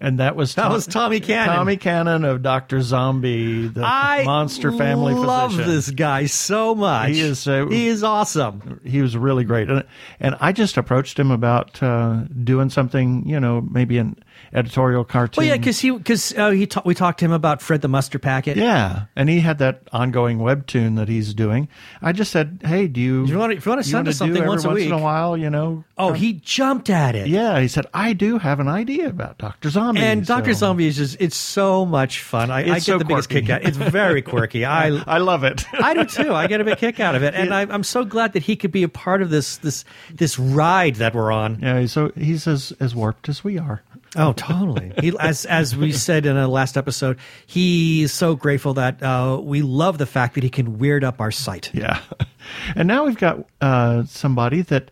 And 0.00 0.18
that 0.18 0.34
was 0.34 0.54
That 0.54 0.70
was 0.70 0.86
Tommy 0.86 1.20
Cannon. 1.20 1.54
Tommy 1.54 1.76
Cannon 1.76 2.24
of 2.24 2.42
Doctor 2.42 2.80
Zombie, 2.80 3.68
the 3.68 3.82
I 3.84 4.24
monster 4.24 4.72
family 4.72 5.12
love 5.12 5.50
physician. 5.50 5.70
this 5.70 5.90
guy 5.90 6.24
so 6.24 6.74
much. 6.74 7.10
He 7.10 7.20
is 7.20 7.46
uh, 7.46 7.66
he 7.66 7.86
is 7.86 8.02
awesome. 8.02 8.80
He 8.82 9.02
was 9.02 9.14
really 9.14 9.44
great, 9.44 9.68
and, 9.68 9.84
and 10.18 10.36
I 10.40 10.52
just 10.52 10.76
approached 10.78 11.18
him 11.18 11.30
about 11.30 11.80
uh, 11.82 12.24
doing 12.42 12.68
something, 12.68 13.28
you 13.28 13.38
know, 13.38 13.60
maybe 13.60 13.98
an 13.98 14.16
editorial 14.52 15.04
cartoon. 15.04 15.42
Well, 15.42 15.46
yeah, 15.46 15.56
because 15.56 15.78
he 15.80 15.90
because 15.90 16.32
uh, 16.36 16.50
he 16.50 16.66
ta- 16.66 16.82
we 16.84 16.94
talked 16.94 17.18
to 17.20 17.24
him 17.24 17.32
about 17.32 17.62
Fred 17.62 17.80
the 17.82 17.88
Muster 17.88 18.18
Packet. 18.18 18.56
Yeah, 18.56 19.04
and 19.16 19.28
he 19.28 19.40
had 19.40 19.58
that 19.58 19.82
ongoing 19.92 20.38
webtoon 20.38 20.96
that 20.96 21.08
he's 21.08 21.34
doing. 21.34 21.68
I 22.00 22.12
just 22.12 22.30
said, 22.32 22.60
"Hey, 22.64 22.86
do 22.88 23.00
you 23.00 23.26
you 23.26 23.38
wanna- 23.38 23.54
if 23.54 23.66
you 23.66 23.70
wanna 23.70 23.82
send 23.82 24.08
us 24.08 24.16
something 24.16 24.44
once 24.46 24.64
a 24.64 24.74
in 24.76 24.92
a 24.92 24.98
while, 24.98 25.36
you 25.36 25.50
know?" 25.50 25.84
Oh, 25.98 26.12
he 26.12 26.32
jumped 26.34 26.90
at 26.90 27.14
it. 27.14 27.28
Yeah, 27.28 27.60
he 27.60 27.68
said, 27.68 27.86
"I 27.94 28.12
do 28.12 28.38
have 28.38 28.58
an 28.60 28.68
idea 28.68 29.08
about 29.08 29.38
Doctor 29.38 29.70
Zombie." 29.70 30.00
And 30.00 30.26
Doctor 30.26 30.52
so- 30.54 30.58
Zombie 30.60 30.86
is 30.86 30.96
just 30.96 31.16
it's 31.20 31.36
so 31.36 31.84
much 31.86 32.20
fun. 32.22 32.50
I, 32.50 32.60
I 32.60 32.64
get 32.64 32.82
so 32.82 32.98
the 32.98 33.04
biggest 33.04 33.28
quirky. 33.30 33.46
kick 33.46 33.54
out. 33.54 33.62
It's 33.64 33.76
very 33.76 34.22
quirky. 34.22 34.64
I 34.64 34.88
I 35.06 35.18
love 35.18 35.44
it. 35.44 35.64
I 35.72 35.94
do 35.94 36.04
too. 36.04 36.34
I 36.34 36.46
get 36.46 36.60
a 36.60 36.64
big 36.64 36.78
kick 36.78 37.00
out 37.00 37.14
of 37.14 37.22
it, 37.22 37.34
and 37.34 37.52
I, 37.54 37.62
I'm 37.62 37.84
so 37.84 38.04
glad 38.04 38.32
that 38.32 38.42
he 38.42 38.56
could 38.56 38.72
be 38.72 38.82
a 38.82 38.88
part 38.88 39.22
of 39.22 39.30
this 39.30 39.56
this 39.58 39.84
this 40.12 40.38
ride 40.38 40.96
that 40.96 41.14
we're 41.14 41.32
on. 41.32 41.58
Yeah, 41.60 41.86
so 41.86 42.10
he's 42.16 42.46
as 42.46 42.72
as 42.80 42.94
warped 42.94 43.28
as 43.28 43.44
we 43.44 43.58
are. 43.58 43.82
Oh, 44.14 44.32
totally. 44.34 44.92
He, 45.00 45.12
as 45.18 45.46
as 45.46 45.74
we 45.74 45.92
said 45.92 46.26
in 46.26 46.36
a 46.36 46.46
last 46.46 46.76
episode, 46.76 47.18
he's 47.46 48.12
so 48.12 48.34
grateful 48.36 48.74
that 48.74 49.02
uh, 49.02 49.40
we 49.42 49.62
love 49.62 49.96
the 49.98 50.06
fact 50.06 50.34
that 50.34 50.42
he 50.42 50.50
can 50.50 50.78
weird 50.78 51.02
up 51.02 51.20
our 51.20 51.30
site. 51.30 51.70
Yeah. 51.74 52.00
And 52.74 52.88
now 52.88 53.04
we've 53.04 53.16
got 53.16 53.46
uh, 53.60 54.02
somebody 54.04 54.62
that 54.62 54.90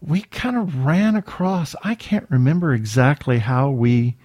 we 0.00 0.22
kind 0.22 0.56
of 0.56 0.84
ran 0.84 1.14
across. 1.14 1.76
I 1.84 1.94
can't 1.94 2.26
remember 2.28 2.74
exactly 2.74 3.38
how 3.38 3.70
we 3.70 4.16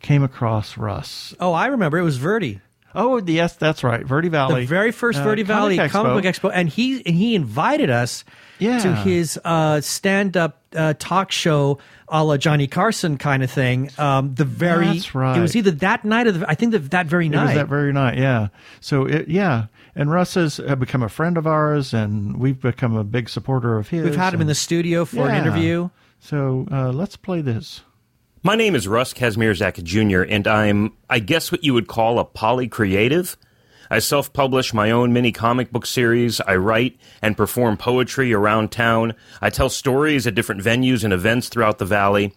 came 0.00 0.22
across 0.22 0.78
Russ. 0.78 1.34
Oh, 1.38 1.52
I 1.52 1.66
remember 1.66 1.98
it 1.98 2.02
was 2.02 2.16
Verdi. 2.16 2.60
Oh, 2.94 3.20
yes, 3.24 3.54
that's 3.56 3.82
right. 3.82 4.04
Verde 4.04 4.28
Valley. 4.28 4.62
the 4.62 4.66
very 4.68 4.92
first 4.92 5.18
uh, 5.18 5.24
Verde 5.24 5.42
Valley 5.42 5.76
Comic 5.76 5.92
Comic 5.92 6.22
Book 6.22 6.32
Expo. 6.32 6.50
And 6.54 6.68
he 6.68 7.04
and 7.04 7.14
he 7.16 7.34
invited 7.34 7.90
us 7.90 8.24
Yeah. 8.58 8.78
to 8.78 8.94
his 8.94 9.38
uh, 9.44 9.80
stand 9.80 10.36
up 10.36 10.60
uh, 10.76 10.94
talk 10.98 11.32
show, 11.32 11.78
a 12.08 12.22
la 12.24 12.36
Johnny 12.36 12.66
Carson 12.66 13.16
kind 13.18 13.42
of 13.42 13.50
thing. 13.50 13.90
Um, 13.98 14.34
the 14.34 14.44
very 14.44 14.86
That's 14.86 15.14
right. 15.14 15.36
It 15.36 15.40
was 15.40 15.56
either 15.56 15.70
that 15.72 16.04
night 16.04 16.26
or 16.28 16.32
the, 16.32 16.48
I 16.48 16.54
think 16.54 16.72
that 16.72 16.90
that 16.92 17.06
very 17.06 17.26
It 17.26 17.30
night. 17.30 17.44
was 17.46 17.54
that 17.54 17.68
very 17.68 17.92
night, 17.92 18.16
yeah. 18.18 18.48
So, 18.80 19.06
it, 19.06 19.28
yeah. 19.28 19.66
And 19.96 20.10
Russ 20.10 20.34
has 20.34 20.58
become 20.78 21.02
a 21.04 21.08
friend 21.08 21.36
of 21.38 21.46
ours, 21.46 21.94
and 21.94 22.36
we've 22.38 22.60
become 22.60 22.96
a 22.96 23.04
big 23.04 23.28
supporter 23.28 23.78
of 23.78 23.88
his. 23.88 24.04
We've 24.04 24.16
had 24.16 24.34
him 24.34 24.40
in 24.40 24.48
the 24.48 24.54
studio 24.54 25.04
for 25.04 25.28
an 25.28 25.36
interview. 25.36 25.90
So 26.20 26.66
uh, 26.72 26.90
let's 26.90 27.16
play 27.16 27.40
this. 27.42 27.82
My 28.46 28.56
name 28.56 28.74
is 28.74 28.86
Russ 28.86 29.14
Kazmierczak 29.14 29.82
Jr., 29.82 30.30
and 30.30 30.46
I'm, 30.46 30.92
I 31.08 31.18
guess, 31.18 31.50
what 31.50 31.64
you 31.64 31.72
would 31.72 31.86
call 31.86 32.18
a 32.18 32.26
polycreative. 32.26 33.36
I 33.90 34.00
self 34.00 34.34
publish 34.34 34.74
my 34.74 34.90
own 34.90 35.14
mini 35.14 35.32
comic 35.32 35.72
book 35.72 35.86
series. 35.86 36.42
I 36.42 36.56
write 36.56 36.98
and 37.22 37.38
perform 37.38 37.78
poetry 37.78 38.34
around 38.34 38.70
town. 38.70 39.14
I 39.40 39.48
tell 39.48 39.70
stories 39.70 40.26
at 40.26 40.34
different 40.34 40.60
venues 40.60 41.04
and 41.04 41.12
events 41.14 41.48
throughout 41.48 41.78
the 41.78 41.86
valley. 41.86 42.34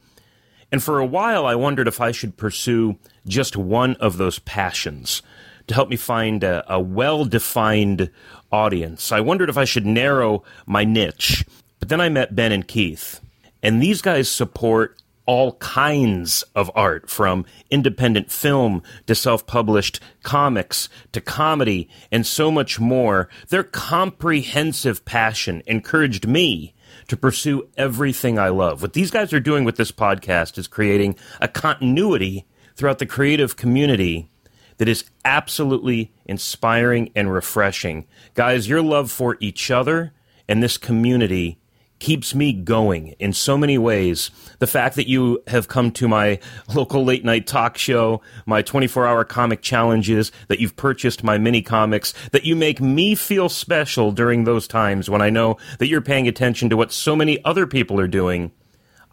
And 0.72 0.82
for 0.82 1.00
a 1.00 1.06
while, 1.06 1.46
I 1.46 1.56
wondered 1.56 1.90
if 1.90 2.00
I 2.00 2.14
should 2.14 2.38
pursue 2.38 2.98
just 3.28 3.58
one 3.58 3.98
of 3.98 4.16
those 4.16 4.40
passions 4.40 5.22
to 5.68 5.74
help 5.74 5.90
me 5.90 5.98
find 5.98 6.42
a, 6.42 6.64
a 6.74 6.80
well 6.80 7.26
defined 7.26 8.10
audience. 8.50 9.12
I 9.12 9.20
wondered 9.20 9.50
if 9.50 9.58
I 9.58 9.66
should 9.66 9.86
narrow 9.86 10.46
my 10.66 10.86
niche. 10.86 11.44
But 11.82 11.90
then 11.90 12.00
I 12.00 12.08
met 12.08 12.34
Ben 12.34 12.54
and 12.54 12.66
Keith, 12.66 13.20
and 13.62 13.84
these 13.84 14.02
guys 14.02 14.32
support 14.32 14.98
all 15.28 15.54
kinds 15.58 16.44
of 16.56 16.72
art 16.74 17.10
from 17.10 17.46
independent 17.70 18.32
film 18.32 18.82
to 19.06 19.14
self 19.14 19.46
published 19.46 20.00
comics 20.24 20.90
to 21.12 21.22
comedy 21.22 21.88
and 22.12 22.26
so 22.26 22.50
much 22.50 22.80
more. 22.80 23.30
Their 23.50 23.64
comprehensive 23.64 25.06
passion 25.06 25.62
encouraged 25.68 26.28
me 26.28 26.74
to 27.10 27.18
pursue 27.18 27.70
everything 27.78 28.40
I 28.40 28.50
love. 28.50 28.82
What 28.82 28.94
these 28.94 29.12
guys 29.12 29.34
are 29.34 29.40
doing 29.40 29.64
with 29.64 29.76
this 29.76 29.92
podcast 29.92 30.58
is 30.58 30.68
creating 30.68 31.16
a 31.40 31.48
continuity 31.48 32.46
throughout 32.76 33.00
the 33.00 33.06
creative 33.06 33.56
community 33.56 34.30
that 34.78 34.88
is 34.88 35.06
absolutely 35.26 36.14
inspiring 36.26 37.12
and 37.16 37.32
refreshing. 37.32 38.06
Guys, 38.34 38.70
your 38.70 38.82
love 38.82 39.12
for 39.12 39.38
each 39.40 39.70
other 39.72 40.14
and 40.48 40.64
this 40.64 40.78
community 40.78 41.60
keeps 42.00 42.36
me 42.36 42.54
going 42.54 43.10
in 43.20 43.34
so 43.34 43.58
many 43.58 43.78
ways. 43.78 44.30
The 44.60 44.68
fact 44.68 44.96
that 44.96 45.08
you 45.08 45.42
have 45.48 45.68
come 45.68 45.92
to 45.92 46.08
my 46.08 46.40
local 46.74 47.04
late 47.04 47.26
night 47.26 47.48
talk 47.48 47.78
show, 47.78 48.22
my 48.46 48.62
24 48.62 49.08
hour 49.08 49.24
comic 49.24 49.62
challenges, 49.62 50.32
that 50.48 50.60
you've 50.60 50.76
purchased 50.76 51.24
my 51.24 51.38
mini 51.38 51.62
comics, 51.62 52.14
that 52.32 52.46
you 52.46 52.56
make 52.56 52.80
me 52.82 53.16
feel 53.16 53.50
special 53.50 54.12
during 54.12 54.44
those 54.44 54.68
times 54.68 55.10
when 55.10 55.22
I 55.22 55.30
know 55.30 55.58
that 55.80 55.88
you're 55.88 56.02
paying 56.02 56.28
attention 56.28 56.70
to 56.70 56.78
what 56.78 56.92
so 56.92 57.16
many 57.16 57.44
other 57.44 57.66
people 57.68 58.00
are 58.00 58.08
doing. 58.08 58.52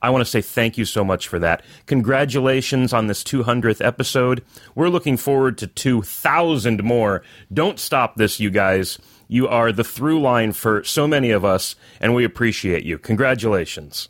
I 0.04 0.10
want 0.10 0.20
to 0.20 0.30
say 0.30 0.42
thank 0.42 0.76
you 0.76 0.84
so 0.84 1.02
much 1.02 1.28
for 1.28 1.38
that. 1.38 1.62
Congratulations 1.86 2.92
on 2.92 3.06
this 3.06 3.24
200th 3.24 3.82
episode. 3.82 4.44
We're 4.74 4.90
looking 4.90 5.16
forward 5.16 5.56
to 5.58 5.66
2,000 5.66 6.84
more. 6.84 7.22
Don't 7.50 7.80
stop 7.80 8.16
this, 8.16 8.38
you 8.38 8.50
guys. 8.50 8.98
You 9.28 9.48
are 9.48 9.72
the 9.72 9.84
through 9.84 10.20
line 10.20 10.52
for 10.52 10.84
so 10.84 11.06
many 11.06 11.30
of 11.30 11.44
us, 11.44 11.76
and 12.00 12.14
we 12.14 12.24
appreciate 12.24 12.84
you. 12.84 12.98
Congratulations. 12.98 14.08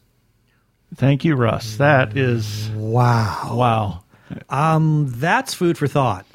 Thank 0.97 1.25
you, 1.25 1.35
Russ. 1.35 1.77
That 1.77 2.17
is 2.17 2.69
wow, 2.71 3.51
wow. 3.53 4.05
Um, 4.49 5.07
that's 5.17 5.55
food 5.55 5.77
for 5.79 5.87
thought. 5.87 6.27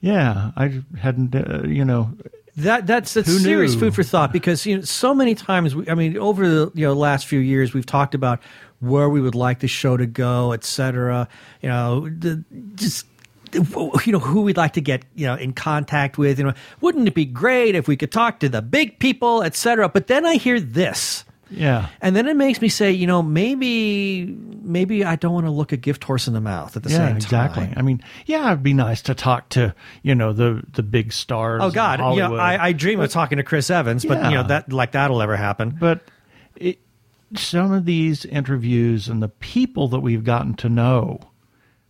Yeah, 0.00 0.52
I 0.56 0.82
hadn't. 0.98 1.34
Uh, 1.34 1.62
you 1.66 1.84
know, 1.84 2.12
That 2.56 2.86
that's 2.86 3.14
that's 3.14 3.28
Who 3.28 3.38
serious 3.38 3.74
knew? 3.74 3.80
food 3.80 3.94
for 3.94 4.02
thought 4.02 4.32
because 4.32 4.64
you 4.66 4.76
know 4.76 4.82
so 4.82 5.14
many 5.14 5.34
times 5.34 5.74
we, 5.74 5.88
I 5.88 5.94
mean 5.94 6.16
over 6.16 6.48
the 6.48 6.70
you 6.74 6.86
know 6.86 6.92
last 6.92 7.26
few 7.26 7.40
years 7.40 7.74
we've 7.74 7.86
talked 7.86 8.14
about 8.14 8.40
where 8.80 9.08
we 9.08 9.20
would 9.20 9.34
like 9.34 9.58
the 9.58 9.66
show 9.68 9.96
to 9.96 10.06
go, 10.06 10.52
etc. 10.52 11.28
You 11.62 11.68
know, 11.68 12.08
the, 12.08 12.44
just 12.76 13.06
you 13.54 14.12
know 14.12 14.18
who 14.18 14.42
we'd 14.42 14.56
like 14.56 14.72
to 14.74 14.80
get 14.80 15.04
you 15.14 15.26
know 15.26 15.34
in 15.34 15.52
contact 15.52 16.18
with. 16.18 16.38
You 16.38 16.46
know, 16.46 16.54
wouldn't 16.80 17.08
it 17.08 17.14
be 17.14 17.24
great 17.24 17.74
if 17.74 17.88
we 17.88 17.96
could 17.96 18.12
talk 18.12 18.40
to 18.40 18.48
the 18.48 18.62
big 18.62 18.98
people, 18.98 19.42
etc. 19.42 19.88
But 19.88 20.06
then 20.06 20.26
I 20.26 20.34
hear 20.34 20.60
this. 20.60 21.24
yeah. 21.50 21.88
And 22.02 22.14
then 22.14 22.26
it 22.28 22.36
makes 22.36 22.60
me 22.60 22.68
say, 22.68 22.92
you 22.92 23.06
know, 23.06 23.22
maybe 23.22 24.26
maybe 24.26 25.04
I 25.04 25.16
don't 25.16 25.32
want 25.32 25.46
to 25.46 25.50
look 25.50 25.72
a 25.72 25.76
gift 25.78 26.04
horse 26.04 26.28
in 26.28 26.34
the 26.34 26.40
mouth 26.40 26.76
at 26.76 26.82
the 26.82 26.90
yeah, 26.90 26.96
same 26.96 27.06
time. 27.06 27.16
exactly. 27.16 27.72
I 27.76 27.82
mean, 27.82 28.02
yeah, 28.26 28.48
it'd 28.48 28.62
be 28.62 28.74
nice 28.74 29.00
to 29.02 29.14
talk 29.14 29.48
to 29.50 29.74
you 30.02 30.14
know 30.14 30.32
the 30.32 30.62
the 30.72 30.82
big 30.82 31.12
stars. 31.12 31.60
Oh 31.64 31.70
God, 31.70 32.00
you 32.14 32.20
know, 32.20 32.36
I, 32.36 32.66
I 32.66 32.72
dream 32.72 33.00
of 33.00 33.10
talking 33.10 33.38
to 33.38 33.44
Chris 33.44 33.70
Evans, 33.70 34.04
but 34.04 34.22
you 34.24 34.36
know 34.36 34.42
that 34.46 34.72
like 34.72 34.92
that'll 34.92 35.22
ever 35.22 35.36
happen. 35.36 35.76
But 35.78 36.02
it, 36.56 36.80
some 37.34 37.72
of 37.72 37.84
these 37.84 38.24
interviews 38.24 39.08
and 39.08 39.22
the 39.22 39.28
people 39.28 39.88
that 39.88 40.00
we've 40.00 40.24
gotten 40.24 40.54
to 40.54 40.68
know 40.68 41.20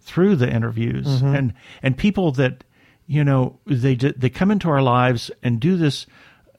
through 0.08 0.36
the 0.36 0.48
interviews 0.50 1.06
Mhm. 1.22 1.36
and 1.38 1.52
and 1.82 1.96
people 1.96 2.32
that 2.32 2.64
you 3.06 3.22
know 3.24 3.58
they 3.66 3.94
they 3.94 4.30
come 4.30 4.50
into 4.50 4.68
our 4.70 4.82
lives 4.82 5.30
and 5.42 5.60
do 5.60 5.76
this 5.76 6.06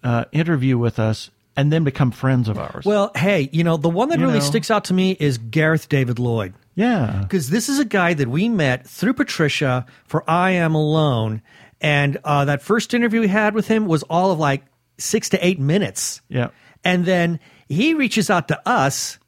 uh, 0.03 0.25
interview 0.31 0.77
with 0.77 0.99
us 0.99 1.29
and 1.57 1.73
then 1.73 1.83
become 1.83 2.12
friends 2.12 2.47
of 2.47 2.57
ours. 2.57 2.85
Well, 2.85 3.12
hey, 3.15 3.49
you 3.51 3.63
know, 3.65 3.75
the 3.75 3.89
one 3.89 4.07
that 4.09 4.19
You 4.19 4.25
really 4.27 4.39
know. 4.39 4.45
sticks 4.45 4.71
out 4.71 4.85
to 4.85 4.93
me 4.93 5.12
is 5.19 5.38
Gareth 5.38 5.89
David-Lloyd. 5.89 6.53
Yeah. 6.75 7.19
Because 7.21 7.49
this 7.49 7.67
is 7.67 7.79
a 7.79 7.85
guy 7.85 8.13
that 8.13 8.29
we 8.29 8.47
met 8.47 8.88
through 8.88 9.13
Patricia 9.15 9.85
for 10.06 10.23
I 10.29 10.52
Am 10.52 10.73
Alone. 10.73 11.41
And 11.81 12.17
uh, 12.23 12.45
that 12.45 12.62
first 12.62 12.93
interview 12.93 13.19
we 13.21 13.27
had 13.27 13.54
with 13.56 13.67
him 13.67 13.87
was 13.87 14.04
all 14.04 14.31
of 14.31 14.39
like 14.39 14.63
six 14.97 15.27
to 15.29 15.45
eight 15.45 15.60
minutes. 15.60 16.21
Yeah. 16.29 16.50
And 16.85 17.04
then 17.06 17.39
he 17.67 17.93
reaches 17.93 18.29
out 18.29 18.47
to 18.47 18.62
us 18.67 19.19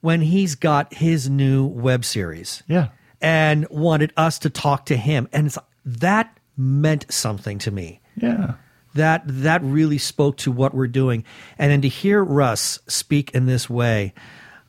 when 0.00 0.22
he's 0.22 0.54
got 0.54 0.94
his 0.94 1.28
new 1.28 1.66
web 1.66 2.04
series. 2.06 2.62
Yeah. 2.66 2.88
And 3.22 3.66
wanted 3.70 4.12
us 4.18 4.40
to 4.40 4.50
talk 4.50 4.86
to 4.86 4.96
him. 4.96 5.28
And 5.32 5.46
it's, 5.46 5.56
that 5.86 6.36
meant 6.56 7.06
something 7.10 7.58
to 7.60 7.70
me. 7.70 8.00
Yeah. 8.16 8.54
That 8.94 9.22
that 9.26 9.62
really 9.64 9.96
spoke 9.96 10.36
to 10.38 10.52
what 10.52 10.74
we're 10.74 10.86
doing, 10.86 11.24
and 11.56 11.72
then 11.72 11.80
to 11.80 11.88
hear 11.88 12.22
Russ 12.22 12.78
speak 12.88 13.30
in 13.30 13.46
this 13.46 13.70
way, 13.70 14.12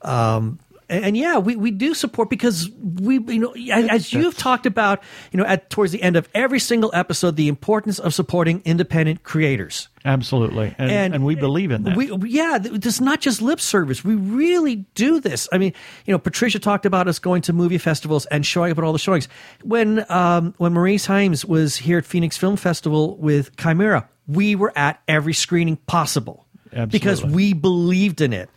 um, 0.01 0.59
and, 0.93 1.05
and 1.05 1.17
yeah, 1.17 1.39
we, 1.39 1.55
we 1.55 1.71
do 1.71 1.93
support 1.95 2.29
because 2.29 2.69
we 2.69 3.15
you 3.19 3.39
know 3.39 3.53
as, 3.73 3.89
as 3.89 4.13
you've 4.13 4.37
talked 4.37 4.65
about 4.65 5.03
you 5.31 5.39
know 5.39 5.45
at 5.45 5.69
towards 5.69 5.91
the 5.91 6.01
end 6.01 6.15
of 6.15 6.29
every 6.35 6.59
single 6.59 6.91
episode 6.93 7.35
the 7.35 7.47
importance 7.47 7.97
of 7.97 8.13
supporting 8.13 8.61
independent 8.63 9.23
creators. 9.23 9.87
Absolutely, 10.05 10.75
and, 10.77 11.15
and, 11.15 11.25
we 11.25 11.33
believe 11.33 11.71
in 11.71 11.83
that. 11.83 11.95
We, 11.95 12.13
yeah, 12.29 12.57
this 12.59 12.95
is 12.95 13.01
not 13.01 13.21
just 13.21 13.41
lip 13.41 13.59
service. 13.59 14.03
We 14.03 14.15
really 14.15 14.85
do 14.95 15.19
this. 15.19 15.47
I 15.51 15.57
mean, 15.57 15.73
you 16.05 16.11
know, 16.11 16.19
Patricia 16.19 16.59
talked 16.59 16.85
about 16.85 17.07
us 17.07 17.19
going 17.19 17.41
to 17.43 17.53
movie 17.53 17.77
festivals 17.77 18.25
and 18.27 18.45
showing 18.45 18.71
up 18.71 18.77
at 18.77 18.83
all 18.83 18.93
the 18.93 18.99
showings. 18.99 19.27
When 19.63 20.05
um, 20.11 20.53
when 20.57 20.73
Maurice 20.73 21.07
Haeems 21.07 21.45
was 21.45 21.77
here 21.77 21.97
at 21.97 22.05
Phoenix 22.05 22.37
Film 22.37 22.57
Festival 22.57 23.17
with 23.17 23.55
Chimera, 23.57 24.07
we 24.27 24.55
were 24.55 24.73
at 24.75 25.01
every 25.07 25.33
screening 25.33 25.77
possible 25.77 26.45
Absolutely. 26.67 26.99
because 26.99 27.23
we 27.23 27.53
believed 27.53 28.21
in 28.21 28.33
it. 28.33 28.49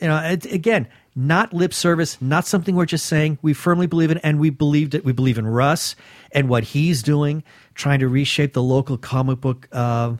You 0.00 0.08
know, 0.08 0.18
it, 0.18 0.46
again, 0.46 0.88
not 1.16 1.52
lip 1.52 1.74
service, 1.74 2.20
not 2.20 2.46
something 2.46 2.76
we're 2.76 2.86
just 2.86 3.06
saying. 3.06 3.38
We 3.42 3.54
firmly 3.54 3.88
believe 3.88 4.12
in, 4.12 4.18
and 4.18 4.38
we 4.38 4.50
believed 4.50 4.94
it. 4.94 5.04
We 5.04 5.12
believe 5.12 5.38
in 5.38 5.46
Russ 5.46 5.96
and 6.30 6.48
what 6.48 6.62
he's 6.62 7.02
doing, 7.02 7.42
trying 7.74 7.98
to 8.00 8.08
reshape 8.08 8.52
the 8.52 8.62
local 8.62 8.96
comic 8.98 9.40
book. 9.40 9.66
Uh, 9.72 10.16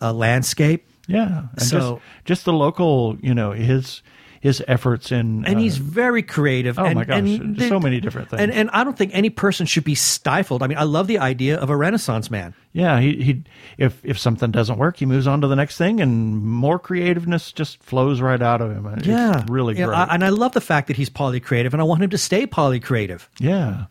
uh, 0.00 0.12
landscape. 0.12 0.88
Yeah, 1.06 1.44
and 1.52 1.62
so 1.62 1.78
just, 1.78 2.24
just 2.24 2.44
the 2.44 2.52
local, 2.52 3.16
you 3.20 3.34
know, 3.34 3.52
his 3.52 4.02
his 4.40 4.62
efforts 4.68 5.12
in 5.12 5.44
and 5.44 5.56
uh, 5.56 5.58
he's 5.58 5.76
very 5.76 6.22
creative. 6.22 6.78
Oh 6.78 6.84
and, 6.84 6.94
my 6.94 7.04
gosh, 7.04 7.18
and 7.18 7.60
so 7.60 7.80
many 7.80 8.00
different 8.00 8.30
things. 8.30 8.42
And 8.42 8.52
and 8.52 8.70
I 8.70 8.84
don't 8.84 8.96
think 8.96 9.12
any 9.14 9.30
person 9.30 9.66
should 9.66 9.84
be 9.84 9.94
stifled. 9.94 10.62
I 10.62 10.66
mean, 10.66 10.78
I 10.78 10.84
love 10.84 11.06
the 11.06 11.18
idea 11.18 11.58
of 11.58 11.70
a 11.70 11.76
Renaissance 11.76 12.30
man. 12.30 12.54
Yeah, 12.72 13.00
he 13.00 13.22
he 13.22 13.42
if 13.78 14.00
if 14.04 14.18
something 14.18 14.50
doesn't 14.50 14.78
work, 14.78 14.98
he 14.98 15.06
moves 15.06 15.26
on 15.26 15.40
to 15.40 15.48
the 15.48 15.56
next 15.56 15.78
thing, 15.78 16.00
and 16.00 16.42
more 16.42 16.78
creativeness 16.78 17.52
just 17.52 17.82
flows 17.82 18.20
right 18.20 18.40
out 18.40 18.60
of 18.60 18.70
him. 18.70 18.86
It's 18.86 19.06
yeah, 19.06 19.44
really 19.48 19.76
Yeah, 19.78 19.86
great. 19.86 19.96
I- 19.96 20.14
and 20.14 20.24
I 20.24 20.28
love 20.28 20.52
the 20.52 20.60
fact 20.60 20.88
that 20.88 20.96
he's 20.96 21.10
polycreative, 21.10 21.72
and 21.72 21.80
I 21.80 21.84
want 21.84 22.02
him 22.02 22.10
to 22.10 22.18
stay 22.18 22.46
polycreative. 22.46 23.28
Yeah. 23.38 23.86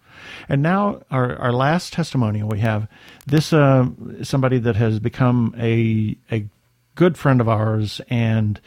And 0.47 0.61
now 0.61 1.01
our, 1.11 1.35
our 1.37 1.51
last 1.51 1.93
testimonial 1.93 2.47
we 2.47 2.59
have 2.59 2.87
this 3.25 3.51
uh, 3.51 3.87
somebody 4.23 4.59
that 4.59 4.75
has 4.75 4.99
become 4.99 5.53
a 5.57 6.15
a 6.33 6.47
good 6.95 7.17
friend 7.17 7.41
of 7.41 7.49
ours 7.49 8.01
and 8.09 8.61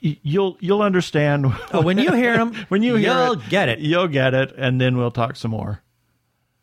you'll 0.00 0.56
you'll 0.60 0.82
understand 0.82 1.46
Oh, 1.72 1.82
when 1.82 1.98
you 1.98 2.12
hear 2.12 2.38
him, 2.38 2.54
when 2.68 2.82
you 2.82 2.94
hear 2.96 3.12
you'll 3.12 3.32
it, 3.40 3.48
get 3.48 3.68
it. 3.68 3.78
you'll 3.80 4.08
get 4.08 4.34
it 4.34 4.52
and 4.56 4.80
then 4.80 4.96
we'll 4.96 5.10
talk 5.10 5.36
some 5.36 5.50
more. 5.52 5.82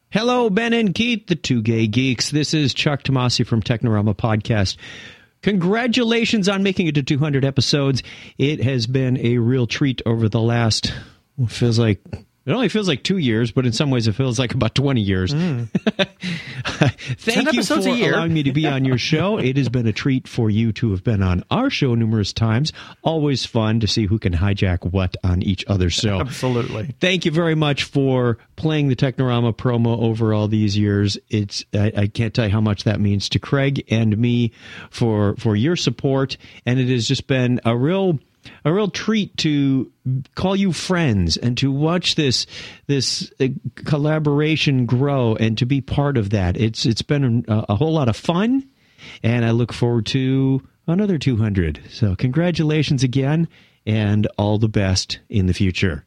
Hello, 0.09 0.49
Ben 0.49 0.71
and 0.71 0.95
Keith, 0.95 1.27
the 1.27 1.35
two 1.35 1.61
gay 1.61 1.87
geeks. 1.87 2.29
This 2.31 2.53
is 2.53 2.73
Chuck 2.73 3.03
Tomasi 3.03 3.45
from 3.45 3.61
Technorama 3.61 4.15
Podcast. 4.15 4.77
Congratulations 5.41 6.47
on 6.47 6.63
making 6.63 6.87
it 6.87 6.95
to 6.95 7.03
200 7.03 7.43
episodes. 7.43 8.01
It 8.37 8.63
has 8.63 8.87
been 8.87 9.17
a 9.17 9.37
real 9.37 9.67
treat 9.67 10.01
over 10.05 10.29
the 10.29 10.39
last, 10.39 10.93
feels 11.49 11.77
like, 11.77 12.01
it 12.13 12.51
only 12.51 12.69
feels 12.69 12.87
like 12.87 13.03
two 13.03 13.17
years, 13.17 13.51
but 13.51 13.65
in 13.65 13.73
some 13.73 13.91
ways 13.91 14.07
it 14.07 14.13
feels 14.13 14.39
like 14.39 14.53
about 14.53 14.73
20 14.73 15.01
years. 15.01 15.33
Mm. 15.33 15.67
Thank 17.17 17.53
you 17.53 17.63
for 17.63 17.75
allowing 17.75 18.33
me 18.33 18.43
to 18.43 18.51
be 18.51 18.65
on 18.67 18.85
your 18.85 18.97
show. 18.97 19.37
It 19.45 19.57
has 19.57 19.69
been 19.69 19.85
a 19.85 19.93
treat 19.93 20.27
for 20.27 20.49
you 20.49 20.71
to 20.73 20.91
have 20.91 21.03
been 21.03 21.21
on 21.21 21.43
our 21.51 21.69
show 21.69 21.93
numerous 21.93 22.33
times. 22.33 22.73
Always 23.03 23.45
fun 23.45 23.79
to 23.81 23.87
see 23.87 24.07
who 24.07 24.17
can 24.17 24.33
hijack 24.33 24.91
what 24.91 25.15
on 25.23 25.43
each 25.43 25.63
other's 25.67 25.93
show. 25.93 26.19
Absolutely. 26.19 26.95
Thank 26.99 27.25
you 27.25 27.31
very 27.31 27.53
much 27.53 27.83
for 27.83 28.39
playing 28.55 28.87
the 28.87 28.95
Technorama 28.95 29.55
promo 29.55 30.01
over 30.01 30.33
all 30.33 30.47
these 30.47 30.75
years. 30.75 31.17
It's 31.29 31.63
I, 31.73 31.91
I 31.95 32.07
can't 32.07 32.33
tell 32.33 32.45
you 32.45 32.51
how 32.51 32.61
much 32.61 32.85
that 32.85 32.99
means 32.99 33.29
to 33.29 33.39
Craig 33.39 33.85
and 33.89 34.17
me 34.17 34.51
for 34.89 35.35
for 35.37 35.55
your 35.55 35.75
support, 35.75 36.37
and 36.65 36.79
it 36.79 36.87
has 36.89 37.07
just 37.07 37.27
been 37.27 37.61
a 37.65 37.77
real 37.77 38.19
a 38.63 38.73
real 38.73 38.89
treat 38.89 39.35
to 39.37 39.91
call 40.35 40.55
you 40.55 40.71
friends 40.71 41.37
and 41.37 41.57
to 41.57 41.71
watch 41.71 42.15
this 42.15 42.45
this 42.87 43.31
uh, 43.39 43.47
collaboration 43.75 44.85
grow 44.85 45.35
and 45.35 45.57
to 45.57 45.65
be 45.65 45.81
part 45.81 46.17
of 46.17 46.29
that. 46.31 46.57
It's 46.57 46.85
it's 46.85 47.01
been 47.01 47.45
a, 47.47 47.65
a 47.69 47.75
whole 47.75 47.93
lot 47.93 48.09
of 48.09 48.15
fun, 48.15 48.67
and 49.23 49.45
I 49.45 49.51
look 49.51 49.73
forward 49.73 50.05
to 50.07 50.61
another 50.87 51.17
200. 51.17 51.81
So 51.89 52.15
congratulations 52.15 53.03
again, 53.03 53.47
and 53.85 54.27
all 54.37 54.57
the 54.57 54.69
best 54.69 55.19
in 55.29 55.47
the 55.47 55.53
future. 55.53 56.05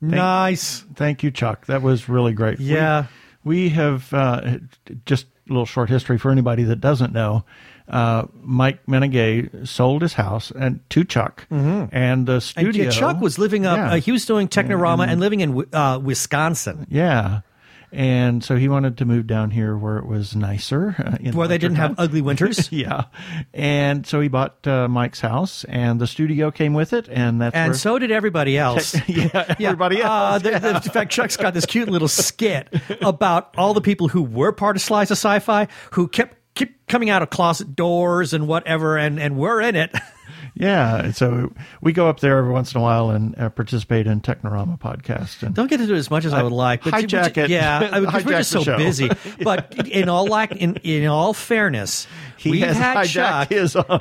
nice. 0.00 0.84
Thank 0.94 1.22
you, 1.22 1.30
Chuck. 1.30 1.66
That 1.66 1.82
was 1.82 2.08
really 2.08 2.32
great. 2.32 2.58
We- 2.58 2.66
Yeah. 2.66 3.06
We, 3.42 3.70
have 3.70 4.12
uh, 4.12 4.58
just 5.06 5.24
a 5.48 5.52
little 5.52 5.64
short 5.64 5.88
history 5.88 6.18
for 6.18 6.30
anybody 6.30 6.64
that 6.64 6.76
doesn't 6.82 7.14
know. 7.14 7.44
Uh, 7.90 8.26
Mike 8.42 8.86
Mennenga 8.86 9.66
sold 9.66 10.02
his 10.02 10.12
house 10.14 10.50
and 10.52 10.80
to 10.90 11.04
Chuck, 11.04 11.46
and 11.50 12.26
the 12.26 12.40
studio. 12.40 12.84
yeah, 12.84 12.90
Chuck 12.90 13.20
was 13.20 13.36
living 13.38 13.66
up. 13.66 13.76
Yeah. 13.76 13.92
Uh, 13.92 13.96
he 13.96 14.12
was 14.12 14.24
doing 14.26 14.46
Technorama 14.48 15.08
and 15.08 15.20
living 15.20 15.40
in 15.40 15.64
uh, 15.74 15.98
Wisconsin, 15.98 16.86
Yeah. 16.88 17.40
And 17.92 18.44
so 18.44 18.54
he 18.54 18.68
wanted 18.68 18.98
to 18.98 19.04
move 19.04 19.26
down 19.26 19.50
here 19.50 19.76
where 19.76 19.98
it 19.98 20.06
was 20.06 20.36
nicer. 20.36 20.94
Uh, 20.96 21.32
where 21.32 21.48
they 21.48 21.58
didn't 21.58 21.78
have 21.78 21.96
ugly 21.98 22.22
winters. 22.22 22.70
yeah. 22.72 23.06
And 23.52 24.06
so 24.06 24.20
he 24.20 24.28
bought 24.28 24.64
uh, 24.64 24.86
Mike's 24.86 25.18
house, 25.20 25.64
and 25.64 26.00
the 26.00 26.06
studio 26.06 26.52
came 26.52 26.72
with 26.72 26.92
it, 26.92 27.08
and 27.10 27.40
that's 27.40 27.56
and 27.56 27.74
so 27.74 27.98
did 27.98 28.12
everybody 28.12 28.56
else. 28.56 28.94
yeah, 29.08 29.56
everybody 29.58 30.02
Uh, 30.02 30.34
else. 30.34 30.42
the- 30.44 30.50
the- 30.60 30.76
in 30.76 30.80
fact, 30.82 31.10
Chuck's 31.10 31.36
got 31.36 31.52
this 31.52 31.66
cute 31.66 31.88
little 31.88 32.06
skit 32.06 32.68
about 33.02 33.52
all 33.58 33.74
the 33.74 33.80
people 33.80 34.06
who 34.06 34.22
were 34.22 34.52
part 34.52 34.76
of 34.76 34.82
Slice 34.82 35.10
of 35.10 35.16
Sci-Fi 35.16 35.66
who 35.90 36.06
kept 36.06 36.36
keep 36.66 36.86
coming 36.86 37.10
out 37.10 37.22
of 37.22 37.30
closet 37.30 37.74
doors 37.74 38.32
and 38.32 38.46
whatever, 38.46 38.96
and 38.96 39.18
and 39.18 39.36
we're 39.36 39.60
in 39.60 39.76
it. 39.76 39.94
Yeah, 40.54 41.12
so 41.12 41.52
we 41.80 41.92
go 41.92 42.08
up 42.08 42.20
there 42.20 42.36
every 42.36 42.50
once 42.52 42.74
in 42.74 42.80
a 42.80 42.82
while 42.82 43.10
and 43.10 43.38
uh, 43.38 43.48
participate 43.48 44.06
in 44.06 44.20
Technorama 44.20 44.78
podcast. 44.78 45.42
And 45.42 45.54
Don't 45.54 45.68
get 45.68 45.78
to 45.78 45.86
do 45.86 45.94
it 45.94 45.98
as 45.98 46.10
much 46.10 46.24
as 46.24 46.34
I 46.34 46.42
would 46.42 46.52
like, 46.52 46.84
but 46.84 46.92
Hijack 46.92 47.36
it. 47.38 47.50
Yeah, 47.50 47.88
I- 47.90 48.00
because 48.00 48.24
we're 48.24 48.32
just 48.38 48.50
so 48.50 48.62
show. 48.62 48.76
busy. 48.76 49.08
But 49.42 49.74
yeah. 49.86 50.02
in 50.02 50.08
all 50.08 50.26
like 50.26 50.52
in 50.52 50.76
in 50.76 51.06
all 51.06 51.32
fairness, 51.32 52.06
he 52.36 52.50
we've 52.50 52.66
had 52.66 53.04
Chuck. 53.06 53.50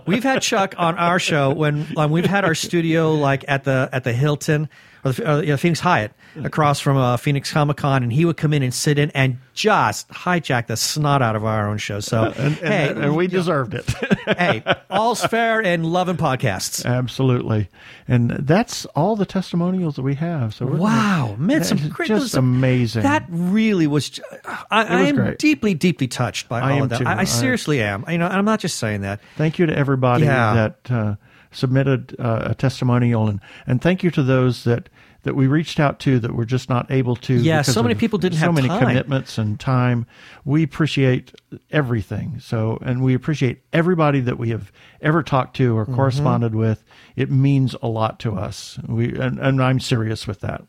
We've 0.05 0.23
had 0.23 0.41
Chuck 0.41 0.75
on 0.77 0.97
our 0.97 1.19
show 1.19 1.53
when 1.53 1.87
um, 1.95 2.11
we've 2.11 2.25
had 2.25 2.43
our 2.43 2.55
studio 2.55 3.13
like 3.13 3.45
at 3.47 3.63
the 3.63 3.87
at 3.93 4.03
the 4.03 4.11
Hilton 4.11 4.69
or 5.05 5.11
the 5.13 5.29
uh, 5.29 5.39
you 5.41 5.47
know, 5.47 5.57
Phoenix 5.57 5.79
Hyatt 5.79 6.11
across 6.43 6.79
from 6.79 6.97
uh, 6.97 7.17
Phoenix 7.17 7.51
Comic 7.51 7.77
Con, 7.77 8.03
and 8.03 8.11
he 8.13 8.25
would 8.25 8.37
come 8.37 8.53
in 8.53 8.61
and 8.63 8.73
sit 8.73 8.97
in 8.99 9.09
and 9.11 9.37
just 9.53 10.07
hijack 10.09 10.67
the 10.67 10.77
snot 10.77 11.21
out 11.21 11.35
of 11.35 11.43
our 11.45 11.67
own 11.69 11.77
show. 11.77 11.99
So 11.99 12.25
and, 12.37 12.37
and, 12.37 12.55
hey, 12.57 12.89
and 12.89 13.15
we 13.15 13.27
deserved 13.27 13.73
it. 13.73 13.85
hey, 14.37 14.63
all's 14.89 15.23
fair 15.25 15.61
in 15.61 15.83
love 15.83 16.07
and 16.09 16.17
podcasts. 16.19 16.85
Absolutely, 16.85 17.69
and 18.07 18.29
that's 18.31 18.85
all 18.87 19.15
the 19.15 19.25
testimonials 19.25 19.95
that 19.95 20.03
we 20.03 20.15
have. 20.15 20.53
So 20.53 20.65
we're 20.65 20.71
gonna- 20.73 20.83
Wow, 20.83 21.35
man, 21.37 21.63
some 21.63 21.77
That's 21.77 21.89
great, 21.93 22.07
just 22.07 22.31
some- 22.31 22.45
amazing. 22.55 23.03
That 23.03 23.25
really 23.29 23.87
was. 23.87 24.19
I, 24.45 24.83
I 24.85 24.99
was 25.01 25.09
am 25.09 25.15
great. 25.15 25.37
deeply, 25.39 25.73
deeply 25.73 26.07
touched 26.07 26.47
by 26.49 26.59
I 26.61 26.71
all 26.73 26.83
of 26.83 26.89
that. 26.89 27.05
I, 27.05 27.13
I 27.13 27.17
I- 27.19 27.23
seriously 27.25 27.81
am. 27.81 28.05
You 28.07 28.17
know, 28.17 28.27
I'm 28.27 28.45
not 28.45 28.59
just 28.59 28.77
saying 28.77 29.01
that. 29.01 29.19
Thank 29.37 29.59
you 29.59 29.65
to 29.65 29.75
everybody 29.77 30.25
Yeah. 30.25 30.53
that 30.85 30.91
uh, 30.91 31.15
submitted 31.51 32.15
uh, 32.19 32.47
a 32.51 32.55
testimonial, 32.55 33.27
and 33.27 33.39
and 33.67 33.81
thank 33.81 34.03
you 34.03 34.11
to 34.11 34.23
those 34.23 34.63
that 34.63 34.89
that 35.23 35.35
we 35.35 35.47
reached 35.47 35.81
out 35.81 35.99
to 35.99 36.17
that 36.19 36.33
were 36.33 36.45
just 36.45 36.69
not 36.69 36.89
able 36.89 37.13
to. 37.13 37.33
Yeah, 37.33 37.61
so 37.61 37.83
many 37.83 37.93
people 37.95 38.17
didn't 38.19 38.37
so 38.39 38.45
have 38.45 38.53
many 38.55 38.69
time. 38.69 38.79
commitments 38.79 39.37
and 39.37 39.59
time. 39.59 40.05
We 40.45 40.63
appreciate 40.63 41.33
everything. 41.71 42.39
So, 42.39 42.77
and 42.81 43.03
we 43.03 43.13
appreciate 43.13 43.61
everybody 43.73 44.21
that 44.21 44.37
we 44.37 44.49
have 44.51 44.71
ever 45.01 45.21
talked 45.21 45.57
to 45.57 45.77
or 45.77 45.85
Mhm. 45.85 45.95
corresponded 45.95 46.55
with. 46.55 46.83
It 47.17 47.29
means 47.29 47.75
a 47.81 47.87
lot 47.87 48.19
to 48.21 48.35
us. 48.35 48.79
We 48.87 49.13
and, 49.19 49.39
and 49.39 49.61
I'm 49.61 49.79
serious 49.81 50.25
with 50.25 50.39
that. 50.41 50.63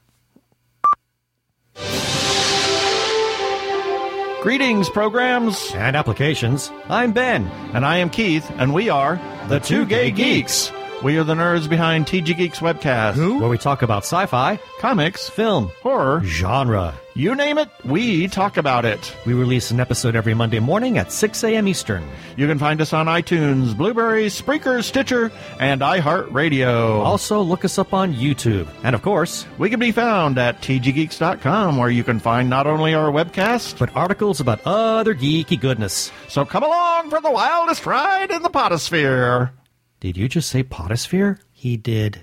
Greetings, 4.42 4.88
programs 4.88 5.70
and 5.74 5.94
applications. 5.94 6.72
I'm 6.88 7.12
Ben. 7.12 7.46
And 7.74 7.84
I 7.84 7.98
am 7.98 8.08
Keith, 8.08 8.50
and 8.56 8.72
we 8.72 8.88
are 8.88 9.20
the 9.48 9.60
Two 9.60 9.84
Gay 9.84 10.10
Geeks. 10.10 10.72
We 11.02 11.16
are 11.16 11.24
the 11.24 11.34
nerds 11.34 11.66
behind 11.66 12.04
TG 12.04 12.36
Geeks 12.36 12.58
Webcast. 12.58 13.16
Where 13.40 13.48
we 13.48 13.56
talk 13.56 13.80
about 13.80 14.02
sci-fi, 14.02 14.60
comics, 14.80 15.30
film, 15.30 15.70
horror, 15.80 16.20
genre. 16.26 16.94
You 17.14 17.34
name 17.34 17.56
it, 17.56 17.70
we 17.86 18.28
talk 18.28 18.58
about 18.58 18.84
it. 18.84 19.16
We 19.24 19.32
release 19.32 19.70
an 19.70 19.80
episode 19.80 20.14
every 20.14 20.34
Monday 20.34 20.58
morning 20.58 20.98
at 20.98 21.10
6 21.10 21.42
a.m. 21.42 21.68
Eastern. 21.68 22.06
You 22.36 22.46
can 22.46 22.58
find 22.58 22.82
us 22.82 22.92
on 22.92 23.06
iTunes, 23.06 23.74
Blubrry, 23.74 24.26
Spreaker, 24.26 24.84
Stitcher, 24.84 25.32
and 25.58 25.80
iHeartRadio. 25.80 27.00
Also, 27.02 27.40
look 27.40 27.64
us 27.64 27.78
up 27.78 27.94
on 27.94 28.12
YouTube. 28.12 28.68
And 28.84 28.94
of 28.94 29.00
course, 29.00 29.46
we 29.56 29.70
can 29.70 29.80
be 29.80 29.92
found 29.92 30.36
at 30.36 30.60
tggeeks.com, 30.60 31.78
where 31.78 31.90
you 31.90 32.04
can 32.04 32.18
find 32.18 32.50
not 32.50 32.66
only 32.66 32.92
our 32.92 33.10
webcast, 33.10 33.78
but 33.78 33.96
articles 33.96 34.38
about 34.40 34.60
other 34.66 35.14
geeky 35.14 35.58
goodness. 35.58 36.12
So 36.28 36.44
come 36.44 36.62
along 36.62 37.08
for 37.08 37.22
the 37.22 37.30
wildest 37.30 37.86
ride 37.86 38.30
in 38.30 38.42
the 38.42 38.50
potosphere. 38.50 39.52
Did 40.00 40.16
you 40.16 40.28
just 40.28 40.48
say 40.48 40.62
potosphere? 40.62 41.40
He 41.52 41.76
did. 41.76 42.22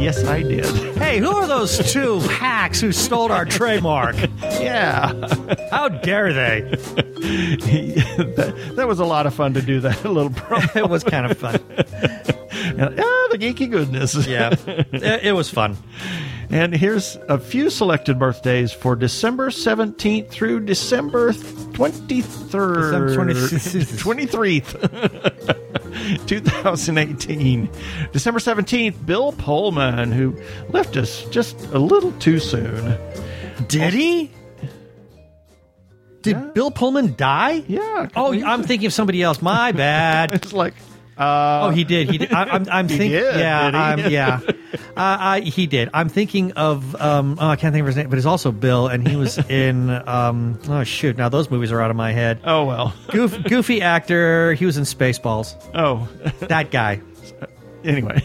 Yes, 0.00 0.24
I 0.24 0.42
did. 0.42 0.64
Hey, 0.96 1.18
who 1.18 1.30
are 1.30 1.46
those 1.46 1.92
two 1.92 2.20
hacks 2.20 2.80
who 2.80 2.90
stole 2.92 3.30
our 3.32 3.44
trademark? 3.44 4.16
Yeah. 4.60 5.12
How 5.70 5.88
dare 5.88 6.32
they? 6.34 6.60
that, 6.70 8.72
that 8.76 8.86
was 8.86 9.00
a 9.00 9.04
lot 9.06 9.26
of 9.26 9.32
fun 9.34 9.54
to 9.54 9.62
do 9.62 9.80
that 9.80 10.04
little 10.08 10.28
promo. 10.30 10.76
it 10.76 10.88
was 10.88 11.02
kind 11.02 11.30
of 11.30 11.38
fun. 11.38 11.54
ah, 11.78 13.28
the 13.30 13.38
geeky 13.40 13.70
goodness. 13.70 14.26
Yeah, 14.26 14.54
it, 14.66 15.24
it 15.24 15.32
was 15.32 15.48
fun. 15.48 15.78
And 16.50 16.74
here's 16.74 17.16
a 17.28 17.38
few 17.38 17.70
selected 17.70 18.18
birthdays 18.18 18.72
for 18.72 18.96
December 18.96 19.50
17th 19.50 20.30
through 20.30 20.60
December 20.60 21.32
23rd. 21.32 22.08
December 22.08 23.16
23rd. 23.96 25.56
2018. 26.26 27.70
December 28.12 28.40
17th, 28.40 29.06
Bill 29.06 29.32
Pullman, 29.32 30.12
who 30.12 30.36
left 30.70 30.96
us 30.96 31.24
just 31.26 31.60
a 31.72 31.78
little 31.78 32.12
too 32.12 32.38
soon. 32.38 32.96
Did 33.68 33.92
he? 33.92 34.30
Did 36.22 36.54
Bill 36.54 36.70
Pullman 36.70 37.14
die? 37.16 37.62
Yeah. 37.66 38.08
Oh, 38.14 38.32
I'm 38.32 38.62
thinking 38.62 38.86
of 38.86 38.92
somebody 38.92 39.22
else. 39.22 39.40
My 39.40 39.72
bad. 39.72 40.32
it's 40.32 40.52
like, 40.52 40.74
uh, 41.20 41.66
oh, 41.66 41.70
he 41.70 41.84
did. 41.84 42.10
He 42.10 42.18
did. 42.18 42.32
I, 42.32 42.44
I'm, 42.44 42.66
I'm 42.70 42.88
thinking. 42.88 43.12
yeah? 43.12 43.70
I'm, 43.72 44.10
yeah. 44.10 44.40
Uh, 44.72 45.16
I, 45.20 45.40
he 45.40 45.66
did. 45.66 45.88
I'm 45.94 46.08
thinking 46.08 46.52
of. 46.52 46.94
Um, 47.00 47.38
oh, 47.40 47.48
I 47.48 47.56
can't 47.56 47.72
think 47.72 47.80
of 47.80 47.86
his 47.86 47.96
name, 47.96 48.08
but 48.08 48.18
it's 48.18 48.26
also 48.26 48.52
Bill, 48.52 48.86
and 48.86 49.06
he 49.06 49.16
was 49.16 49.38
in. 49.50 49.90
Um, 49.90 50.58
oh 50.68 50.84
shoot! 50.84 51.16
Now 51.16 51.28
those 51.28 51.50
movies 51.50 51.72
are 51.72 51.80
out 51.80 51.90
of 51.90 51.96
my 51.96 52.12
head. 52.12 52.40
Oh 52.44 52.66
well. 52.66 52.94
Goof, 53.08 53.42
goofy 53.44 53.82
actor. 53.82 54.52
He 54.54 54.66
was 54.66 54.76
in 54.76 54.84
Spaceballs. 54.84 55.54
Oh, 55.74 56.08
that 56.40 56.70
guy. 56.70 57.00
Anyway. 57.82 58.22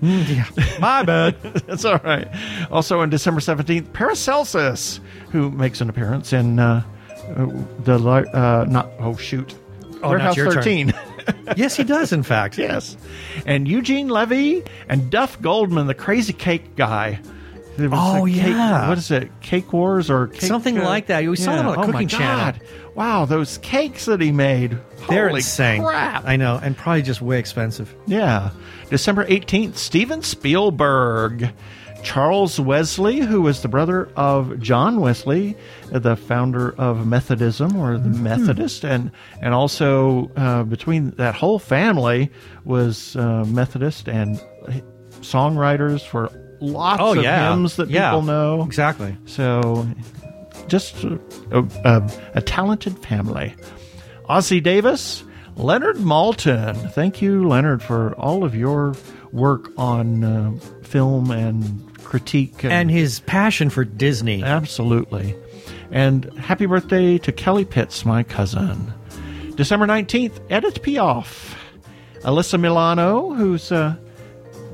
yeah. 0.00 0.46
My 0.80 1.02
bad. 1.02 1.42
That's 1.42 1.84
all 1.84 1.98
right. 1.98 2.28
Also 2.70 3.00
on 3.00 3.10
December 3.10 3.40
17th, 3.40 3.92
Paracelsus, 3.92 5.00
who 5.30 5.50
makes 5.50 5.80
an 5.80 5.90
appearance 5.90 6.32
in 6.32 6.58
uh, 6.58 6.82
uh, 7.36 7.46
the, 7.80 7.96
uh, 7.96 8.64
not, 8.68 8.90
oh 9.00 9.16
shoot. 9.16 9.54
Oh, 10.02 10.10
Warehouse 10.10 10.36
not 10.36 10.54
your 10.54 10.62
turn. 10.62 10.94
13. 11.26 11.54
yes, 11.56 11.76
he 11.76 11.84
does, 11.84 12.12
in 12.12 12.22
fact. 12.22 12.58
Yes. 12.58 12.96
And 13.46 13.66
Eugene 13.68 14.08
Levy 14.08 14.64
and 14.88 15.10
Duff 15.10 15.40
Goldman, 15.40 15.86
the 15.86 15.94
crazy 15.94 16.32
cake 16.32 16.76
guy. 16.76 17.20
Oh, 17.78 18.24
cake- 18.26 18.36
yeah. 18.36 18.88
what 18.88 18.98
is 18.98 19.10
it? 19.10 19.30
Cake 19.40 19.72
Wars 19.72 20.08
or 20.08 20.28
cake, 20.28 20.42
Something 20.42 20.78
uh, 20.78 20.84
like 20.84 21.06
that. 21.06 21.24
We 21.24 21.34
saw 21.36 21.56
them 21.56 21.66
on 21.66 21.74
a 21.74 21.78
oh 21.78 21.86
my 21.86 21.92
cooking 21.92 22.08
channel. 22.08 22.52
God. 22.52 22.60
Wow, 22.94 23.24
those 23.24 23.58
cakes 23.58 24.04
that 24.04 24.20
he 24.20 24.30
made. 24.30 24.78
They're 25.08 25.28
Holy 25.28 25.38
insane. 25.40 25.82
crap. 25.82 26.24
I 26.24 26.36
know, 26.36 26.58
and 26.62 26.76
probably 26.76 27.02
just 27.02 27.20
way 27.20 27.40
expensive. 27.40 27.92
Yeah. 28.06 28.50
December 28.90 29.24
18th, 29.26 29.74
Steven 29.76 30.22
Spielberg. 30.22 31.50
Charles 32.04 32.60
Wesley, 32.60 33.18
who 33.20 33.40
was 33.42 33.62
the 33.62 33.68
brother 33.68 34.08
of 34.16 34.60
John 34.60 35.00
Wesley, 35.00 35.56
the 35.90 36.14
founder 36.16 36.74
of 36.78 37.06
Methodism 37.06 37.76
or 37.76 37.98
the 37.98 38.08
Methodist, 38.10 38.84
and 38.84 39.10
and 39.40 39.54
also 39.54 40.30
uh, 40.36 40.62
between 40.64 41.10
that 41.12 41.34
whole 41.34 41.58
family 41.58 42.30
was 42.64 43.16
uh, 43.16 43.44
Methodist 43.46 44.08
and 44.08 44.38
songwriters 45.20 46.06
for 46.06 46.30
lots 46.60 47.00
Oh, 47.02 47.16
of 47.18 47.22
yeah. 47.24 47.50
hymns 47.50 47.76
that 47.76 47.88
Yeah. 47.90 48.10
people 48.10 48.22
know. 48.22 48.62
Exactly. 48.62 49.16
So, 49.26 49.86
just 50.68 51.02
a, 51.04 51.18
a, 51.84 52.10
a 52.34 52.42
talented 52.42 52.98
family. 52.98 53.54
Ossie 54.28 54.62
Davis, 54.62 55.24
Leonard 55.56 55.96
Maltin. 55.96 56.92
Thank 56.92 57.20
you, 57.20 57.46
Leonard, 57.48 57.82
for 57.82 58.14
all 58.14 58.44
of 58.44 58.54
your 58.54 58.94
work 59.32 59.70
on 59.76 60.24
uh, 60.24 60.52
film 60.82 61.30
and 61.30 61.80
critique 62.04 62.64
And 62.64 62.90
his 62.90 63.20
passion 63.20 63.70
for 63.70 63.84
Disney. 63.84 64.42
Absolutely. 64.42 65.34
And 65.90 66.24
happy 66.38 66.66
birthday 66.66 67.18
to 67.18 67.32
Kelly 67.32 67.64
Pitts, 67.64 68.04
my 68.04 68.22
cousin. 68.22 68.92
December 69.56 69.86
19th, 69.86 70.40
Edith 70.50 70.82
Piaf. 70.82 71.54
Alyssa 72.22 72.58
Milano, 72.58 73.32
who's 73.34 73.70
uh, 73.70 73.94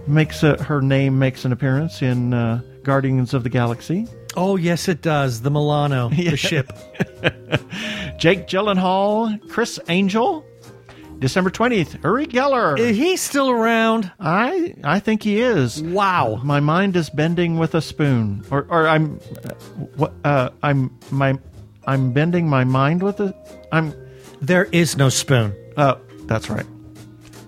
makes 0.06 0.42
a, 0.42 0.62
her 0.62 0.80
name 0.80 1.18
makes 1.18 1.44
an 1.44 1.52
appearance 1.52 2.00
in 2.00 2.32
uh, 2.32 2.62
Guardians 2.82 3.34
of 3.34 3.42
the 3.42 3.48
Galaxy. 3.48 4.06
Oh, 4.36 4.56
yes, 4.56 4.88
it 4.88 5.02
does. 5.02 5.42
The 5.42 5.50
Milano, 5.50 6.08
the 6.10 6.36
ship. 6.36 6.70
Jake 8.18 8.46
Gyllenhaal, 8.46 9.48
Criss 9.50 9.80
Angel. 9.88 10.46
December 11.20 11.50
20th, 11.50 12.02
Uri 12.02 12.26
Geller. 12.26 12.78
Is 12.78 12.96
he 12.96 13.16
still 13.16 13.50
around? 13.50 14.10
I 14.18 14.74
I 14.82 14.98
think 15.00 15.22
he 15.22 15.40
is. 15.40 15.82
Wow. 15.82 16.40
My 16.42 16.60
mind 16.60 16.96
is 16.96 17.10
bending 17.10 17.58
with 17.58 17.74
a 17.74 17.80
spoon. 17.82 18.42
Or 18.50 18.66
or 18.70 18.88
I'm 18.88 19.20
uh, 19.44 19.50
what 19.96 20.12
uh 20.24 20.50
I'm 20.62 20.90
my 21.10 21.38
I'm 21.86 22.12
bending 22.12 22.48
my 22.48 22.64
mind 22.64 23.02
with 23.02 23.20
a 23.20 23.34
I'm 23.70 23.92
There 24.40 24.64
is 24.72 24.96
no 24.96 25.08
spoon. 25.10 25.54
Oh, 25.76 25.98
that's 26.24 26.48
right. 26.50 26.66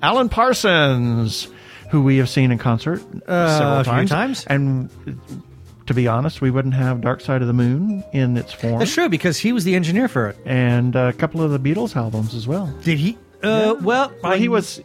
Alan 0.02 0.28
Parsons, 0.28 1.48
who 1.90 2.02
we 2.02 2.18
have 2.18 2.28
seen 2.28 2.50
in 2.52 2.58
concert 2.58 3.02
Uh, 3.26 3.58
several 3.58 3.84
times. 3.84 4.10
times. 4.10 4.46
And 4.48 4.90
to 5.86 5.94
be 5.94 6.06
honest, 6.08 6.40
we 6.40 6.50
wouldn't 6.50 6.74
have 6.74 7.00
Dark 7.00 7.20
Side 7.20 7.40
of 7.40 7.46
the 7.48 7.54
Moon 7.54 8.04
in 8.12 8.36
its 8.36 8.52
form. 8.52 8.78
That's 8.78 8.92
true 8.92 9.08
because 9.08 9.38
he 9.38 9.52
was 9.52 9.64
the 9.64 9.74
engineer 9.74 10.08
for 10.08 10.28
it. 10.28 10.36
And 10.44 10.94
a 10.96 11.12
couple 11.12 11.40
of 11.42 11.50
the 11.50 11.58
Beatles 11.58 11.96
albums 11.96 12.34
as 12.34 12.46
well. 12.46 12.66
Did 12.82 12.98
he? 12.98 13.16
Uh, 13.42 13.74
Well, 13.80 14.12
Well, 14.22 14.32
he 14.38 14.48
was 14.48 14.80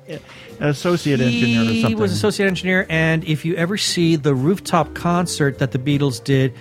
associate 0.59 1.19
engineer 1.21 1.61
or 1.61 1.65
something. 1.65 1.87
He 1.89 1.95
was 1.95 2.11
associate 2.11 2.47
engineer, 2.47 2.85
and 2.89 3.23
if 3.25 3.45
you 3.45 3.55
ever 3.55 3.77
see 3.77 4.15
the 4.15 4.33
rooftop 4.33 4.93
concert 4.95 5.59
that 5.59 5.71
the 5.71 5.79
Beatles 5.79 6.23
did 6.23 6.53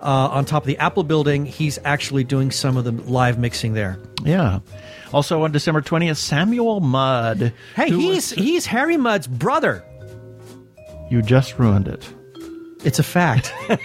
uh, 0.00 0.04
on 0.30 0.44
top 0.44 0.62
of 0.62 0.66
the 0.66 0.78
Apple 0.78 1.04
Building, 1.04 1.44
he's 1.46 1.78
actually 1.84 2.24
doing 2.24 2.50
some 2.50 2.76
of 2.76 2.84
the 2.84 2.92
live 2.92 3.38
mixing 3.38 3.74
there. 3.74 3.98
Yeah. 4.24 4.60
Also 5.12 5.42
on 5.44 5.52
December 5.52 5.82
20th, 5.82 6.16
Samuel 6.16 6.80
Mudd. 6.80 7.52
Hey, 7.76 7.90
he's 7.90 8.14
was- 8.14 8.30
he's 8.30 8.66
Harry 8.66 8.96
Mudd's 8.96 9.26
brother. 9.26 9.84
You 11.10 11.20
just 11.20 11.58
ruined 11.58 11.86
it. 11.88 12.08
It's 12.84 12.98
a 12.98 13.02
fact. 13.04 13.52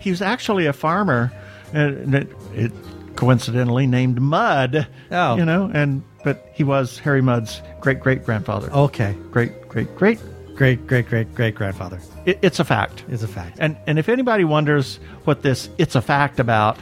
He 0.00 0.10
was 0.10 0.20
actually 0.20 0.66
a 0.66 0.72
farmer, 0.72 1.32
and 1.72 2.12
it, 2.14 2.28
it 2.54 2.72
coincidentally 3.16 3.86
named 3.86 4.20
Mudd. 4.20 4.86
Oh. 5.10 5.36
you 5.36 5.44
know, 5.44 5.70
and 5.72 6.02
but 6.24 6.50
he 6.54 6.64
was 6.64 6.98
Harry 6.98 7.22
Mudd's 7.22 7.60
great 7.80 8.00
great 8.00 8.24
grandfather. 8.24 8.70
Okay. 8.72 9.16
great 9.30 9.68
great 9.68 9.94
great. 9.96 10.18
great 10.54 10.86
great 10.86 11.08
great 11.08 11.34
great 11.34 11.54
grandfather. 11.54 12.00
It, 12.24 12.38
it's 12.42 12.60
a 12.60 12.64
fact. 12.64 13.04
It's 13.08 13.22
a 13.22 13.28
fact. 13.28 13.58
And 13.60 13.76
and 13.86 13.98
if 13.98 14.08
anybody 14.08 14.44
wonders 14.44 14.98
what 15.24 15.42
this 15.42 15.68
it's 15.78 15.94
a 15.94 16.02
fact 16.02 16.38
about, 16.38 16.78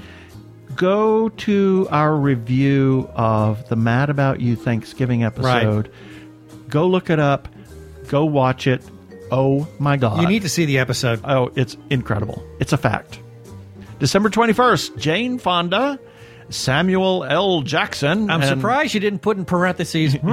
go 0.75 1.29
to 1.29 1.89
our 1.91 2.15
review 2.15 3.09
of 3.15 3.69
the 3.69 3.77
Mad 3.77 4.11
About 4.11 4.41
You 4.41 4.57
Thanksgiving 4.57 5.25
episode. 5.25 5.91
Go 6.69 6.87
look 6.87 7.11
it 7.11 7.19
up. 7.19 7.49
Go 8.09 8.25
watch 8.25 8.67
it. 8.67 8.83
Oh 9.31 9.69
my 9.79 9.97
god. 9.97 10.21
You 10.21 10.29
need 10.29 10.43
to 10.43 10.49
see 10.49 10.65
the 10.65 10.79
episode. 10.79 11.21
Oh, 11.25 11.51
it's 11.55 11.77
incredible. 11.89 12.45
It's 12.59 12.73
a 12.73 12.77
fact. 12.79 13.21
December 13.99 14.31
21st, 14.31 14.97
Jane 14.97 15.39
Fonda, 15.39 15.99
Samuel 16.51 17.25
L. 17.25 17.63
Jackson. 17.63 18.31
I'm 18.31 18.41
and- 18.43 18.49
surprised 18.49 18.95
you 18.95 19.01
didn't 19.01 19.21
put 19.21 19.37
in 19.37 19.45
parentheses. 19.45 20.17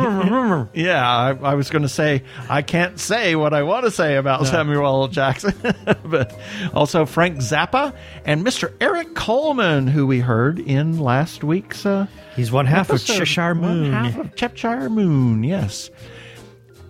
Yeah, 0.74 1.08
I, 1.08 1.30
I 1.32 1.54
was 1.56 1.70
going 1.70 1.82
to 1.84 1.90
say, 1.90 2.24
I 2.50 2.62
can't 2.62 3.00
say 3.00 3.36
what 3.36 3.54
I 3.54 3.64
want 3.64 3.86
to 3.86 3.92
say 3.92 4.16
about 4.16 4.46
Samuel 4.48 4.86
L. 4.86 5.08
Jackson, 5.08 5.54
but 6.06 6.38
also 6.74 7.06
Frank 7.06 7.38
Zappa 7.38 7.94
and 8.26 8.46
Mr. 8.46 8.74
Eric 8.82 9.16
Coleman, 9.16 9.88
who 9.88 10.06
we 10.08 10.20
heard 10.20 10.60
in 10.60 11.00
last 11.00 11.44
week's. 11.44 11.86
Uh, 11.86 12.08
He's 12.36 12.52
one 12.52 12.66
half 12.66 12.90
of 12.90 12.96
episode. 12.96 13.18
Cheshire 13.20 13.54
One 13.54 13.62
Moon. 13.62 13.94
half 13.94 14.18
of 14.18 14.36
Cheshire 14.36 14.90
Moon, 14.90 15.44
yes. 15.44 15.90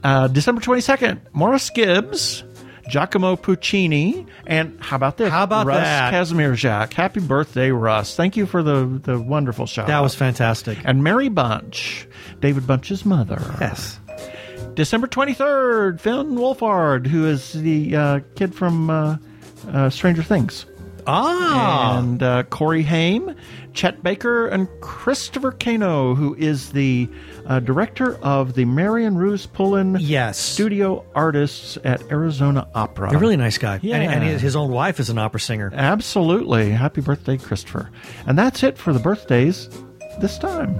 Uh, 0.03 0.27
December 0.27 0.61
22nd, 0.61 1.19
Maurice 1.33 1.69
Gibbs, 1.69 2.43
Giacomo 2.87 3.35
Puccini, 3.35 4.25
and 4.45 4.81
how 4.81 4.95
about 4.95 5.17
this? 5.17 5.29
How 5.29 5.43
about 5.43 5.65
Russ 5.65 5.83
that? 5.83 6.13
Kazmierczak. 6.13 6.93
Happy 6.93 7.19
birthday, 7.19 7.71
Russ. 7.71 8.15
Thank 8.15 8.37
you 8.37 8.45
for 8.45 8.63
the, 8.63 8.99
the 9.03 9.19
wonderful 9.19 9.65
shout 9.65 9.87
That 9.87 9.99
was 10.01 10.15
fantastic. 10.15 10.77
And 10.85 11.03
Mary 11.03 11.29
Bunch, 11.29 12.07
David 12.39 12.65
Bunch's 12.65 13.05
mother. 13.05 13.41
Yes. 13.59 13.99
December 14.73 15.07
23rd, 15.07 15.99
Finn 15.99 16.35
Wolfhard, 16.35 17.07
who 17.07 17.25
is 17.25 17.53
the 17.53 17.95
uh, 17.95 18.19
kid 18.35 18.53
from 18.53 18.89
uh, 18.89 19.17
uh, 19.69 19.89
Stranger 19.89 20.23
Things. 20.23 20.65
Ah. 21.07 21.97
And 21.97 22.21
uh, 22.21 22.43
Corey 22.43 22.83
Haim, 22.83 23.33
Chet 23.73 24.03
Baker, 24.03 24.47
and 24.47 24.67
Christopher 24.81 25.51
Cano, 25.51 26.15
who 26.15 26.35
is 26.35 26.73
the 26.73 27.09
uh, 27.47 27.59
director 27.59 28.15
of 28.23 28.53
the 28.53 28.65
Marion 28.65 29.17
Roose 29.17 29.45
Pullin 29.45 29.97
Yes. 29.99 30.37
Studio 30.37 31.05
Artists 31.15 31.77
at 31.83 32.01
Arizona 32.11 32.67
Opera. 32.75 33.13
A 33.15 33.17
really 33.17 33.37
nice 33.37 33.57
guy. 33.57 33.79
Yeah. 33.81 33.95
And, 33.97 34.13
and 34.13 34.23
his- 34.23 34.41
his 34.41 34.55
own 34.55 34.71
wife 34.71 34.99
is 34.99 35.09
an 35.09 35.17
opera 35.17 35.39
singer. 35.39 35.71
Absolutely. 35.73 36.71
Happy 36.71 37.01
birthday, 37.01 37.37
Christopher. 37.37 37.89
And 38.25 38.37
that's 38.37 38.63
it 38.63 38.77
for 38.77 38.93
the 38.93 38.99
birthdays 38.99 39.69
this 40.19 40.37
time. 40.37 40.75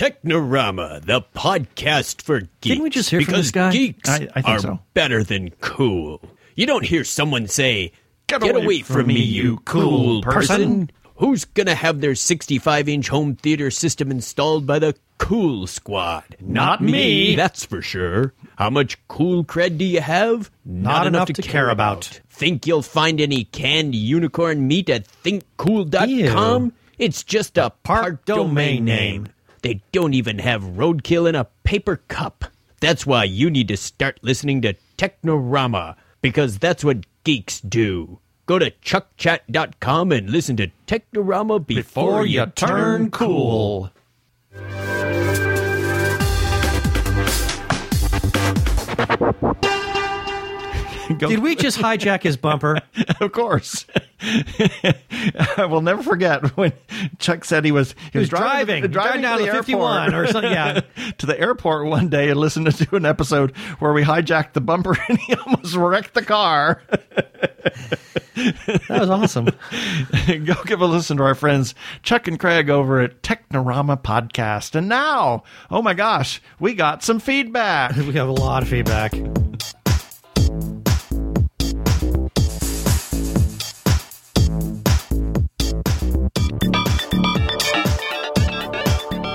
Technorama, 0.00 1.04
the 1.04 1.20
podcast 1.36 2.22
for 2.22 2.40
geeks. 2.40 2.50
Didn't 2.62 2.84
we 2.84 2.88
just 2.88 3.10
hear 3.10 3.20
from 3.20 3.32
because 3.32 3.44
this 3.48 3.50
guy? 3.50 3.70
Geeks 3.70 4.08
I- 4.08 4.28
I 4.34 4.40
think 4.40 4.46
are 4.46 4.58
so. 4.60 4.80
better 4.94 5.22
than 5.22 5.50
cool. 5.60 6.22
You 6.54 6.64
don't 6.64 6.86
hear 6.86 7.04
someone 7.04 7.48
say, 7.48 7.92
Get 8.26 8.40
"Get, 8.40 8.56
away 8.56 8.64
away, 8.64 8.78
from 8.80 8.96
from 8.96 9.06
me, 9.08 9.14
me, 9.16 9.20
you 9.20 9.42
you 9.42 9.56
cool 9.66 9.82
cool 9.82 10.22
person." 10.22 10.40
person." 10.56 10.90
Who's 11.16 11.44
gonna 11.44 11.74
have 11.74 12.00
their 12.00 12.12
65-inch 12.14 13.08
home 13.08 13.36
theater 13.36 13.70
system 13.70 14.10
installed 14.10 14.66
by 14.66 14.78
the 14.78 14.94
Cool 15.18 15.66
Squad? 15.66 16.34
Not 16.40 16.80
me. 16.80 17.36
That's 17.36 17.66
for 17.66 17.82
sure. 17.82 18.32
How 18.56 18.70
much 18.70 18.96
cool 19.06 19.44
cred 19.44 19.76
do 19.76 19.84
you 19.84 20.00
have? 20.00 20.50
Not 20.64 21.08
enough 21.08 21.28
to 21.28 21.42
care 21.42 21.68
about. 21.68 22.22
Think 22.30 22.66
you'll 22.66 22.80
find 22.80 23.20
any 23.20 23.44
canned 23.44 23.94
unicorn 23.94 24.66
meat 24.66 24.88
at 24.88 25.06
thinkcool.com? 25.06 26.64
Ew. 26.64 26.72
It's 26.98 27.22
just 27.22 27.58
a 27.58 27.68
part 27.82 28.24
domain 28.24 28.86
name. 28.86 29.26
They 29.62 29.82
don't 29.92 30.14
even 30.14 30.38
have 30.38 30.62
roadkill 30.62 31.28
in 31.28 31.34
a 31.34 31.44
paper 31.64 31.96
cup. 32.08 32.46
That's 32.80 33.06
why 33.06 33.24
you 33.24 33.50
need 33.50 33.68
to 33.68 33.76
start 33.76 34.18
listening 34.22 34.62
to 34.62 34.74
Technorama, 34.96 35.96
because 36.22 36.58
that's 36.58 36.82
what 36.82 37.04
geeks 37.24 37.60
do. 37.60 38.20
Go 38.46 38.58
to 38.58 38.70
chuckchat.com 38.70 40.12
and 40.12 40.30
listen 40.30 40.56
to 40.56 40.70
Technorama 40.86 41.64
before, 41.66 42.24
you 42.24 42.46
turn 42.46 43.10
cool. 43.10 43.90
Did 51.18 51.40
we 51.40 51.54
just 51.54 51.78
hijack 51.78 52.22
his 52.22 52.36
bumper? 52.36 52.80
of 53.20 53.32
course. 53.32 53.84
I 55.56 55.66
will 55.68 55.80
never 55.80 56.02
forget 56.02 56.56
when 56.56 56.72
Chuck 57.18 57.44
said 57.44 57.64
he 57.64 57.72
was 57.72 57.94
he, 58.12 58.18
was 58.18 58.28
driving. 58.28 58.84
Driving 58.84 59.22
down 59.22 59.38
to 59.38 59.44
the 59.44 59.50
the 59.50 59.56
51 59.56 60.14
or 60.14 60.26
something, 60.26 60.50
yeah. 60.50 60.80
to 61.18 61.26
the 61.26 61.38
airport 61.38 61.86
one 61.86 62.08
day 62.08 62.28
and 62.28 62.38
listened 62.38 62.70
to 62.74 62.96
an 62.96 63.06
episode 63.06 63.56
where 63.78 63.92
we 63.92 64.02
hijacked 64.02 64.52
the 64.52 64.60
bumper 64.60 64.96
and 65.08 65.18
he 65.18 65.34
almost 65.34 65.74
wrecked 65.74 66.14
the 66.14 66.22
car. 66.22 66.82
That 68.34 68.86
was 68.88 69.10
awesome. 69.10 69.46
Go 70.26 70.54
give 70.64 70.80
a 70.80 70.86
listen 70.86 71.16
to 71.18 71.22
our 71.22 71.34
friends 71.34 71.74
Chuck 72.02 72.28
and 72.28 72.38
Craig 72.38 72.70
over 72.70 73.00
at 73.00 73.22
Technorama 73.22 74.02
Podcast. 74.02 74.74
And 74.74 74.88
now, 74.88 75.44
oh 75.70 75.82
my 75.82 75.94
gosh, 75.94 76.42
we 76.58 76.74
got 76.74 77.02
some 77.02 77.20
feedback. 77.20 77.96
We 77.96 78.12
have 78.12 78.28
a 78.28 78.32
lot 78.32 78.62
of 78.62 78.68
feedback. 78.68 79.12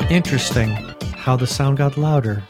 Interesting 0.10 0.70
how 1.16 1.36
the 1.36 1.48
sound 1.48 1.78
got 1.78 1.98
louder. 1.98 2.44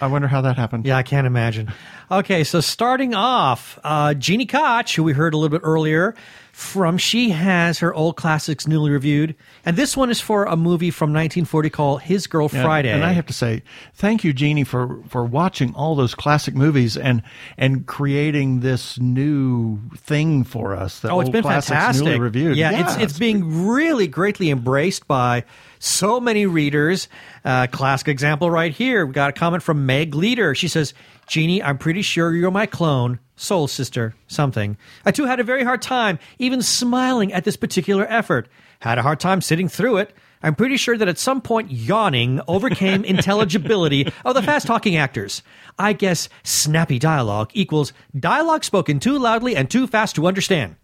I 0.00 0.08
wonder 0.08 0.26
how 0.26 0.40
that 0.40 0.56
happened. 0.56 0.84
Yeah, 0.84 0.96
I 0.96 1.04
can't 1.04 1.26
imagine. 1.26 1.72
Okay, 2.10 2.42
so 2.42 2.60
starting 2.60 3.14
off, 3.14 3.78
uh, 3.84 4.08
Gini 4.08 4.48
Koch, 4.48 4.96
who 4.96 5.04
we 5.04 5.12
heard 5.12 5.34
a 5.34 5.36
little 5.36 5.56
bit 5.56 5.64
earlier 5.64 6.16
from, 6.52 6.98
she 6.98 7.30
has 7.30 7.78
her 7.78 7.94
old 7.94 8.16
classics 8.16 8.66
newly 8.66 8.90
reviewed, 8.90 9.36
and 9.64 9.76
this 9.76 9.96
one 9.96 10.10
is 10.10 10.20
for 10.20 10.44
a 10.46 10.56
movie 10.56 10.90
from 10.90 11.10
1940 11.10 11.70
called 11.70 12.02
His 12.02 12.26
Girl 12.26 12.50
Yeah, 12.52 12.62
Friday. 12.64 12.90
And 12.90 13.04
I 13.04 13.12
have 13.12 13.26
to 13.26 13.32
say, 13.32 13.62
thank 13.94 14.24
you, 14.24 14.34
Gini, 14.34 14.66
for 14.66 14.98
for 15.08 15.24
watching 15.24 15.72
all 15.76 15.94
those 15.94 16.16
classic 16.16 16.56
movies 16.56 16.96
and 16.96 17.22
and 17.56 17.86
creating 17.86 18.60
this 18.60 18.98
new 18.98 19.78
thing 19.96 20.42
for 20.42 20.74
us. 20.74 21.04
Oh, 21.04 21.20
it's 21.20 21.26
old 21.28 21.32
been 21.32 21.42
classics 21.42 21.68
fantastic. 21.68 22.06
Newly 22.06 22.18
reviewed. 22.18 22.56
Yeah, 22.56 22.80
it's 22.80 22.96
it's 22.96 23.18
being 23.18 23.68
really 23.68 24.08
greatly 24.08 24.50
embraced 24.50 25.06
by 25.06 25.44
so 25.78 26.20
many 26.20 26.46
readers. 26.46 27.08
Uh, 27.44 27.66
classic 27.66 28.08
example 28.08 28.50
right 28.50 28.72
here. 28.72 29.06
We 29.06 29.12
got 29.12 29.30
a 29.30 29.32
comment 29.32 29.62
from 29.62 29.86
Meg 29.86 30.14
Leader. 30.14 30.54
She 30.54 30.68
says, 30.68 30.94
"Gini, 31.28 31.62
I'm 31.62 31.78
pretty 31.78 32.02
sure 32.02 32.34
you're 32.34 32.50
my 32.50 32.66
clone, 32.66 33.20
soul 33.36 33.68
sister, 33.68 34.14
something. 34.26 34.76
I 35.04 35.10
too 35.10 35.24
had 35.24 35.40
a 35.40 35.44
very 35.44 35.64
hard 35.64 35.82
time 35.82 36.18
even 36.38 36.62
smiling 36.62 37.32
at 37.32 37.44
this 37.44 37.56
particular 37.56 38.06
effort. 38.08 38.48
Had 38.80 38.98
a 38.98 39.02
hard 39.02 39.20
time 39.20 39.40
sitting 39.40 39.68
through 39.68 39.98
it." 39.98 40.14
I'm 40.42 40.54
pretty 40.54 40.76
sure 40.76 40.96
that 40.96 41.08
at 41.08 41.18
some 41.18 41.40
point 41.40 41.72
yawning 41.72 42.40
overcame 42.46 43.04
intelligibility 43.04 44.12
of 44.24 44.34
the 44.34 44.42
fast 44.42 44.66
talking 44.66 44.96
actors. 44.96 45.42
I 45.78 45.92
guess 45.92 46.28
snappy 46.44 46.98
dialogue 46.98 47.50
equals 47.54 47.92
dialogue 48.18 48.64
spoken 48.64 49.00
too 49.00 49.18
loudly 49.18 49.56
and 49.56 49.68
too 49.70 49.86
fast 49.86 50.16
to 50.16 50.26
understand. 50.26 50.76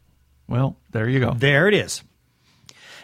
Well, 0.48 0.76
there 0.90 1.08
you 1.08 1.20
go. 1.20 1.34
There 1.34 1.68
it 1.68 1.74
is. 1.74 2.02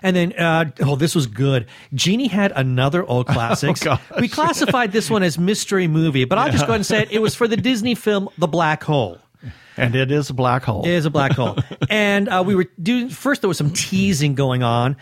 And 0.02 0.16
then, 0.16 0.32
uh, 0.32 0.70
oh, 0.80 0.96
this 0.96 1.14
was 1.14 1.26
good. 1.26 1.66
Gini 1.94 2.28
had 2.30 2.52
another 2.54 3.04
old 3.04 3.26
classics. 3.28 3.82
gosh. 3.82 4.00
we 4.18 4.28
classified 4.28 4.92
this 4.92 5.10
one 5.10 5.22
as 5.22 5.38
mystery 5.38 5.88
movie, 5.88 6.24
but 6.24 6.38
I'll 6.38 6.50
just 6.50 6.66
go 6.66 6.72
ahead 6.72 6.76
and 6.76 6.86
say 6.86 7.02
it. 7.02 7.12
It 7.12 7.20
was 7.20 7.34
for 7.34 7.46
the 7.46 7.56
Disney 7.56 7.94
film 7.94 8.28
The 8.38 8.48
Black 8.48 8.82
Hole. 8.82 9.18
And 9.76 9.94
it 9.94 10.10
is 10.10 10.28
a 10.28 10.34
black 10.34 10.62
hole. 10.64 10.84
It 10.84 10.90
is 10.90 11.06
a 11.06 11.10
black 11.10 11.32
hole. 11.32 11.56
and 11.90 12.28
uh, 12.28 12.42
we 12.44 12.54
were 12.54 12.66
doing, 12.82 13.08
first, 13.08 13.40
there 13.40 13.48
was 13.48 13.56
some 13.56 13.70
teasing 13.70 14.34
going 14.34 14.62
on. 14.62 14.96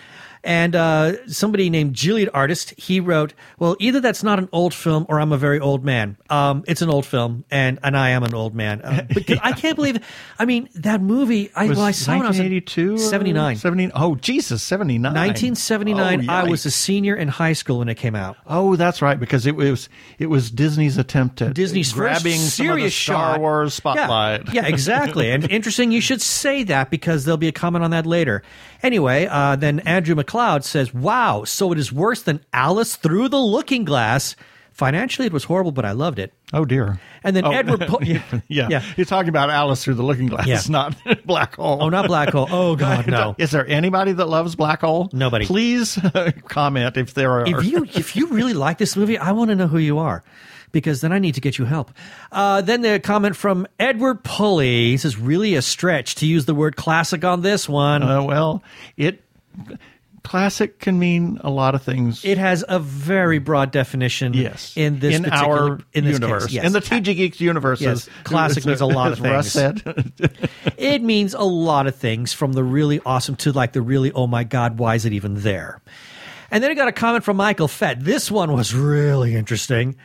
And 0.44 0.76
uh, 0.76 1.26
somebody 1.26 1.70
named 1.70 1.94
Juliet 1.94 2.28
Artist, 2.32 2.70
he 2.78 3.00
wrote, 3.00 3.34
"Well, 3.58 3.76
either 3.78 4.00
that's 4.00 4.22
not 4.22 4.38
an 4.38 4.48
old 4.52 4.72
film, 4.74 5.06
or 5.08 5.20
I'm 5.20 5.32
a 5.32 5.38
very 5.38 5.60
old 5.60 5.84
man. 5.84 6.16
Um, 6.30 6.64
it's 6.66 6.82
an 6.82 6.90
old 6.90 7.06
film, 7.06 7.44
and 7.50 7.78
and 7.82 7.96
I 7.96 8.10
am 8.10 8.22
an 8.22 8.34
old 8.34 8.54
man. 8.54 8.82
Uh, 8.88 9.02
because 9.02 9.38
I 9.42 9.52
can't 9.52 9.76
believe. 9.76 10.02
I 10.38 10.46
mean, 10.46 10.68
that 10.76 11.02
movie. 11.02 11.50
I, 11.54 11.66
was 11.66 11.76
well, 11.76 11.86
I 11.86 11.90
saw 11.90 12.12
it 12.12 12.16
when 12.18 12.26
I 12.26 12.28
was 12.28 12.38
in 12.38 12.46
1982? 12.46 12.98
79. 12.98 13.56
70, 13.56 13.90
oh, 13.94 14.14
Jesus, 14.14 14.62
79. 14.62 15.12
1979. 15.12 16.28
Oh, 16.28 16.32
I 16.32 16.44
was 16.44 16.64
a 16.64 16.70
senior 16.70 17.14
in 17.14 17.28
high 17.28 17.52
school 17.52 17.80
when 17.80 17.88
it 17.88 17.96
came 17.96 18.14
out. 18.14 18.36
Oh, 18.46 18.76
that's 18.76 19.02
right, 19.02 19.18
because 19.18 19.46
it 19.46 19.56
was 19.56 19.88
it 20.18 20.26
was 20.26 20.50
Disney's 20.50 20.96
attempt 20.96 21.42
at 21.42 21.54
Disney's 21.54 21.92
grabbing 21.92 22.32
first 22.32 22.56
some 22.56 22.66
of 22.66 22.76
the 22.76 22.78
serious 22.78 22.96
Star 22.96 23.34
shot. 23.34 23.40
Wars 23.40 23.74
spotlight. 23.74 24.46
Yeah, 24.46 24.62
yeah 24.62 24.66
exactly. 24.72 25.30
and 25.30 25.50
interesting, 25.50 25.92
you 25.92 26.00
should 26.00 26.22
say 26.22 26.62
that 26.64 26.90
because 26.90 27.24
there'll 27.24 27.36
be 27.36 27.48
a 27.48 27.52
comment 27.52 27.84
on 27.84 27.90
that 27.90 28.06
later. 28.06 28.42
Anyway, 28.82 29.26
uh, 29.26 29.56
then 29.56 29.80
Andrew 29.80 30.14
McLeod 30.38 30.64
says, 30.64 30.94
"Wow, 30.94 31.44
so 31.44 31.72
it 31.72 31.78
is 31.78 31.92
worse 31.92 32.22
than 32.22 32.40
Alice 32.52 32.96
Through 32.96 33.28
the 33.28 33.38
Looking 33.40 33.84
Glass." 33.84 34.36
Financially, 34.72 35.26
it 35.26 35.32
was 35.32 35.42
horrible, 35.42 35.72
but 35.72 35.84
I 35.84 35.90
loved 35.90 36.20
it. 36.20 36.32
Oh 36.52 36.64
dear. 36.64 37.00
And 37.24 37.34
then 37.34 37.44
Oh, 37.44 37.50
Edward, 37.50 37.80
po- 37.88 37.98
yeah, 38.02 38.22
yeah. 38.46 38.68
yeah. 38.70 38.84
You're 38.96 39.06
talking 39.06 39.28
about 39.28 39.50
Alice 39.50 39.82
through 39.82 39.94
the 39.94 40.04
Looking 40.04 40.28
Glass, 40.28 40.46
Yeah. 40.46 40.60
not 40.68 40.94
Black 41.26 41.56
Hole. 41.56 41.78
Oh, 41.82 41.88
not 41.88 42.06
Black 42.06 42.28
Hole. 42.30 42.46
Oh 42.48 42.76
God, 42.76 43.06
no. 43.10 43.34
Is 43.38 43.50
there 43.50 43.66
anybody 43.66 44.12
that 44.12 44.26
loves 44.28 44.54
Black 44.54 44.82
Hole? 44.82 45.10
Nobody. 45.12 45.46
Please 45.46 45.98
comment 46.46 46.96
if 46.96 47.14
there 47.14 47.32
are. 47.32 47.46
if 47.46 47.64
you 47.64 47.84
if 47.92 48.14
you 48.14 48.28
really 48.28 48.54
like 48.54 48.78
this 48.78 48.96
movie, 48.96 49.18
I 49.18 49.32
want 49.32 49.50
to 49.50 49.56
know 49.56 49.66
who 49.66 49.78
you 49.78 49.98
are. 49.98 50.22
Because 50.70 51.00
then 51.00 51.12
I 51.12 51.18
need 51.18 51.34
to 51.34 51.40
get 51.40 51.56
you 51.58 51.64
help. 51.64 51.90
Uh, 52.30 52.60
then 52.60 52.82
the 52.82 53.00
comment 53.00 53.34
from 53.36 53.66
Edward 53.80 54.22
Pulley. 54.22 54.90
He 54.90 54.96
says, 54.98 55.18
"Really 55.18 55.54
a 55.54 55.62
stretch 55.62 56.16
to 56.16 56.26
use 56.26 56.44
the 56.44 56.54
word 56.54 56.76
classic 56.76 57.24
on 57.24 57.40
this 57.40 57.66
one." 57.68 58.02
Uh, 58.02 58.22
well, 58.22 58.62
it 58.98 59.24
classic 60.28 60.78
can 60.78 60.98
mean 60.98 61.40
a 61.42 61.48
lot 61.48 61.74
of 61.74 61.82
things. 61.82 62.22
It 62.22 62.36
has 62.36 62.62
a 62.68 62.78
very 62.78 63.38
broad 63.38 63.70
definition. 63.70 64.34
Yes, 64.34 64.74
in 64.76 64.98
this 64.98 65.16
in 65.16 65.24
particular 65.24 65.70
our 65.70 65.80
in 65.94 66.04
this 66.04 66.20
universe, 66.20 66.44
Case. 66.44 66.52
Yes. 66.52 66.66
in 66.66 66.72
the 66.72 66.80
TG 66.80 67.16
Geeks 67.16 67.40
universe, 67.40 67.80
Yes, 67.80 68.08
classic 68.24 68.66
means 68.66 68.82
a 68.82 68.86
lot 68.86 69.12
of 69.12 69.24
as 69.24 69.30
Russ 69.32 69.52
things. 69.54 69.82
said. 69.82 70.48
it 70.76 71.02
means 71.02 71.32
a 71.32 71.40
lot 71.40 71.86
of 71.86 71.96
things, 71.96 72.34
from 72.34 72.52
the 72.52 72.62
really 72.62 73.00
awesome 73.06 73.36
to 73.36 73.52
like 73.52 73.72
the 73.72 73.80
really 73.80 74.12
oh 74.12 74.26
my 74.26 74.44
god, 74.44 74.78
why 74.78 74.96
is 74.96 75.06
it 75.06 75.14
even 75.14 75.36
there? 75.36 75.80
And 76.50 76.62
then 76.62 76.70
I 76.70 76.74
got 76.74 76.88
a 76.88 76.92
comment 76.92 77.24
from 77.24 77.38
Michael 77.38 77.68
Fett. 77.68 78.04
This 78.04 78.30
one 78.30 78.52
was 78.52 78.74
really 78.74 79.34
interesting. 79.34 79.96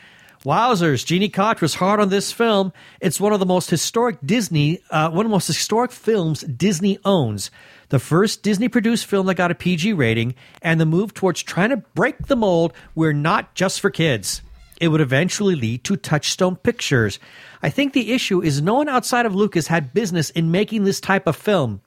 Wowzers, 0.46 1.06
Gini 1.06 1.32
Koch 1.32 1.62
was 1.62 1.76
hard 1.76 2.00
on 2.02 2.10
this 2.10 2.32
film. 2.32 2.74
It's 3.00 3.20
one 3.20 3.32
of 3.34 3.40
the 3.40 3.46
most 3.46 3.70
historic 3.70 4.18
Disney, 4.26 4.82
uh, 4.90 5.10
one 5.10 5.26
of 5.26 5.30
the 5.30 5.36
most 5.36 5.48
historic 5.48 5.92
films 5.92 6.42
Disney 6.42 6.98
owns. 7.06 7.50
The 7.94 8.00
first 8.00 8.42
Disney 8.42 8.70
produced 8.70 9.06
film 9.06 9.28
that 9.28 9.36
got 9.36 9.52
a 9.52 9.54
PG 9.54 9.94
rating, 9.94 10.34
and 10.64 10.82
the 10.82 10.86
move 10.86 11.14
towards 11.14 11.44
trying 11.44 11.70
to 11.70 11.78
break 11.78 12.26
the 12.26 12.36
mold 12.36 12.74
we're 12.96 13.14
not 13.14 13.54
just 13.54 13.80
for 13.80 13.92
kids. 13.92 14.42
It 14.82 14.88
would 14.88 15.00
eventually 15.00 15.54
lead 15.54 15.84
to 15.84 15.96
Touchstone 15.96 16.56
Pictures. 16.56 17.20
I 17.62 17.70
think 17.70 17.94
the 17.94 18.12
issue 18.12 18.42
is 18.42 18.64
no 18.64 18.74
one 18.74 18.90
outside 18.90 19.28
of 19.28 19.36
Lucas 19.36 19.68
had 19.68 19.94
business 19.94 20.32
in 20.32 20.50
making 20.50 20.86
this 20.86 21.00
type 21.00 21.28
of 21.28 21.36
film. 21.36 21.82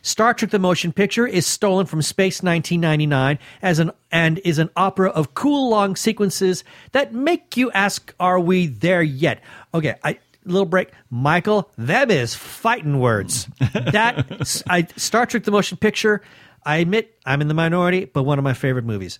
Star 0.00 0.32
Trek 0.32 0.52
the 0.52 0.60
Motion 0.60 0.92
Picture 0.92 1.26
is 1.26 1.44
stolen 1.44 1.86
from 1.86 2.02
Space 2.02 2.40
1999 2.40 3.40
as 3.60 3.80
an 3.80 3.90
and 4.12 4.40
is 4.44 4.60
an 4.60 4.70
opera 4.76 5.10
of 5.10 5.34
cool 5.34 5.68
long 5.68 5.96
sequences 5.96 6.62
that 6.92 7.12
make 7.12 7.56
you 7.56 7.72
ask 7.72 8.14
are 8.20 8.38
we 8.38 8.68
there 8.68 9.02
yet? 9.02 9.40
Okay, 9.74 9.96
I 10.04 10.20
little 10.52 10.66
break. 10.66 10.90
Michael, 11.10 11.70
them 11.76 12.10
is 12.10 12.34
fighting 12.34 12.98
words. 13.00 13.48
That 13.72 14.62
I 14.68 14.86
Star 14.96 15.26
Trek 15.26 15.44
the 15.44 15.50
Motion 15.50 15.78
Picture, 15.78 16.22
I 16.64 16.76
admit 16.78 17.16
I'm 17.26 17.40
in 17.40 17.48
the 17.48 17.54
minority, 17.54 18.04
but 18.06 18.22
one 18.24 18.38
of 18.38 18.44
my 18.44 18.54
favorite 18.54 18.84
movies. 18.84 19.18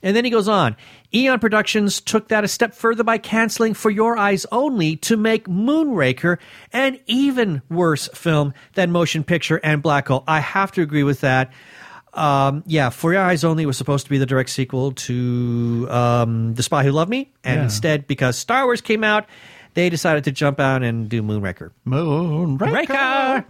And 0.00 0.14
then 0.14 0.24
he 0.24 0.30
goes 0.30 0.46
on. 0.46 0.76
Eon 1.12 1.40
Productions 1.40 2.00
took 2.00 2.28
that 2.28 2.44
a 2.44 2.48
step 2.48 2.72
further 2.72 3.02
by 3.02 3.18
canceling 3.18 3.74
For 3.74 3.90
Your 3.90 4.16
Eyes 4.16 4.46
Only 4.52 4.94
to 4.98 5.16
make 5.16 5.46
Moonraker 5.48 6.38
an 6.72 7.00
even 7.06 7.62
worse 7.68 8.08
film 8.14 8.54
than 8.74 8.92
Motion 8.92 9.24
Picture 9.24 9.58
and 9.64 9.82
Black 9.82 10.06
Hole. 10.06 10.22
I 10.28 10.38
have 10.38 10.70
to 10.72 10.82
agree 10.82 11.02
with 11.02 11.22
that. 11.22 11.52
Um, 12.14 12.62
yeah, 12.66 12.90
For 12.90 13.12
Your 13.12 13.22
Eyes 13.22 13.42
Only 13.42 13.66
was 13.66 13.76
supposed 13.76 14.04
to 14.06 14.10
be 14.10 14.18
the 14.18 14.26
direct 14.26 14.50
sequel 14.50 14.92
to 14.92 15.88
um, 15.90 16.54
The 16.54 16.62
Spy 16.62 16.84
Who 16.84 16.92
Loved 16.92 17.10
Me, 17.10 17.32
and 17.42 17.56
Yeah. 17.58 17.62
instead, 17.64 18.06
because 18.06 18.38
Star 18.38 18.64
Wars 18.66 18.80
came 18.80 19.02
out, 19.02 19.26
they 19.78 19.88
decided 19.88 20.24
to 20.24 20.32
jump 20.32 20.58
out 20.58 20.82
and 20.82 21.08
do 21.08 21.22
Moonraker. 21.22 21.70
Moonraker. 21.86 23.44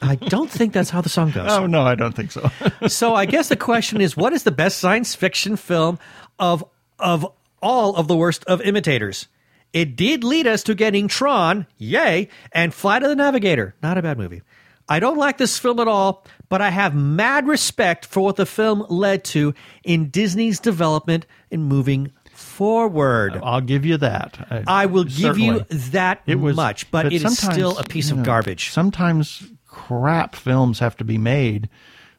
I 0.00 0.14
don't 0.14 0.50
think 0.50 0.72
that's 0.72 0.88
how 0.88 1.02
the 1.02 1.10
song 1.10 1.30
goes. 1.30 1.50
Oh 1.50 1.66
no, 1.66 1.82
I 1.82 1.94
don't 1.94 2.16
think 2.16 2.32
so. 2.32 2.50
so 2.88 3.14
I 3.14 3.26
guess 3.26 3.50
the 3.50 3.56
question 3.56 4.00
is, 4.00 4.16
what 4.16 4.32
is 4.32 4.44
the 4.44 4.50
best 4.50 4.78
science 4.78 5.14
fiction 5.14 5.56
film 5.56 5.98
of 6.38 6.64
of 6.98 7.30
all 7.60 7.96
of 7.96 8.08
the 8.08 8.16
worst 8.16 8.44
of 8.46 8.62
imitators? 8.62 9.28
It 9.74 9.94
did 9.94 10.24
lead 10.24 10.46
us 10.46 10.62
to 10.62 10.74
getting 10.74 11.06
Tron, 11.06 11.66
yay, 11.76 12.30
and 12.50 12.72
Flight 12.72 13.02
of 13.02 13.10
the 13.10 13.16
Navigator. 13.16 13.74
Not 13.82 13.98
a 13.98 14.02
bad 14.02 14.16
movie. 14.16 14.40
I 14.88 15.00
don't 15.00 15.18
like 15.18 15.36
this 15.36 15.58
film 15.58 15.80
at 15.80 15.88
all, 15.88 16.24
but 16.48 16.62
I 16.62 16.70
have 16.70 16.94
mad 16.94 17.46
respect 17.46 18.06
for 18.06 18.22
what 18.22 18.36
the 18.36 18.46
film 18.46 18.86
led 18.88 19.22
to 19.24 19.52
in 19.82 20.08
Disney's 20.08 20.60
development 20.60 21.26
and 21.50 21.66
moving 21.66 22.10
forward. 22.34 23.40
I'll 23.42 23.60
give 23.60 23.84
you 23.84 23.96
that. 23.98 24.64
I 24.66 24.86
will 24.86 25.04
give 25.04 25.38
you 25.38 25.60
that 25.70 26.22
It 26.26 26.36
was 26.36 26.56
much, 26.56 26.90
but, 26.90 27.06
it 27.06 27.12
is 27.12 27.38
still 27.38 27.78
a 27.78 27.84
piece 27.84 28.08
you 28.08 28.14
of 28.14 28.18
know, 28.18 28.24
garbage. 28.24 28.70
Sometimes 28.70 29.42
crap 29.66 30.34
films 30.36 30.78
have 30.78 30.96
to 30.98 31.04
be 31.04 31.18
made 31.18 31.68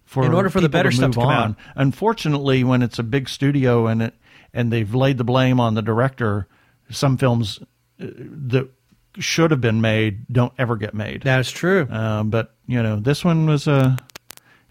for 0.04 0.26
In 0.26 0.34
order 0.34 0.50
for 0.50 0.62
the 0.62 0.70
better 0.70 0.90
to 0.92 0.96
stuff 0.96 1.12
to 1.12 1.20
come 1.20 1.30
on. 1.30 1.50
out. 1.52 1.56
Unfortunately, 1.76 2.64
when 2.64 2.82
it's 2.82 3.00
a 3.00 3.04
big 3.04 3.28
studio 3.30 3.88
and 3.88 4.02
it 4.02 4.14
and 4.54 4.72
they've 4.72 4.94
laid 4.94 5.18
the 5.18 5.24
blame 5.24 5.60
on 5.60 5.74
the 5.74 5.82
director, 5.82 6.48
some 6.90 7.18
films 7.18 7.60
uh, 8.00 8.06
that 8.08 8.70
should 9.18 9.52
have 9.52 9.62
been 9.62 9.82
made 9.82 10.26
don't 10.32 10.54
ever 10.58 10.76
get 10.76 10.94
made. 10.94 11.24
That 11.24 11.40
is 11.40 11.52
true. 11.52 11.84
Uh, 11.90 12.24
but 12.24 12.54
you 12.68 12.82
know, 12.82 13.00
this 13.00 13.24
one 13.26 13.48
was 13.48 13.68
a. 13.68 13.98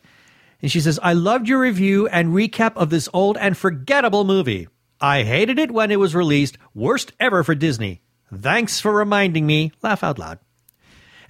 And 0.63 0.71
she 0.71 0.81
says, 0.81 1.01
I 1.03 1.15
loved 1.15 1.49
your 1.49 1.61
review 1.61 2.07
and 2.09 2.33
recap 2.33 2.77
of 2.77 2.91
this 2.91 3.09
old 3.13 3.37
and 3.39 3.57
forgettable 3.57 4.25
movie. 4.25 4.69
I 5.01 5.25
hated 5.25 5.59
it 5.59 5.73
when 5.73 5.91
it 5.91 5.99
was 5.99 6.15
released. 6.15 6.59
Worst 6.75 7.13
ever 7.19 7.43
for 7.43 7.55
Disney. 7.55 8.03
Thanks 8.33 8.81
for 8.81 8.93
reminding 8.93 9.47
me. 9.47 9.73
Laugh 9.83 10.05
out 10.05 10.19
loud. 10.19 10.39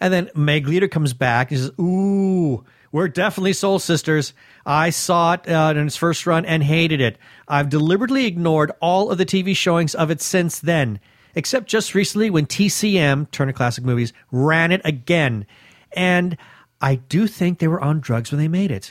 And 0.05 0.13
then 0.13 0.31
Meg 0.35 0.69
Leader 0.69 0.87
comes 0.87 1.15
back 1.15 1.51
and 1.51 1.59
says, 1.59 1.71
Ooh, 1.81 2.63
we're 2.93 3.09
definitely 3.09 3.55
soul 3.55 3.79
sisters. 3.79 4.35
I 4.67 4.91
saw 4.91 5.33
it 5.33 5.49
uh, 5.49 5.73
in 5.75 5.87
its 5.87 5.97
first 5.97 6.27
run 6.27 6.45
and 6.45 6.63
hated 6.63 7.01
it. 7.01 7.17
I've 7.49 7.71
deliberately 7.71 8.27
ignored 8.27 8.71
all 8.83 9.11
of 9.11 9.17
the 9.17 9.25
TV 9.25 9.57
showings 9.57 9.95
of 9.95 10.11
it 10.11 10.21
since 10.21 10.61
then, 10.61 11.01
except 11.35 11.69
just 11.69 11.95
recently 11.95 12.29
when 12.29 12.45
TCM, 12.45 13.31
Turner 13.31 13.55
Classic 13.55 13.83
Movies, 13.83 14.13
ran 14.31 14.73
it 14.73 14.83
again. 14.85 15.47
And 15.93 16.37
I 16.83 16.97
do 16.97 17.27
think 17.27 17.59
they 17.59 17.69
were 17.69 17.81
on 17.81 18.01
drugs 18.01 18.31
when 18.31 18.39
they 18.39 18.49
made 18.49 18.73
it. 18.73 18.91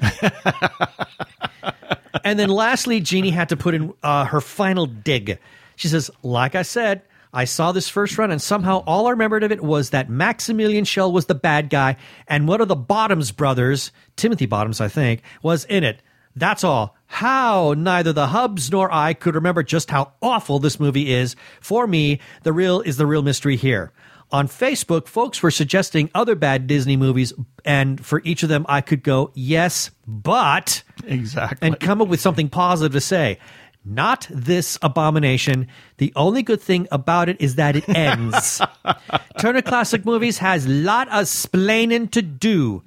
and 2.23 2.39
then 2.39 2.49
lastly, 2.49 3.01
Gini 3.01 3.31
had 3.31 3.49
to 3.49 3.55
put 3.55 3.75
in 3.75 3.93
uh, 4.01 4.25
her 4.25 4.41
final 4.41 4.87
dig. 4.87 5.37
She 5.75 5.89
says, 5.89 6.09
like 6.23 6.55
I 6.55 6.63
said, 6.63 7.03
I 7.33 7.45
saw 7.45 7.71
this 7.71 7.89
first 7.89 8.17
run, 8.17 8.29
and 8.29 8.41
somehow 8.41 8.83
all 8.85 9.07
I 9.07 9.11
remembered 9.11 9.43
of 9.43 9.51
it 9.51 9.63
was 9.63 9.89
that 9.89 10.09
Maximilian 10.09 10.85
Schell 10.85 11.11
was 11.11 11.25
the 11.25 11.33
bad 11.33 11.69
guy, 11.69 11.97
and 12.27 12.47
one 12.47 12.61
of 12.61 12.67
the 12.67 12.75
Bottoms 12.75 13.31
brothers, 13.31 13.91
Timothy 14.15 14.45
Bottoms, 14.45 14.79
I 14.79 14.87
think, 14.87 15.23
was 15.41 15.65
in 15.65 15.83
it. 15.83 16.01
That's 16.35 16.63
all. 16.63 16.95
How 17.07 17.73
neither 17.75 18.13
the 18.13 18.27
Hubs 18.27 18.71
nor 18.71 18.91
I 18.93 19.13
could 19.13 19.35
remember 19.35 19.63
just 19.63 19.89
how 19.89 20.13
awful 20.21 20.59
this 20.59 20.79
movie 20.79 21.11
is. 21.11 21.35
For 21.61 21.87
me, 21.87 22.19
the 22.43 22.53
real 22.53 22.81
is 22.81 22.97
the 22.97 23.05
real 23.05 23.21
mystery 23.21 23.55
here. 23.55 23.91
On 24.31 24.47
Facebook, 24.47 25.07
folks 25.07 25.43
were 25.43 25.51
suggesting 25.51 26.09
other 26.15 26.33
bad 26.33 26.65
Disney 26.65 26.97
movies, 26.97 27.33
and 27.65 28.03
for 28.03 28.19
each 28.23 28.41
of 28.41 28.49
them, 28.49 28.65
I 28.67 28.81
could 28.81 29.03
go, 29.03 29.31
yes, 29.35 29.91
but. 30.07 30.81
Exactly. 31.05 31.67
And 31.67 31.79
come 31.79 32.01
up 32.01 32.07
with 32.07 32.19
something 32.19 32.49
positive 32.49 32.93
to 32.93 33.01
say. 33.01 33.37
Not 33.85 34.27
this 34.29 34.77
abomination. 34.81 35.67
The 35.97 36.13
only 36.15 36.41
good 36.41 36.61
thing 36.61 36.87
about 36.91 37.27
it 37.27 37.41
is 37.41 37.55
that 37.55 37.75
it 37.75 37.87
ends. 37.89 38.61
Turner 39.39 39.61
Classic 39.61 40.05
Movies 40.05 40.37
has 40.37 40.65
lot 40.67 41.09
of 41.09 41.25
splaining 41.25 42.09
to 42.11 42.21
do. 42.21 42.81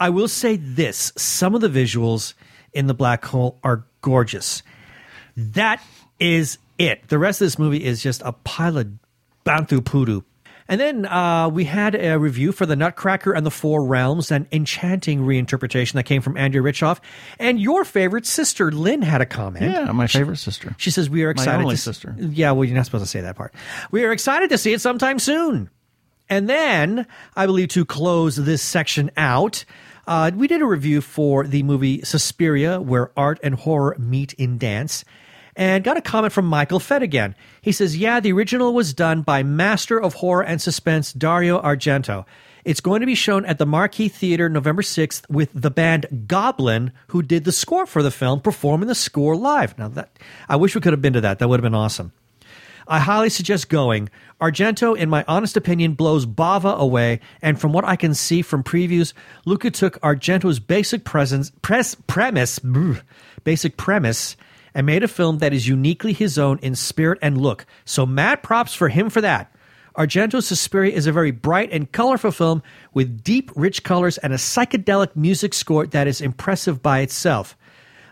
I 0.00 0.08
will 0.08 0.28
say 0.28 0.56
this 0.56 1.12
some 1.16 1.54
of 1.54 1.60
the 1.60 1.68
visuals 1.68 2.32
in 2.72 2.86
the 2.86 2.94
black 2.94 3.24
hole 3.24 3.58
are 3.62 3.84
gorgeous. 4.00 4.62
That 5.36 5.82
is 6.18 6.58
it. 6.78 7.08
The 7.08 7.18
rest 7.18 7.42
of 7.42 7.46
this 7.46 7.58
movie 7.58 7.84
is 7.84 8.02
just 8.02 8.22
a 8.24 8.32
pile 8.32 8.78
of 8.78 8.88
bantha 9.44 9.84
poodoo. 9.84 10.22
And 10.70 10.80
then 10.80 11.04
uh, 11.04 11.48
we 11.48 11.64
had 11.64 11.96
a 11.96 12.16
review 12.16 12.52
for 12.52 12.64
The 12.64 12.76
Nutcracker 12.76 13.32
and 13.32 13.44
the 13.44 13.50
Four 13.50 13.84
Realms, 13.84 14.30
an 14.30 14.46
enchanting 14.52 15.22
reinterpretation 15.22 15.94
that 15.94 16.04
came 16.04 16.22
from 16.22 16.36
Andrew 16.36 16.62
Richoff. 16.62 17.00
And 17.40 17.60
your 17.60 17.84
favorite 17.84 18.24
sister, 18.24 18.70
Lynn, 18.70 19.02
had 19.02 19.20
a 19.20 19.26
comment. 19.26 19.64
Yeah, 19.64 19.90
my 19.90 20.06
favorite 20.06 20.36
sister. 20.36 20.72
She 20.78 20.92
says, 20.92 21.10
We 21.10 21.24
are 21.24 21.30
excited. 21.30 21.58
My 21.58 21.62
only 21.64 21.74
to 21.74 21.80
sister. 21.80 22.14
Yeah, 22.16 22.52
well, 22.52 22.64
you're 22.64 22.76
not 22.76 22.84
supposed 22.84 23.02
to 23.02 23.10
say 23.10 23.20
that 23.20 23.34
part. 23.34 23.52
We 23.90 24.04
are 24.04 24.12
excited 24.12 24.48
to 24.50 24.58
see 24.58 24.72
it 24.72 24.80
sometime 24.80 25.18
soon. 25.18 25.70
And 26.28 26.48
then, 26.48 27.08
I 27.34 27.46
believe 27.46 27.70
to 27.70 27.84
close 27.84 28.36
this 28.36 28.62
section 28.62 29.10
out, 29.16 29.64
uh, 30.06 30.30
we 30.32 30.46
did 30.46 30.62
a 30.62 30.66
review 30.66 31.00
for 31.00 31.48
the 31.48 31.64
movie 31.64 32.02
Suspiria, 32.02 32.80
where 32.80 33.10
art 33.16 33.40
and 33.42 33.56
horror 33.56 33.96
meet 33.98 34.34
in 34.34 34.56
dance. 34.56 35.04
And 35.56 35.84
got 35.84 35.96
a 35.96 36.02
comment 36.02 36.32
from 36.32 36.46
Michael 36.46 36.80
Fett 36.80 37.02
again. 37.02 37.34
He 37.60 37.72
says, 37.72 37.96
Yeah, 37.96 38.20
the 38.20 38.32
original 38.32 38.72
was 38.72 38.94
done 38.94 39.22
by 39.22 39.42
master 39.42 40.00
of 40.00 40.14
horror 40.14 40.44
and 40.44 40.60
suspense 40.60 41.12
Dario 41.12 41.60
Argento. 41.60 42.24
It's 42.64 42.80
going 42.80 43.00
to 43.00 43.06
be 43.06 43.14
shown 43.14 43.46
at 43.46 43.58
the 43.58 43.66
Marquee 43.66 44.08
Theater 44.08 44.48
November 44.48 44.82
6th 44.82 45.28
with 45.30 45.50
the 45.54 45.70
band 45.70 46.26
Goblin, 46.26 46.92
who 47.08 47.22
did 47.22 47.44
the 47.44 47.52
score 47.52 47.86
for 47.86 48.02
the 48.02 48.10
film, 48.10 48.40
performing 48.40 48.88
the 48.88 48.94
score 48.94 49.34
live. 49.34 49.78
Now, 49.78 49.88
that 49.88 50.10
I 50.48 50.56
wish 50.56 50.74
we 50.74 50.80
could 50.80 50.92
have 50.92 51.02
been 51.02 51.14
to 51.14 51.22
that. 51.22 51.38
That 51.38 51.48
would 51.48 51.58
have 51.58 51.64
been 51.64 51.74
awesome. 51.74 52.12
I 52.86 52.98
highly 52.98 53.30
suggest 53.30 53.68
going. 53.68 54.10
Argento, 54.40 54.96
in 54.96 55.08
my 55.08 55.24
honest 55.28 55.56
opinion, 55.56 55.94
blows 55.94 56.26
Bava 56.26 56.76
away, 56.76 57.20
and 57.40 57.60
from 57.60 57.72
what 57.72 57.84
I 57.84 57.94
can 57.94 58.14
see 58.14 58.42
from 58.42 58.64
previews, 58.64 59.12
Luca 59.44 59.70
took 59.70 60.00
Argento's 60.00 60.58
basic 60.58 61.04
presence, 61.04 61.52
press, 61.62 61.94
premise, 62.08 62.58
brr, 62.58 63.00
basic 63.44 63.76
premise, 63.76 64.36
and 64.74 64.86
made 64.86 65.02
a 65.02 65.08
film 65.08 65.38
that 65.38 65.52
is 65.52 65.68
uniquely 65.68 66.12
his 66.12 66.38
own 66.38 66.58
in 66.60 66.74
spirit 66.74 67.18
and 67.22 67.40
look. 67.40 67.66
So 67.84 68.06
mad 68.06 68.42
props 68.42 68.74
for 68.74 68.88
him 68.88 69.10
for 69.10 69.20
that. 69.20 69.54
Argento's 69.96 70.46
Suspiria 70.46 70.94
is 70.94 71.06
a 71.06 71.12
very 71.12 71.30
bright 71.30 71.70
and 71.72 71.90
colorful 71.90 72.30
film 72.30 72.62
with 72.94 73.22
deep, 73.22 73.50
rich 73.56 73.82
colors 73.82 74.18
and 74.18 74.32
a 74.32 74.36
psychedelic 74.36 75.14
music 75.16 75.52
score 75.52 75.86
that 75.88 76.06
is 76.06 76.20
impressive 76.20 76.82
by 76.82 77.00
itself. 77.00 77.56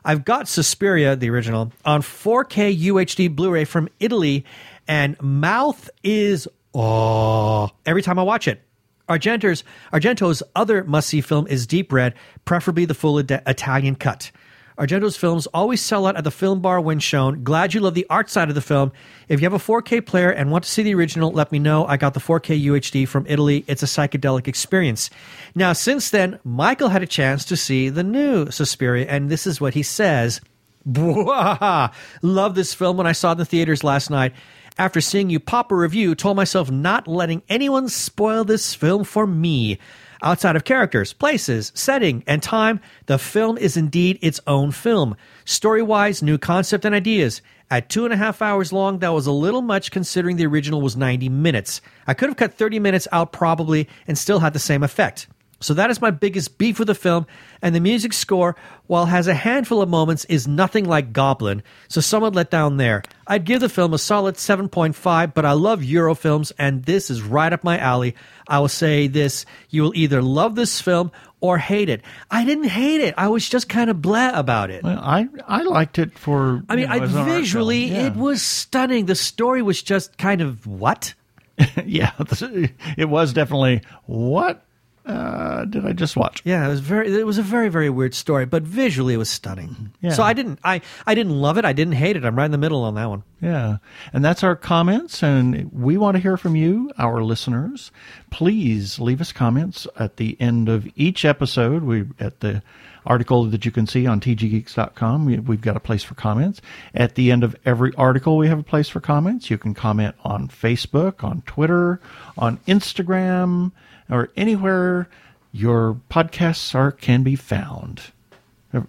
I've 0.04 0.24
got 0.24 0.48
Suspiria, 0.48 1.16
the 1.16 1.30
original, 1.30 1.72
on 1.84 2.02
4K 2.02 2.78
UHD 2.78 3.34
Blu 3.34 3.50
ray 3.50 3.64
from 3.64 3.88
Italy, 4.00 4.44
and 4.86 5.20
mouth 5.20 5.88
is 6.02 6.48
oh 6.74 7.70
every 7.86 8.02
time 8.02 8.18
I 8.18 8.22
watch 8.22 8.48
it. 8.48 8.62
Argento's, 9.08 9.64
Argento's 9.92 10.42
other 10.54 10.84
must 10.84 11.08
see 11.08 11.20
film 11.20 11.46
is 11.46 11.66
Deep 11.66 11.92
Red, 11.92 12.14
preferably 12.44 12.84
the 12.84 12.94
full 12.94 13.18
Ita- 13.18 13.42
Italian 13.46 13.94
cut. 13.94 14.30
Argento's 14.78 15.16
films 15.16 15.46
always 15.48 15.80
sell 15.80 16.06
out 16.06 16.16
at 16.16 16.22
the 16.24 16.30
film 16.30 16.60
bar 16.60 16.80
when 16.80 17.00
shown. 17.00 17.42
Glad 17.42 17.74
you 17.74 17.80
love 17.80 17.94
the 17.94 18.06
art 18.08 18.30
side 18.30 18.48
of 18.48 18.54
the 18.54 18.60
film. 18.60 18.92
If 19.28 19.40
you 19.40 19.44
have 19.44 19.52
a 19.52 19.58
4K 19.58 20.06
player 20.06 20.30
and 20.30 20.50
want 20.50 20.64
to 20.64 20.70
see 20.70 20.84
the 20.84 20.94
original, 20.94 21.32
let 21.32 21.50
me 21.50 21.58
know. 21.58 21.84
I 21.86 21.96
got 21.96 22.14
the 22.14 22.20
4K 22.20 22.64
UHD 22.64 23.08
from 23.08 23.26
Italy. 23.28 23.64
It's 23.66 23.82
a 23.82 23.86
psychedelic 23.86 24.46
experience. 24.46 25.10
Now, 25.54 25.72
since 25.72 26.10
then, 26.10 26.38
Michael 26.44 26.90
had 26.90 27.02
a 27.02 27.06
chance 27.06 27.44
to 27.46 27.56
see 27.56 27.88
the 27.88 28.04
new 28.04 28.50
Suspiria, 28.50 29.06
and 29.08 29.28
this 29.28 29.46
is 29.46 29.60
what 29.60 29.74
he 29.74 29.82
says. 29.82 30.40
Love 30.86 32.54
this 32.54 32.72
film 32.72 32.96
when 32.96 33.06
I 33.06 33.12
saw 33.12 33.30
it 33.30 33.32
in 33.32 33.38
the 33.38 33.44
theaters 33.44 33.82
last 33.82 34.10
night. 34.10 34.32
After 34.78 35.00
seeing 35.00 35.28
you 35.28 35.40
pop 35.40 35.72
a 35.72 35.74
review, 35.74 36.14
told 36.14 36.36
myself 36.36 36.70
not 36.70 37.08
letting 37.08 37.42
anyone 37.48 37.88
spoil 37.88 38.44
this 38.44 38.74
film 38.74 39.02
for 39.02 39.26
me. 39.26 39.80
Outside 40.22 40.56
of 40.56 40.64
characters, 40.64 41.12
places, 41.12 41.70
setting, 41.74 42.24
and 42.26 42.42
time, 42.42 42.80
the 43.06 43.18
film 43.18 43.56
is 43.56 43.76
indeed 43.76 44.18
its 44.20 44.40
own 44.46 44.72
film. 44.72 45.16
Story 45.44 45.82
wise, 45.82 46.22
new 46.22 46.38
concept 46.38 46.84
and 46.84 46.94
ideas. 46.94 47.40
At 47.70 47.88
two 47.88 48.04
and 48.04 48.12
a 48.12 48.16
half 48.16 48.42
hours 48.42 48.72
long, 48.72 48.98
that 48.98 49.12
was 49.12 49.26
a 49.26 49.32
little 49.32 49.62
much 49.62 49.90
considering 49.90 50.36
the 50.36 50.46
original 50.46 50.80
was 50.80 50.96
90 50.96 51.28
minutes. 51.28 51.80
I 52.06 52.14
could 52.14 52.30
have 52.30 52.36
cut 52.36 52.54
30 52.54 52.78
minutes 52.80 53.06
out 53.12 53.32
probably 53.32 53.88
and 54.08 54.18
still 54.18 54.40
had 54.40 54.54
the 54.54 54.58
same 54.58 54.82
effect. 54.82 55.28
So 55.60 55.74
that 55.74 55.90
is 55.90 56.00
my 56.00 56.12
biggest 56.12 56.56
beef 56.56 56.78
with 56.78 56.86
the 56.86 56.94
film, 56.94 57.26
and 57.62 57.74
the 57.74 57.80
music 57.80 58.12
score, 58.12 58.54
while 58.86 59.06
has 59.06 59.26
a 59.26 59.34
handful 59.34 59.82
of 59.82 59.88
moments, 59.88 60.24
is 60.26 60.46
nothing 60.46 60.84
like 60.84 61.12
Goblin, 61.12 61.64
so 61.88 62.00
somewhat 62.00 62.34
let 62.36 62.48
down 62.50 62.76
there. 62.76 63.02
I'd 63.26 63.44
give 63.44 63.58
the 63.60 63.68
film 63.68 63.92
a 63.92 63.98
solid 63.98 64.36
7.5, 64.36 65.34
but 65.34 65.44
I 65.44 65.52
love 65.52 65.82
Euro 65.82 66.14
films, 66.14 66.52
and 66.58 66.84
this 66.84 67.10
is 67.10 67.22
right 67.22 67.52
up 67.52 67.64
my 67.64 67.76
alley. 67.76 68.14
I 68.46 68.60
will 68.60 68.68
say 68.68 69.08
this, 69.08 69.46
you 69.68 69.82
will 69.82 69.92
either 69.96 70.22
love 70.22 70.54
this 70.54 70.80
film 70.80 71.10
or 71.40 71.58
hate 71.58 71.88
it. 71.88 72.02
I 72.30 72.44
didn't 72.44 72.68
hate 72.68 73.00
it. 73.00 73.14
I 73.18 73.26
was 73.26 73.48
just 73.48 73.68
kind 73.68 73.90
of 73.90 74.00
blah 74.00 74.30
about 74.38 74.70
it. 74.70 74.84
Well, 74.84 74.98
I 75.00 75.28
I 75.46 75.62
liked 75.62 75.98
it 75.98 76.16
for. 76.18 76.62
I 76.68 76.76
mean, 76.76 76.82
you 76.82 76.86
know, 76.88 76.94
I, 76.94 76.98
as 77.04 77.12
an 77.12 77.18
art 77.18 77.26
film. 77.28 77.40
visually, 77.40 77.84
Yeah. 77.86 78.06
it 78.06 78.14
was 78.16 78.42
stunning. 78.42 79.06
The 79.06 79.14
story 79.16 79.62
was 79.62 79.82
just 79.82 80.16
kind 80.18 80.40
of 80.40 80.66
what? 80.68 81.14
yeah, 81.84 82.12
it 82.96 83.08
was 83.08 83.32
definitely 83.32 83.82
what 84.06 84.62
uh, 85.08 85.64
did 85.64 85.86
I 85.86 85.92
just 85.92 86.16
watch? 86.16 86.42
Yeah, 86.44 86.64
it 86.66 86.68
was 86.68 86.80
very. 86.80 87.12
It 87.18 87.24
was 87.26 87.38
a 87.38 87.42
very 87.42 87.68
very 87.68 87.88
weird 87.90 88.14
story, 88.14 88.44
but 88.46 88.62
visually 88.62 89.14
it 89.14 89.16
was 89.16 89.30
stunning. 89.30 89.92
Yeah. 90.00 90.12
So 90.12 90.22
I 90.22 90.32
didn't. 90.34 90.58
I 90.62 90.82
I 91.06 91.14
didn't 91.14 91.32
love 91.32 91.56
it. 91.58 91.64
I 91.64 91.72
didn't 91.72 91.94
hate 91.94 92.16
it. 92.16 92.24
I'm 92.24 92.36
right 92.36 92.44
in 92.44 92.50
the 92.52 92.58
middle 92.58 92.84
on 92.84 92.94
that 92.96 93.08
one. 93.08 93.22
Yeah. 93.40 93.78
And 94.12 94.24
that's 94.24 94.44
our 94.44 94.54
comments. 94.54 95.22
And 95.22 95.72
we 95.72 95.96
want 95.96 96.16
to 96.16 96.20
hear 96.20 96.36
from 96.36 96.54
you, 96.56 96.90
our 96.98 97.22
listeners. 97.22 97.90
Please 98.30 98.98
leave 98.98 99.20
us 99.20 99.32
comments 99.32 99.86
at 99.98 100.16
the 100.18 100.36
end 100.40 100.68
of 100.68 100.86
each 100.96 101.24
episode. 101.24 101.82
We 101.82 102.04
at 102.20 102.40
the 102.40 102.62
article 103.06 103.44
that 103.44 103.64
you 103.64 103.70
can 103.70 103.86
see 103.86 104.06
on 104.06 104.20
tggeeks.com. 104.20 105.24
we- 105.24 105.38
We've 105.38 105.60
got 105.62 105.76
a 105.76 105.80
place 105.80 106.02
for 106.02 106.14
comments. 106.14 106.60
At 106.94 107.14
the 107.14 107.30
end 107.30 107.42
of 107.42 107.56
every 107.64 107.92
article, 107.96 108.36
we 108.36 108.48
have 108.48 108.58
a 108.58 108.62
place 108.64 108.88
for 108.88 109.00
comments. 109.00 109.48
You 109.50 109.56
can 109.56 109.72
comment 109.72 110.14
on 110.24 110.48
Facebook, 110.48 111.24
on 111.24 111.42
Twitter, 111.46 112.00
on 112.36 112.58
Instagram, 112.68 113.72
or 114.10 114.30
anywhere 114.36 115.08
your 115.52 116.00
podcasts 116.10 116.74
are 116.74 116.92
can 116.92 117.22
be 117.22 117.36
found. 117.36 118.02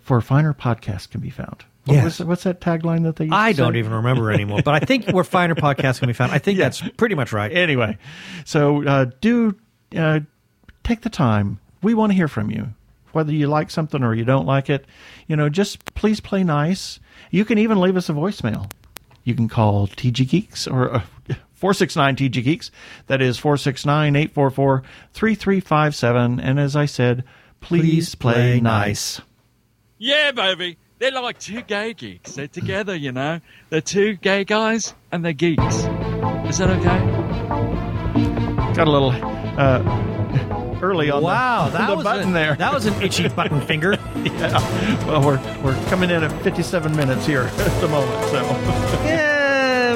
For 0.01 0.20
finer 0.22 0.53
podcasts 0.53 1.09
can 1.09 1.22
be 1.22 1.30
found. 1.30 1.63
What 1.86 1.93
Yes. 1.95 2.20
was- 2.20 2.28
what's 2.28 2.43
that 2.43 2.59
tagline 2.61 3.03
that 3.03 3.15
they 3.15 3.26
used 3.26 3.34
I 3.34 3.53
don't 3.53 3.78
even 3.78 3.93
remember 3.93 4.32
anymore, 4.32 4.61
but 4.63 4.74
I 4.76 4.80
think 4.86 5.07
where 5.09 5.24
finer 5.38 5.55
podcasts 5.55 5.99
can 5.99 6.07
be 6.07 6.13
found. 6.13 6.32
I 6.32 6.38
think 6.38 6.59
that's 6.59 6.82
pretty 6.97 7.15
much 7.15 7.32
right. 7.32 7.51
Anyway, 7.51 7.97
so 8.45 8.86
uh, 8.86 9.05
do 9.22 9.55
uh, 9.95 10.20
take 10.84 11.01
the 11.01 11.09
time. 11.09 11.59
We 11.82 11.93
want 11.93 12.11
to 12.11 12.15
hear 12.15 12.28
from 12.28 12.51
you, 12.51 12.74
whether 13.13 13.32
you 13.32 13.47
like 13.47 13.72
something 13.72 14.03
or 14.03 14.13
you 14.13 14.26
don't 14.26 14.45
like 14.45 14.70
it. 14.70 14.86
You 15.28 15.36
know, 15.38 15.47
just 15.49 15.95
please 15.95 16.20
play 16.20 16.43
nice. 16.43 16.99
You 17.32 17.45
can 17.45 17.57
even 17.57 17.80
leave 17.80 17.95
us 17.95 18.09
a 18.09 18.13
voicemail. 18.13 18.70
You 19.24 19.34
can 19.34 19.47
call 19.47 19.88
TG 19.88 20.28
Geeks 20.28 20.67
or 20.67 20.93
uh, 20.95 21.01
469 21.60 22.16
TG 22.16 22.43
Geeks. 22.43 22.72
That 23.07 23.22
is 23.22 23.38
469 23.38 24.16
844 24.16 24.84
3357. 25.14 26.39
And 26.39 26.60
as 26.60 26.76
I 26.76 26.86
said, 26.86 27.24
please, 27.62 28.16
play, 28.16 28.60
nice. 28.60 29.22
Yeah, 29.97 30.32
baby. 30.32 30.78
They're 30.99 31.12
like 31.12 31.39
two 31.39 31.62
gay 31.62 31.93
geeks. 31.93 32.34
They're 32.34 32.47
together, 32.47 32.95
you 32.95 33.12
know. 33.12 33.39
They're 33.70 33.80
two 33.82 34.16
gay 34.16 34.43
guys 34.43 34.93
and 35.12 35.24
they're 35.24 35.34
geeks. 35.34 35.76
Is 35.76 36.57
that 36.57 36.70
okay? 36.70 36.99
Got 38.74 38.88
a 38.88 38.91
little 38.91 39.12
uh, 39.12 40.80
early 40.82 41.10
on 41.10 41.24
Wow, 41.24 41.70
the, 41.72 41.78
that 41.78 41.88
the 41.89 41.95
was 41.95 42.03
button 42.03 42.30
a- 42.30 42.34
there. 42.34 42.55
that 42.55 42.74
was 42.74 42.86
an 42.86 43.01
itchy 43.01 43.28
button 43.36 43.62
finger. 43.62 43.97
yeah. 44.24 45.05
Well, 45.05 45.26
we're 45.26 45.62
we're 45.64 45.76
coming 45.86 46.10
in 46.10 46.24
at 46.24 46.41
57 46.43 46.95
minutes 46.95 47.26
here 47.26 47.41
at 47.53 47.82
the 47.82 47.88
moment, 47.88 48.26
so 48.30 48.41
yeah, 49.05 49.39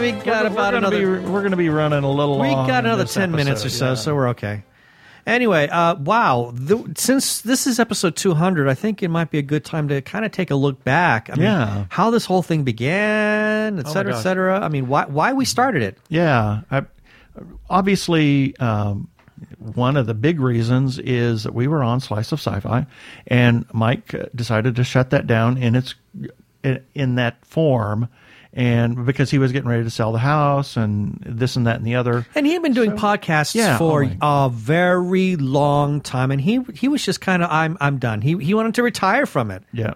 we 0.04 0.12
got 0.12 0.44
we're, 0.44 0.52
about 0.52 0.74
we're 0.74 0.82
gonna 0.82 0.88
another. 0.96 1.20
Be, 1.20 1.30
we're 1.30 1.40
going 1.42 1.52
to 1.52 1.58
be 1.58 1.70
running 1.70 2.04
a 2.04 2.12
little. 2.12 2.40
we 2.40 2.50
got 2.50 2.86
another 2.86 3.04
this 3.04 3.14
10 3.14 3.32
minutes 3.32 3.66
or 3.66 3.70
so, 3.70 3.90
yeah. 3.90 3.94
so 3.96 4.16
we're 4.16 4.30
okay. 4.30 4.64
Anyway, 5.26 5.70
uh, 5.70 5.96
wow. 5.96 6.52
The, 6.54 6.94
since 6.98 7.42
this 7.42 7.66
is 7.66 7.80
episode 7.80 8.18
200, 8.18 8.68
I 8.68 8.74
think 8.74 9.02
it 9.02 9.08
might 9.08 9.32
be 9.32 9.38
a 9.38 9.44
good 9.44 9.64
time 9.64 9.88
to 9.88 10.02
kind 10.02 10.26
of 10.26 10.32
take 10.32 10.52
a 10.52 10.56
look 10.56 10.84
back. 10.84 11.30
I 11.30 11.36
mean, 11.36 11.44
Yeah. 11.44 11.86
how 11.90 12.10
this 12.10 12.26
whole 12.26 12.42
thing 12.42 12.64
began, 12.64 13.80
et 13.80 13.86
Oh 13.88 13.94
cetera, 13.94 14.18
et 14.18 14.22
cetera. 14.22 14.60
I 14.60 14.68
mean, 14.68 14.88
why, 14.88 15.06
why 15.06 15.32
we 15.32 15.46
started 15.46 15.82
it. 15.82 15.98
Yeah, 16.10 16.62
I, 16.70 16.84
obviously, 17.70 18.58
um, 18.58 19.08
one 19.58 19.96
of 19.96 20.08
the 20.08 20.14
big 20.14 20.42
reasons 20.42 21.00
is 21.00 21.44
that 21.44 21.54
we 21.54 21.68
were 21.68 21.84
on 21.84 22.02
Slice 22.02 22.34
of 22.34 22.40
Sci-Fi, 22.40 22.86
and 23.28 23.66
Mike 23.72 24.14
uh, 24.14 24.26
decided 24.36 24.76
to 24.76 24.84
shut 24.84 25.10
that 25.12 25.26
down 25.26 25.58
in 25.58 25.76
its 25.76 25.96
in, 26.64 26.84
in 26.94 27.16
that 27.16 27.46
form, 27.46 28.10
and 28.56 29.06
because 29.06 29.32
he 29.32 29.40
was 29.40 29.52
getting 29.52 29.68
ready 29.68 29.84
to 29.84 29.90
sell 29.90 30.12
the 30.12 30.20
house 30.20 30.78
and 30.78 31.22
this 31.26 31.56
and 31.56 31.66
that 31.68 31.78
and 31.78 31.86
the 31.86 31.96
other. 31.96 32.26
And 32.36 32.46
he 32.46 32.54
had 32.54 32.62
been 32.62 32.74
doing 32.74 32.92
podcasts 32.92 33.56
Yeah, 33.56 33.78
for 33.78 34.06
oh 34.22 34.46
a 34.46 34.50
very 34.50 35.36
long 35.36 36.02
time, 36.02 36.30
and 36.32 36.40
he 36.40 36.60
he 36.74 36.88
was 36.88 37.04
just 37.04 37.20
kind 37.22 37.44
of 37.44 37.50
I'm 37.52 37.78
I'm 37.82 37.98
done. 37.98 38.22
He 38.22 38.38
he 38.38 38.54
wanted 38.54 38.76
to 38.76 38.84
retire 38.84 39.26
from 39.26 39.50
it. 39.52 39.64
Yeah. 39.74 39.94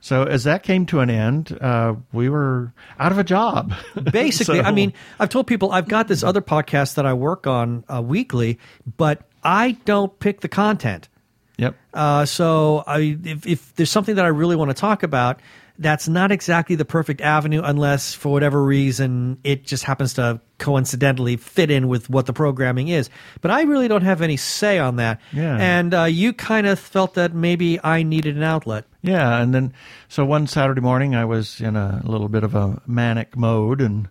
So 0.00 0.22
as 0.22 0.44
that 0.44 0.62
came 0.62 0.86
to 0.86 1.00
an 1.00 1.10
end, 1.10 1.56
uh, 1.60 1.94
we 2.12 2.28
were 2.28 2.72
out 3.00 3.10
of 3.10 3.18
a 3.18 3.24
job. 3.24 3.74
Basically, 4.12 4.58
So- 4.60 4.64
I 4.64 4.70
mean, 4.70 4.92
I've 5.18 5.30
told 5.30 5.46
people 5.48 5.72
I've 5.72 5.88
got 5.88 6.06
this 6.06 6.22
other 6.22 6.40
podcast 6.40 6.94
that 6.94 7.06
I 7.06 7.12
work 7.14 7.46
on 7.48 7.82
uh, 7.92 8.00
weekly, 8.02 8.58
but 8.96 9.22
I 9.42 9.72
don't 9.84 10.16
pick 10.20 10.42
the 10.42 10.48
content. 10.48 11.08
Yep. 11.58 11.74
Uh, 11.94 12.24
so 12.26 12.84
I, 12.86 13.18
if, 13.24 13.46
if 13.46 13.74
there's 13.76 13.90
something 13.90 14.16
that 14.16 14.24
I 14.26 14.28
really 14.28 14.54
want 14.56 14.68
to 14.70 14.74
talk 14.74 15.02
about, 15.02 15.40
that's 15.78 16.08
not 16.08 16.32
exactly 16.32 16.76
the 16.76 16.84
perfect 16.84 17.20
avenue 17.20 17.62
unless 17.62 18.14
for 18.14 18.32
whatever 18.32 18.62
reason 18.62 19.38
it 19.44 19.64
just 19.64 19.84
happens 19.84 20.14
to 20.14 20.40
coincidentally 20.58 21.36
fit 21.36 21.70
in 21.70 21.88
with 21.88 22.08
what 22.08 22.26
the 22.26 22.32
programming 22.32 22.88
is. 22.88 23.10
But 23.40 23.50
I 23.50 23.62
really 23.62 23.88
don't 23.88 24.02
have 24.02 24.22
any 24.22 24.36
say 24.36 24.78
on 24.78 24.96
that. 24.96 25.20
Yeah. 25.32 25.56
And 25.58 25.94
uh, 25.94 26.04
you 26.04 26.32
kind 26.32 26.66
of 26.66 26.78
felt 26.78 27.14
that 27.14 27.34
maybe 27.34 27.78
I 27.82 28.02
needed 28.02 28.36
an 28.36 28.42
outlet. 28.42 28.84
Yeah, 29.02 29.40
and 29.40 29.54
then 29.54 29.72
so 30.08 30.24
one 30.24 30.46
Saturday 30.46 30.80
morning 30.80 31.14
I 31.14 31.24
was 31.24 31.60
in 31.60 31.76
a 31.76 32.02
little 32.04 32.28
bit 32.28 32.42
of 32.42 32.54
a 32.54 32.82
manic 32.86 33.36
mode 33.36 33.80
and 33.80 34.08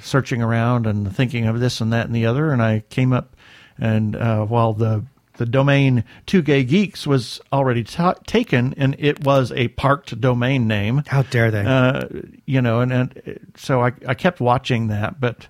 searching 0.00 0.40
around 0.40 0.86
and 0.86 1.14
thinking 1.14 1.46
of 1.46 1.60
this 1.60 1.80
and 1.80 1.92
that 1.92 2.06
and 2.06 2.14
the 2.14 2.26
other, 2.26 2.52
and 2.52 2.62
I 2.62 2.84
came 2.88 3.12
up 3.12 3.36
and 3.78 4.14
uh, 4.14 4.44
while 4.44 4.74
the 4.74 5.04
the 5.38 5.46
domain 5.46 6.04
Two 6.26 6.42
Gay 6.42 6.62
Geeks 6.64 7.06
was 7.06 7.40
already 7.52 7.84
ta 7.84 8.12
taken, 8.26 8.74
and 8.76 8.94
it 8.98 9.24
was 9.24 9.50
a 9.52 9.68
parked 9.68 10.20
domain 10.20 10.66
name. 10.68 11.02
How 11.06 11.22
dare 11.22 11.50
they? 11.50 11.64
Uh, 11.64 12.02
you 12.46 12.60
know, 12.60 12.80
and, 12.80 12.92
and 12.92 13.40
so 13.56 13.80
I, 13.82 13.92
I 14.06 14.14
kept 14.14 14.40
watching 14.40 14.88
that, 14.88 15.18
but 15.20 15.46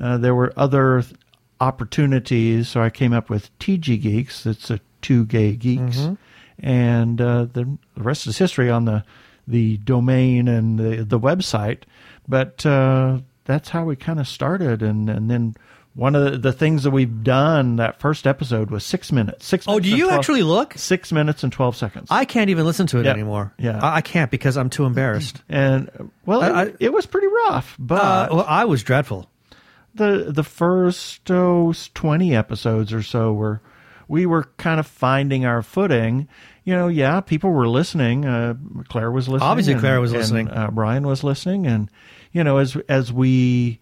uh, 0.00 0.18
there 0.18 0.34
were 0.34 0.52
other 0.56 1.02
th- 1.02 1.14
opportunities. 1.60 2.68
So 2.68 2.82
I 2.82 2.90
came 2.90 3.12
up 3.12 3.30
with 3.30 3.56
TG 3.58 4.00
Geeks. 4.00 4.46
It's 4.46 4.70
a 4.70 4.80
Two 5.02 5.24
Gay 5.24 5.54
Geeks, 5.56 5.96
Mhm. 5.98 6.18
and 6.58 7.20
uh, 7.20 7.46
the, 7.52 7.64
the 7.94 8.02
rest 8.02 8.26
is 8.26 8.36
history 8.38 8.68
on 8.70 8.84
the 8.84 9.04
the 9.48 9.78
domain 9.78 10.46
and 10.48 10.78
the 10.78 11.04
the 11.04 11.18
website. 11.18 11.82
But 12.28 12.64
uh, 12.66 13.20
that's 13.44 13.70
how 13.70 13.84
we 13.84 13.96
kind 13.96 14.20
of 14.20 14.28
started, 14.28 14.82
and 14.82 15.08
and 15.08 15.30
then. 15.30 15.54
One 15.94 16.14
of 16.14 16.24
the, 16.32 16.38
the 16.38 16.52
things 16.52 16.84
that 16.84 16.92
we've 16.92 17.24
done 17.24 17.76
that 17.76 17.98
first 18.00 18.26
episode 18.26 18.70
was 18.70 18.84
six 18.84 19.10
minutes. 19.10 19.44
Six. 19.44 19.66
Oh, 19.66 19.72
minutes 19.72 19.88
do 19.90 19.96
you 19.96 20.04
12 20.04 20.18
actually 20.18 20.42
look? 20.44 20.74
Six 20.76 21.10
minutes 21.10 21.42
and 21.42 21.52
twelve 21.52 21.74
seconds. 21.76 22.08
I 22.10 22.24
can't 22.24 22.48
even 22.48 22.64
listen 22.64 22.86
to 22.88 22.98
it 23.00 23.06
Yeah. 23.06 23.12
anymore. 23.12 23.52
Yeah. 23.58 23.80
I, 23.82 23.96
I 23.96 24.00
can't 24.00 24.30
because 24.30 24.56
I'm 24.56 24.70
too 24.70 24.84
embarrassed. 24.84 25.42
And 25.48 26.10
well, 26.24 26.42
I- 26.42 26.66
it, 26.66 26.76
it 26.80 26.92
was 26.92 27.06
pretty 27.06 27.26
rough, 27.26 27.76
but 27.78 28.00
Uh, 28.30 28.36
well, 28.36 28.44
I 28.48 28.64
was 28.66 28.82
dreadful. 28.84 29.28
the 29.94 30.26
the 30.28 30.44
first 30.44 31.28
oh, 31.30 31.72
twenty 31.94 32.36
episodes 32.36 32.92
or 32.92 33.02
so 33.02 33.32
were 33.32 33.60
we 34.06 34.26
were 34.26 34.44
kind 34.58 34.78
of 34.80 34.86
finding 34.86 35.44
our 35.44 35.60
footing. 35.62 36.28
You 36.62 36.74
know, 36.76 36.86
yeah, 36.88 37.20
people 37.20 37.50
were 37.50 37.66
listening. 37.68 38.24
Uh, 38.26 38.54
Claire 38.88 39.10
was 39.10 39.28
listening. 39.28 39.48
Obviously, 39.48 39.72
and- 39.72 39.80
Claire 39.80 40.00
was 40.00 40.12
and, 40.12 40.20
listening. 40.20 40.50
uh, 40.50 40.70
Brian 40.70 41.04
was 41.06 41.24
listening, 41.24 41.66
and 41.66 41.90
you 42.32 42.44
know, 42.44 42.58
as 42.58 42.76
as 42.88 43.12
we 43.12 43.80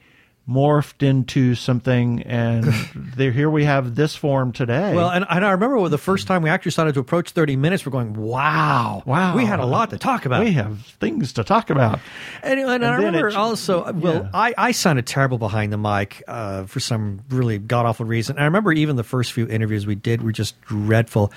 morphed 0.48 1.06
into 1.06 1.54
something, 1.54 2.22
and 2.22 2.64
there 2.94 3.30
here 3.30 3.50
we 3.50 3.64
have 3.64 3.94
this 3.94 4.16
form 4.16 4.52
today. 4.52 4.94
Well, 4.94 5.10
and, 5.10 5.26
and 5.28 5.44
I 5.44 5.50
remember 5.50 5.88
the 5.88 5.98
first 5.98 6.26
time 6.26 6.42
we 6.42 6.48
actually 6.48 6.70
started 6.70 6.94
to 6.94 7.00
approach 7.00 7.30
30 7.30 7.56
minutes, 7.56 7.84
we're 7.84 7.92
going, 7.92 8.14
wow, 8.14 9.02
wow, 9.04 9.36
we 9.36 9.44
had 9.44 9.60
a 9.60 9.66
lot 9.66 9.90
to 9.90 9.98
talk 9.98 10.24
about. 10.24 10.42
We 10.42 10.52
have 10.52 10.80
things 11.00 11.34
to 11.34 11.44
talk 11.44 11.70
about. 11.70 12.00
And, 12.42 12.58
and, 12.58 12.70
I 12.70 12.74
And 12.74 12.82
then 12.82 13.14
remember 13.14 13.36
also, 13.36 13.92
well, 13.92 14.30
I, 14.32 14.54
I 14.56 14.72
sounded 14.72 15.06
terrible 15.06 15.38
behind 15.38 15.72
the 15.72 15.78
mic 15.78 16.22
uh, 16.26 16.64
for 16.64 16.80
some 16.80 17.20
really 17.28 17.58
god 17.58 17.84
awful 17.84 18.06
reason. 18.06 18.38
I 18.38 18.44
remember 18.44 18.72
even 18.72 18.96
the 18.96 19.04
first 19.04 19.32
few 19.32 19.46
interviews 19.46 19.86
we 19.86 19.96
did 19.96 20.22
were 20.22 20.32
just 20.32 20.60
dreadful. 20.62 21.32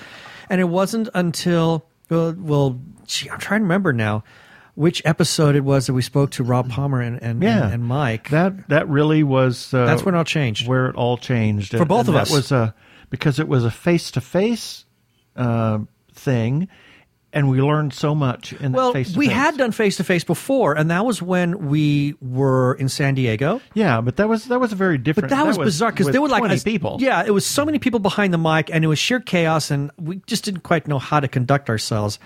And 0.48 0.60
it 0.60 0.64
wasn't 0.64 1.08
until, 1.14 1.84
well, 2.08 2.34
well 2.38 2.80
gee, 3.06 3.28
I'm 3.28 3.38
trying 3.38 3.60
to 3.60 3.64
remember 3.64 3.92
now 3.92 4.24
which 4.82 5.00
episode 5.04 5.54
it 5.54 5.64
was 5.64 5.86
that 5.86 5.94
we 5.94 6.02
spoke 6.02 6.32
to 6.32 6.42
Rob 6.42 6.66
mm. 6.66 6.70
Palmer 6.72 7.00
and, 7.00 7.22
and, 7.22 7.42
Yeah. 7.42 7.64
and, 7.64 7.74
and 7.74 7.84
Mike. 7.84 8.28
That 8.30 8.68
that 8.68 8.88
really 8.88 9.22
was 9.22 9.72
uh, 9.72 9.86
That's 9.86 10.04
when 10.04 10.14
it 10.14 10.18
all 10.18 10.24
changed. 10.24 10.66
Where 10.66 10.88
it 10.88 10.96
all 10.96 11.16
changed 11.16 11.70
For 11.76 11.84
both 11.84 12.08
of 12.08 12.14
that 12.14 12.22
us. 12.22 12.32
was 12.32 12.52
a 12.52 12.74
because 13.08 13.38
it 13.38 13.46
was 13.46 13.64
a 13.64 13.70
face 13.70 14.10
to 14.12 14.20
face 14.20 14.84
thing, 16.14 16.68
and 17.32 17.48
we 17.48 17.62
learned 17.62 17.94
so 17.94 18.14
much 18.14 18.52
in 18.54 18.72
well, 18.72 18.92
that 18.92 19.04
face. 19.04 19.16
we 19.16 19.28
had 19.28 19.56
done 19.56 19.72
face 19.72 19.96
to 19.98 20.04
face 20.04 20.24
before, 20.24 20.76
and 20.76 20.90
that 20.90 21.06
was 21.06 21.22
when 21.22 21.68
we 21.68 22.14
were 22.20 22.74
in 22.74 22.88
San 22.88 23.14
Diego. 23.14 23.60
Yeah, 23.74 24.00
but 24.00 24.16
that 24.16 24.28
was 24.28 24.46
that 24.46 24.60
was 24.60 24.72
a 24.72 24.76
very 24.76 24.98
different. 24.98 25.30
But 25.30 25.36
that, 25.36 25.46
was, 25.46 25.58
bizarre 25.58 25.92
because 25.92 26.08
there 26.10 26.20
were 26.20 26.28
like 26.28 26.40
20 26.40 26.54
as- 26.54 26.64
people. 26.64 26.96
Yeah, 27.00 27.24
it 27.24 27.30
was 27.30 27.46
so 27.46 27.64
many 27.64 27.78
people 27.78 28.00
behind 28.00 28.34
the 28.34 28.38
mic, 28.38 28.70
and 28.72 28.84
it 28.84 28.88
was 28.88 28.98
sheer 28.98 29.20
chaos, 29.20 29.70
and 29.70 29.90
we 29.96 30.20
just 30.26 30.44
didn't 30.44 30.62
quite 30.62 30.88
know 30.88 30.98
how 30.98 31.20
to 31.20 31.28
conduct 31.28 31.70
ourselves. 31.70 32.18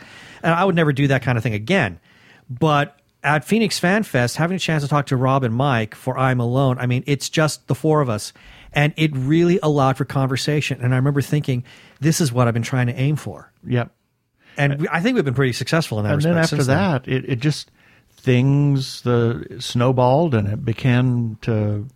And 0.42 0.54
I 0.54 0.64
would 0.64 0.74
never 0.74 0.92
do 0.92 1.09
that 1.09 1.22
kind 1.22 1.36
of 1.38 1.44
thing 1.44 1.54
again. 1.54 2.00
But 2.49 2.99
at 3.22 3.44
Phoenix 3.44 3.78
Fan 3.78 4.03
Fest, 4.03 4.36
having 4.36 4.57
a 4.57 4.61
chance 4.61 4.82
to 4.82 4.88
talk 4.88 5.07
to 5.07 5.16
Rob 5.16 5.42
and 5.44 5.55
Mike 5.55 5.94
for 5.94 6.16
I'm 6.16 6.40
Alone, 6.40 6.78
I 6.78 6.86
mean, 6.86 7.03
it's 7.07 7.28
just 7.28 7.66
the 7.66 7.74
four 7.74 8.01
of 8.01 8.09
us, 8.09 8.32
and 8.72 8.94
it 8.97 9.11
really 9.14 9.59
allowed 9.62 9.97
for 9.97 10.05
conversation. 10.05 10.80
And 10.80 10.94
I 10.94 10.97
remember 10.97 11.22
thinking, 11.22 11.64
this 12.01 12.20
is 12.20 12.32
what 12.32 12.47
I've 12.47 12.55
been 12.55 12.62
trying 12.62 12.86
to 12.86 12.94
aim 12.94 13.16
for. 13.16 13.53
Yep. 13.66 13.90
And 14.57 14.80
we, 14.80 14.88
I 14.88 15.01
think 15.01 15.16
we've 15.16 15.24
been 15.24 15.34
pretty 15.34 15.53
successful 15.53 15.99
in 15.99 16.05
that 16.05 16.11
and 16.11 16.16
respect. 16.16 16.34
then 16.34 16.42
after 16.42 16.57
since 16.57 16.66
then. 16.66 16.76
that, 16.76 17.09
it, 17.09 17.28
it 17.28 17.40
just 17.40 17.70
things 18.26 19.03
the 19.03 19.57
snowballed 19.61 20.34
and 20.34 20.49
it 20.49 20.64
began 20.64 21.38
to 21.42 21.86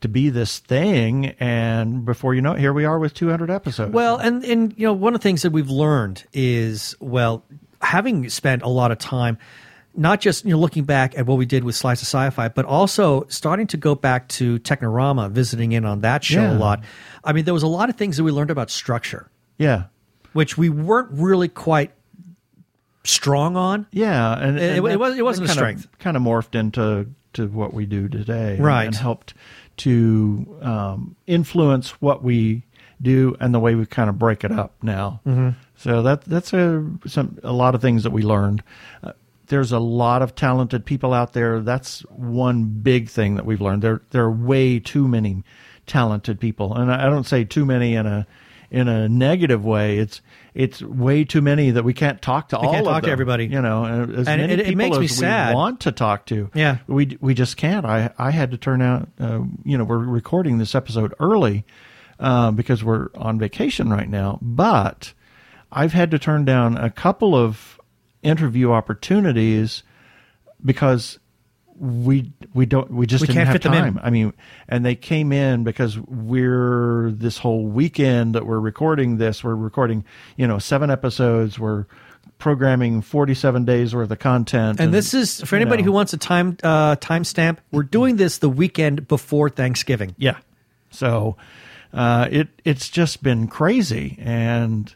to 0.00 0.08
be 0.08 0.30
this 0.30 0.58
thing. 0.58 1.34
And 1.40 2.04
before 2.04 2.34
you 2.34 2.42
know 2.42 2.52
it, 2.52 2.60
here 2.60 2.72
we 2.72 2.84
are 2.84 2.98
with 2.98 3.14
200 3.14 3.50
episodes. 3.50 3.92
Well, 3.92 4.16
and 4.16 4.44
and 4.44 4.74
you 4.76 4.86
know, 4.86 4.92
one 4.92 5.14
of 5.14 5.20
the 5.20 5.22
things 5.22 5.42
that 5.42 5.50
we've 5.50 5.70
learned 5.70 6.24
is 6.32 6.96
well, 7.00 7.44
having 7.80 8.28
spent 8.28 8.62
a 8.62 8.68
lot 8.68 8.90
of 8.90 8.98
time, 8.98 9.38
not 9.98 10.20
just 10.20 10.44
you 10.44 10.52
know 10.52 10.58
looking 10.58 10.84
back 10.84 11.18
at 11.18 11.26
what 11.26 11.36
we 11.36 11.44
did 11.46 11.64
with 11.64 11.74
Slice 11.74 12.00
of 12.00 12.06
Sci-Fi, 12.08 12.48
but 12.48 12.64
also 12.64 13.26
starting 13.28 13.66
to 13.68 13.76
go 13.76 13.94
back 13.94 14.28
to 14.28 14.58
Technorama, 14.60 15.30
visiting 15.30 15.72
in 15.72 15.84
on 15.84 16.00
that 16.00 16.24
show 16.24 16.40
Yeah. 16.42 16.56
a 16.56 16.58
lot. 16.58 16.80
I 17.24 17.32
mean, 17.32 17.44
there 17.44 17.54
was 17.54 17.62
a 17.64 17.68
lot 17.68 17.90
of 17.90 17.96
things 17.96 18.16
that 18.16 18.24
we 18.24 18.30
learned 18.30 18.50
about 18.50 18.70
structure, 18.70 19.28
yeah. 19.58 19.84
which 20.32 20.56
we 20.56 20.68
weren't 20.70 21.10
really 21.12 21.48
quite 21.48 21.92
strong 23.04 23.56
on. 23.56 23.86
Yeah, 23.90 24.32
and, 24.38 24.58
It- 24.58 24.62
and 24.62 24.76
it 24.86 24.98
was- 25.00 25.16
it 25.16 25.24
wasn't 25.24 25.48
a 25.48 25.52
strength. 25.52 25.84
Of, 25.86 25.98
kind 25.98 26.16
of 26.16 26.22
morphed 26.22 26.54
into 26.54 27.06
to 27.34 27.46
what 27.48 27.72
we 27.74 27.86
do 27.86 28.08
today, 28.08 28.54
and- 28.56 28.64
Right. 28.64 28.84
And 28.86 28.94
helped 28.94 29.34
to 29.78 30.56
um, 30.62 31.16
influence 31.26 31.90
what 32.00 32.22
we 32.24 32.64
do 33.00 33.36
and 33.38 33.54
the 33.54 33.60
way 33.60 33.74
we 33.76 33.86
kind 33.86 34.10
of 34.10 34.18
break 34.18 34.42
it 34.44 34.50
up 34.50 34.72
now. 34.82 35.20
Mhm. 35.26 35.54
So 35.76 36.02
that 36.02 36.22
that's 36.22 36.52
a 36.52 36.84
some 37.06 37.38
a 37.44 37.52
lot 37.52 37.76
of 37.76 37.80
things 37.80 38.02
that 38.02 38.10
we 38.10 38.22
learned. 38.22 38.62
Uh, 39.04 39.12
there's 39.48 39.72
a 39.72 39.78
lot 39.78 40.22
of 40.22 40.34
talented 40.34 40.84
people 40.84 41.12
out 41.14 41.32
there. 41.32 41.60
That's 41.60 42.00
one 42.10 42.64
big 42.66 43.08
thing 43.08 43.36
that 43.36 43.46
we've 43.46 43.60
learned. 43.60 43.82
There 43.82 44.02
there 44.10 44.24
are 44.24 44.30
way 44.30 44.78
too 44.78 45.08
many 45.08 45.42
talented 45.86 46.38
people, 46.40 46.74
and 46.74 46.92
I 46.92 47.04
don't 47.06 47.24
say 47.26 47.44
too 47.44 47.64
many 47.64 47.94
in 47.94 48.06
a 48.06 48.26
in 48.70 48.86
a 48.88 49.08
negative 49.08 49.64
way. 49.64 49.98
It's 49.98 50.20
it's 50.54 50.82
way 50.82 51.24
too 51.24 51.40
many 51.40 51.70
that 51.70 51.84
we 51.84 51.94
can't 51.94 52.20
talk 52.20 52.48
to 52.50 52.58
We 52.60 52.66
all 52.66 52.72
can't 52.74 52.86
of 52.86 52.92
talk 52.92 53.02
to 53.04 53.10
everybody. 53.10 53.46
You 53.46 53.62
know, 53.62 53.84
and 53.84 54.14
as 54.14 54.28
And 54.28 54.40
many 54.42 54.52
it- 54.54 54.60
it 54.60 54.66
people 54.66 54.76
makes 54.78 54.94
as 54.96 55.00
me 55.00 55.04
we 55.04 55.08
sad. 55.08 55.54
want 55.54 55.80
to 55.80 55.92
talk 55.92 56.26
to. 56.26 56.50
Yeah. 56.54 56.78
we 56.86 57.16
we 57.20 57.32
just 57.34 57.56
can't. 57.56 57.86
I 57.86 58.10
I 58.18 58.30
had 58.30 58.50
to 58.50 58.58
turn 58.58 58.82
out. 58.82 59.08
Uh, 59.18 59.40
you 59.64 59.78
know, 59.78 59.84
we're 59.84 59.98
recording 59.98 60.58
this 60.58 60.74
episode 60.74 61.14
early 61.20 61.64
uh, 62.20 62.50
because 62.50 62.82
we're 62.84 63.08
on 63.14 63.38
vacation 63.38 63.88
right 63.90 64.08
now, 64.08 64.38
but 64.42 65.14
I've 65.72 65.92
had 65.92 66.10
to 66.10 66.18
turn 66.18 66.44
down 66.44 66.76
a 66.76 66.90
couple 66.90 67.34
of 67.34 67.77
interview 68.22 68.72
opportunities 68.72 69.82
because 70.64 71.18
we 71.80 72.32
we 72.54 72.66
don't 72.66 72.90
we 72.90 73.06
just 73.06 73.22
We 73.22 73.28
didn't 73.28 73.36
can't 73.36 73.46
have 73.46 73.54
fit 73.54 73.62
them 73.62 73.74
in. 73.74 73.94
time. 73.94 74.00
I 74.02 74.10
mean, 74.10 74.32
and 74.68 74.84
they 74.84 74.96
came 74.96 75.32
in 75.32 75.62
because 75.62 75.98
we're 75.98 77.12
this 77.12 77.38
whole 77.38 77.66
weekend 77.66 78.34
that 78.34 78.46
we're 78.46 78.58
recording 78.58 79.18
this. 79.18 79.44
We're 79.44 79.54
recording, 79.54 80.04
you 80.36 80.46
know, 80.46 80.58
seven 80.58 80.90
episodes. 80.90 81.58
We're 81.58 81.86
programming 82.38 83.00
forty-seven 83.00 83.64
days 83.64 83.94
worth 83.94 84.10
of 84.10 84.18
content. 84.18 84.80
And 84.80 84.92
this 84.92 85.14
is 85.14 85.40
for 85.42 85.54
anybody 85.54 85.82
know. 85.82 85.86
who 85.86 85.92
wants 85.92 86.12
a 86.12 86.16
time 86.18 86.56
uh, 86.64 86.96
timestamp. 86.96 87.58
We're 87.70 87.84
doing 87.84 88.16
this 88.16 88.38
the 88.38 88.48
weekend 88.48 89.06
before 89.06 89.48
Thanksgiving. 89.48 90.16
Yeah. 90.18 90.38
So 90.90 91.36
uh, 91.92 92.26
it 92.30 92.48
it's 92.64 92.88
just 92.88 93.22
been 93.22 93.46
crazy, 93.46 94.18
and 94.20 94.92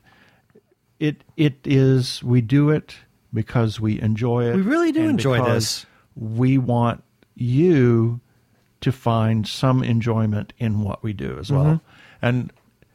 it 0.99 1.23
it 1.37 1.59
is 1.65 2.25
we 2.25 2.41
do 2.41 2.71
it 2.71 2.97
because 3.33 3.81
we 3.81 4.01
enjoy 4.01 4.45
it. 4.45 4.57
We 4.57 4.63
really 4.63 4.93
do 4.93 5.09
enjoy 5.09 5.43
this. 5.45 5.87
We 6.15 6.59
want 6.59 7.03
you 7.35 8.21
to 8.83 8.93
find 8.93 9.47
some 9.47 9.83
enjoyment 9.83 10.53
in 10.59 10.83
what 10.83 11.03
we 11.03 11.13
do 11.13 11.37
as 11.39 11.51
well. 11.51 11.65
Mhm. 11.65 11.81
And 12.21 12.53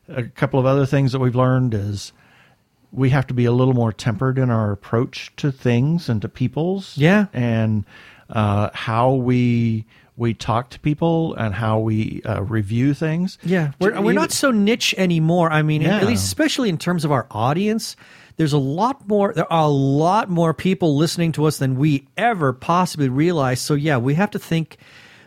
a 0.09 0.23
couple 0.23 0.59
of 0.59 0.65
other 0.65 0.85
things 0.85 1.11
that 1.13 1.19
we've 1.19 1.35
learned 1.35 1.73
is 1.73 2.11
we 2.91 3.09
have 3.09 3.27
to 3.27 3.33
be 3.33 3.45
a 3.45 3.51
little 3.51 3.73
more 3.73 3.91
tempered 3.91 4.37
in 4.37 4.49
our 4.49 4.71
approach 4.71 5.33
to 5.37 5.51
things 5.51 6.09
and 6.09 6.21
to 6.21 6.29
people's. 6.29 6.97
Yeah. 6.97 7.27
And 7.33 7.85
uh, 8.29 8.69
how 8.73 9.13
we 9.13 9.85
we 10.17 10.33
talk 10.33 10.71
to 10.71 10.79
people 10.79 11.35
and 11.35 11.53
how 11.53 11.79
we 11.79 12.21
uh, 12.25 12.41
review 12.43 12.93
things. 12.93 13.37
Yeah, 13.43 13.71
we're, 13.79 14.01
we're 14.01 14.13
not 14.13 14.31
so 14.31 14.51
niche 14.51 14.93
anymore. 14.97 15.51
I 15.51 15.61
mean, 15.61 15.83
Yeah. 15.83 15.97
at 15.97 16.07
least 16.07 16.25
especially 16.25 16.69
in 16.69 16.77
terms 16.77 17.05
of 17.05 17.11
our 17.11 17.27
audience, 17.31 17.95
there's 18.35 18.53
a 18.53 18.57
lot 18.57 19.07
more. 19.07 19.31
There 19.33 19.51
are 19.51 19.65
a 19.65 19.67
lot 19.67 20.29
more 20.29 20.53
people 20.53 20.97
listening 20.97 21.31
to 21.33 21.45
us 21.45 21.57
than 21.59 21.75
we 21.75 22.07
ever 22.17 22.51
possibly 22.51 23.09
realized. 23.09 23.61
So 23.63 23.73
yeah, 23.75 23.97
we 23.97 24.15
have 24.15 24.31
to 24.31 24.39
think 24.39 24.77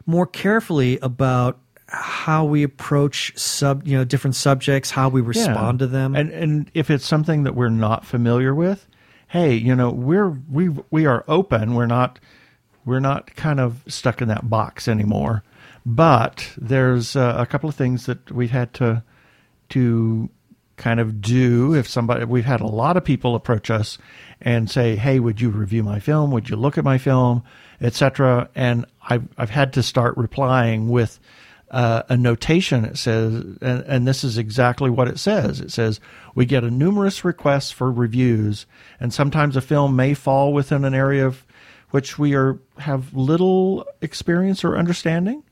more 0.07 0.27
carefully 0.27 0.99
about 1.01 1.59
how 1.87 2.45
we 2.45 2.63
approach 2.63 3.33
sub, 3.37 3.87
you 3.87 3.97
know, 3.97 4.05
different 4.05 4.37
subjects, 4.37 4.91
how 4.91 5.09
we 5.09 5.21
respond 5.21 5.81
Yeah. 5.81 5.87
to 5.87 5.91
them. 5.91 6.15
And 6.17 6.31
and 6.31 6.71
if 6.75 6.91
it's 6.91 7.05
something 7.07 7.45
that 7.45 7.55
we're 7.55 7.69
not 7.69 8.05
familiar 8.05 8.55
with, 8.55 8.87
hey, 9.29 9.55
you 9.55 9.75
know, 9.75 9.91
we're 9.91 10.31
we 10.51 10.69
we 10.91 11.07
are 11.07 11.25
open. 11.29 11.75
We're 11.75 11.87
not 11.87 12.19
we're 12.91 13.01
not 13.01 13.35
kind 13.37 13.61
of 13.61 13.83
stuck 13.87 14.21
in 14.21 14.29
that 14.29 14.51
box 14.51 14.89
anymore. 14.89 15.45
But 15.87 16.51
there's 16.59 17.17
uh, 17.17 17.37
a 17.39 17.47
couple 17.47 17.69
of 17.69 17.77
things 17.77 18.07
that 18.07 18.31
we've 18.31 18.51
had 18.51 18.75
to 18.75 19.03
to 19.71 20.29
kind 20.77 20.99
of 20.99 21.21
do 21.21 21.75
if 21.75 21.87
somebody 21.87 22.25
we've 22.25 22.45
had 22.45 22.61
a 22.61 22.67
lot 22.67 22.97
of 22.97 23.05
people 23.05 23.35
approach 23.35 23.71
us 23.71 23.99
and 24.41 24.69
say 24.71 24.97
hey 24.97 25.21
would 25.21 25.41
you 25.41 25.51
review 25.51 25.83
my 25.83 26.01
film? 26.01 26.31
Would 26.33 26.51
you 26.51 26.57
look 26.57 26.77
at 26.77 26.85
my 26.85 26.99
film? 26.99 27.45
etc 27.81 28.49
and 28.55 28.85
i've 29.09 29.27
i've 29.39 29.51
had 29.51 29.73
to 29.73 29.83
start 29.83 30.17
replying 30.17 30.89
with 30.89 31.19
uh, 31.71 32.03
a 32.09 32.17
notation 32.17 32.85
it 32.85 32.99
says 32.99 33.33
and, 33.63 33.85
and 33.87 34.07
this 34.07 34.25
is 34.25 34.37
exactly 34.37 34.91
what 34.91 35.07
it 35.07 35.21
says. 35.21 35.61
It 35.61 35.71
says 35.71 36.01
we 36.35 36.45
get 36.45 36.65
a 36.65 36.71
numerous 36.71 37.25
requests 37.25 37.71
for 37.71 37.93
reviews 37.93 38.67
and 38.99 39.15
sometimes 39.15 39.57
a 39.57 39.61
film 39.61 39.95
may 39.95 40.15
fall 40.15 40.53
within 40.53 40.85
an 40.85 40.95
area 40.95 41.27
of 41.27 41.47
which 41.91 42.19
we 42.19 42.35
are 42.35 42.59
have 42.79 43.15
little 43.15 43.87
experience 44.01 44.65
or 44.65 44.77
understanding 44.77 45.43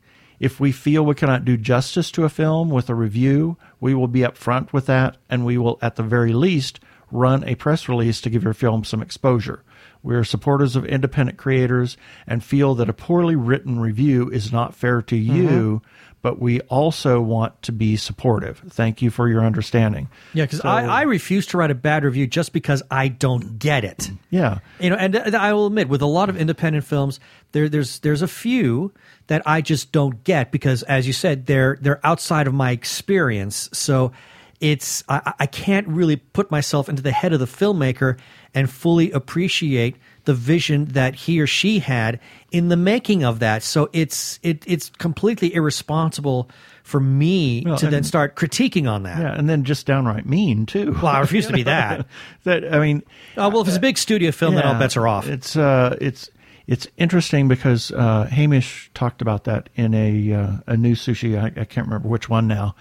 if 0.40 0.60
we 0.60 0.70
feel 0.72 1.04
we 1.04 1.14
cannot 1.14 1.44
do 1.44 1.56
justice 1.56 2.10
to 2.12 2.24
a 2.24 2.28
film 2.28 2.70
with 2.70 2.88
a 2.88 2.94
review, 2.94 3.56
we 3.80 3.94
will 3.94 4.08
be 4.08 4.20
upfront 4.20 4.72
with 4.72 4.86
that 4.86 5.16
and 5.28 5.44
we 5.44 5.58
will, 5.58 5.78
at 5.82 5.96
the 5.96 6.02
very 6.02 6.32
least, 6.32 6.80
run 7.10 7.42
a 7.44 7.54
press 7.54 7.88
release 7.88 8.20
to 8.20 8.30
give 8.30 8.44
your 8.44 8.54
film 8.54 8.84
some 8.84 9.02
exposure. 9.02 9.64
We 10.02 10.14
are 10.14 10.24
supporters 10.24 10.76
of 10.76 10.84
independent 10.84 11.38
creators 11.38 11.96
and 12.26 12.44
feel 12.44 12.74
that 12.76 12.88
a 12.88 12.92
poorly 12.92 13.34
written 13.34 13.80
review 13.80 14.30
is 14.30 14.52
not 14.52 14.76
fair 14.76 15.02
to 15.02 15.16
mm-hmm. 15.16 15.34
you, 15.34 15.82
but 16.20 16.40
we 16.40 16.60
also 16.62 17.20
want 17.20 17.62
to 17.62 17.72
be 17.72 17.96
supportive. 17.96 18.62
Thank 18.70 19.00
you 19.02 19.10
for 19.10 19.28
your 19.28 19.44
understanding. 19.44 20.08
yeah, 20.34 20.44
because 20.44 20.60
So- 20.60 20.68
I, 20.68 20.84
I 20.84 21.02
refuse 21.02 21.46
to 21.48 21.58
write 21.58 21.70
a 21.70 21.74
bad 21.74 22.04
review 22.04 22.26
just 22.26 22.52
because 22.52 22.82
I 22.90 23.08
don't 23.08 23.58
get 23.58 23.84
it. 23.84 24.10
Yeah. 24.30 24.58
You 24.80 24.90
know, 24.90 24.96
and 24.96 25.14
uh, 25.16 25.38
I 25.38 25.52
will 25.52 25.66
admit, 25.66 25.88
with 25.88 26.02
a 26.02 26.06
lot 26.06 26.28
of 26.28 26.36
independent 26.36 26.84
films, 26.84 27.20
there, 27.52 27.68
there's 27.68 28.00
there's 28.00 28.22
a 28.22 28.28
few 28.28 28.92
that 29.28 29.42
I 29.46 29.60
just 29.60 29.92
don't 29.92 30.22
get 30.24 30.50
because, 30.52 30.82
as 30.84 31.06
you 31.06 31.12
said, 31.12 31.46
they're 31.46 31.78
they're 31.80 32.00
outside 32.04 32.46
of 32.46 32.54
my 32.54 32.72
experience. 32.72 33.68
So 33.72 34.12
it's 34.60 35.04
I, 35.08 35.32
I 35.38 35.46
can't 35.46 35.86
really 35.86 36.16
put 36.16 36.50
myself 36.50 36.88
into 36.88 37.00
the 37.02 37.12
head 37.12 37.32
of 37.32 37.38
the 37.40 37.46
filmmaker 37.46 38.18
and 38.54 38.68
fully 38.68 39.12
appreciate 39.12 39.96
the 40.28 40.34
vision 40.34 40.84
that 40.84 41.14
he 41.14 41.40
or 41.40 41.46
she 41.46 41.78
had 41.78 42.20
in 42.52 42.68
the 42.68 42.76
making 42.76 43.24
of 43.24 43.38
that. 43.38 43.62
So 43.62 43.88
it's 43.94 44.38
it 44.42 44.62
it's 44.66 44.90
completely 44.98 45.54
irresponsible 45.54 46.50
for 46.82 47.00
me 47.00 47.62
Well, 47.64 47.78
to 47.78 47.86
then 47.86 48.04
start 48.04 48.36
critiquing 48.36 48.86
on 48.86 49.04
that. 49.04 49.18
Yeah, 49.18 49.34
and 49.34 49.48
then 49.48 49.64
just 49.64 49.86
downright 49.86 50.26
mean 50.26 50.66
too. 50.66 50.92
Well, 50.92 51.06
I 51.06 51.20
refuse 51.20 51.46
to 51.46 51.54
be 51.54 51.62
that. 51.62 52.06
that 52.44 52.74
I 52.74 52.78
mean, 52.78 53.02
Uh, 53.38 53.48
well, 53.50 53.62
if 53.62 53.68
it's 53.68 53.78
a 53.78 53.80
big 53.80 53.96
studio 53.96 54.30
film, 54.30 54.54
then 54.54 54.66
all 54.66 54.74
Yeah, 54.74 54.78
bets 54.80 54.98
are 54.98 55.08
off. 55.08 55.26
It's 55.26 55.56
uh, 55.56 55.96
it's 55.98 56.28
it's 56.66 56.86
interesting 56.98 57.48
because 57.48 57.90
uh, 57.92 58.26
Hamish 58.30 58.90
talked 58.92 59.22
about 59.22 59.44
that 59.44 59.70
in 59.76 59.94
a 59.94 60.34
uh, 60.34 60.52
a 60.66 60.76
new 60.76 60.94
sushi. 60.94 61.40
I, 61.40 61.46
I 61.58 61.64
can't 61.64 61.86
remember 61.86 62.06
which 62.06 62.28
one 62.28 62.46
now, 62.46 62.76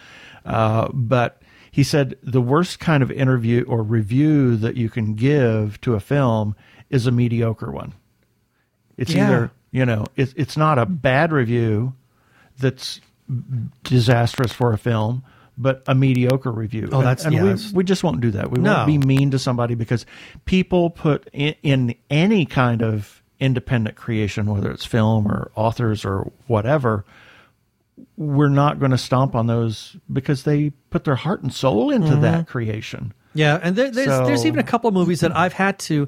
uh, 0.46 0.90
but 0.92 1.42
he 1.72 1.84
said 1.84 2.18
the 2.22 2.42
worst 2.42 2.82
kind 2.82 3.04
of 3.04 3.10
interview 3.10 3.64
or 3.68 3.84
review 3.84 4.58
that 4.58 4.76
you 4.76 4.90
can 4.90 5.14
give 5.14 5.80
to 5.82 5.94
a 5.94 6.02
film 6.02 6.56
is 6.90 7.08
a 7.08 7.12
mediocre 7.12 7.72
one. 7.72 7.94
It's 8.98 9.14
Yeah. 9.14 9.26
either 9.28 9.52
you 9.72 9.86
know 9.86 10.06
it, 10.16 10.34
it's 10.36 10.58
not 10.58 10.80
a 10.80 10.86
bad 10.86 11.32
review 11.32 11.94
that's 12.60 13.00
disastrous 13.84 14.52
for 14.54 14.74
a 14.74 14.78
film, 14.78 15.24
but 15.58 15.84
a 15.88 15.94
mediocre 15.96 16.52
review. 16.52 16.90
Oh, 16.92 17.02
that's- 17.02 17.26
and, 17.26 17.28
and 17.28 17.36
yeah, 17.36 17.42
we, 17.44 17.50
that's- 17.50 17.74
we 17.74 17.84
just 17.84 18.04
won't 18.04 18.22
do 18.22 18.32
that. 18.32 18.52
We 18.52 18.60
No. 18.62 18.74
won't 18.74 18.88
be 18.88 18.98
mean 18.98 19.32
to 19.32 19.40
somebody 19.40 19.76
because 19.76 20.06
people 20.46 20.90
put 20.90 21.30
in, 21.34 21.56
in 21.64 21.96
any 22.10 22.46
kind 22.46 22.82
of 22.82 23.22
independent 23.40 23.96
creation, 23.96 24.46
whether 24.48 24.72
it's 24.72 24.86
film 24.86 25.28
or 25.28 25.52
authors 25.56 26.06
or 26.06 26.32
whatever. 26.48 27.06
We're 28.16 28.50
not 28.50 28.80
going 28.80 28.92
to 28.92 28.98
stomp 28.98 29.36
on 29.36 29.48
those 29.48 29.98
because 30.12 30.44
they 30.44 30.72
put 30.90 31.04
their 31.04 31.16
heart 31.16 31.44
and 31.44 31.54
soul 31.54 31.90
into 31.92 32.12
Mhm. 32.16 32.22
that 32.22 32.48
creation. 32.48 33.14
Yeah, 33.34 33.60
and 33.62 33.76
there, 33.76 33.92
there's 33.92 34.08
there's 34.28 34.46
even 34.46 34.60
a 34.60 34.64
couple 34.64 34.88
of 34.88 34.94
movies 34.96 35.20
that 35.20 35.36
I've 35.36 35.54
had 35.54 35.78
to 35.80 36.08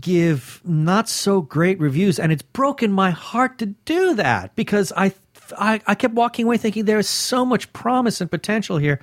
give 0.00 0.60
not 0.64 1.08
so 1.08 1.40
great 1.40 1.80
reviews, 1.80 2.18
and 2.18 2.32
it's 2.32 2.42
broken 2.42 2.92
my 2.92 3.10
heart 3.10 3.58
to 3.58 3.66
do 3.66 4.14
that 4.14 4.54
because 4.54 4.92
I 4.96 5.12
I, 5.56 5.80
I 5.86 5.94
kept 5.94 6.14
walking 6.14 6.46
away 6.46 6.58
thinking 6.58 6.84
there 6.84 6.98
is 6.98 7.08
so 7.08 7.44
much 7.44 7.72
promise 7.72 8.20
and 8.20 8.30
potential 8.30 8.78
here. 8.78 9.00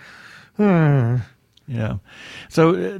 Hmm. 0.57 1.17
Yeah. 1.67 1.97
So 2.47 2.75
uh, 2.75 2.99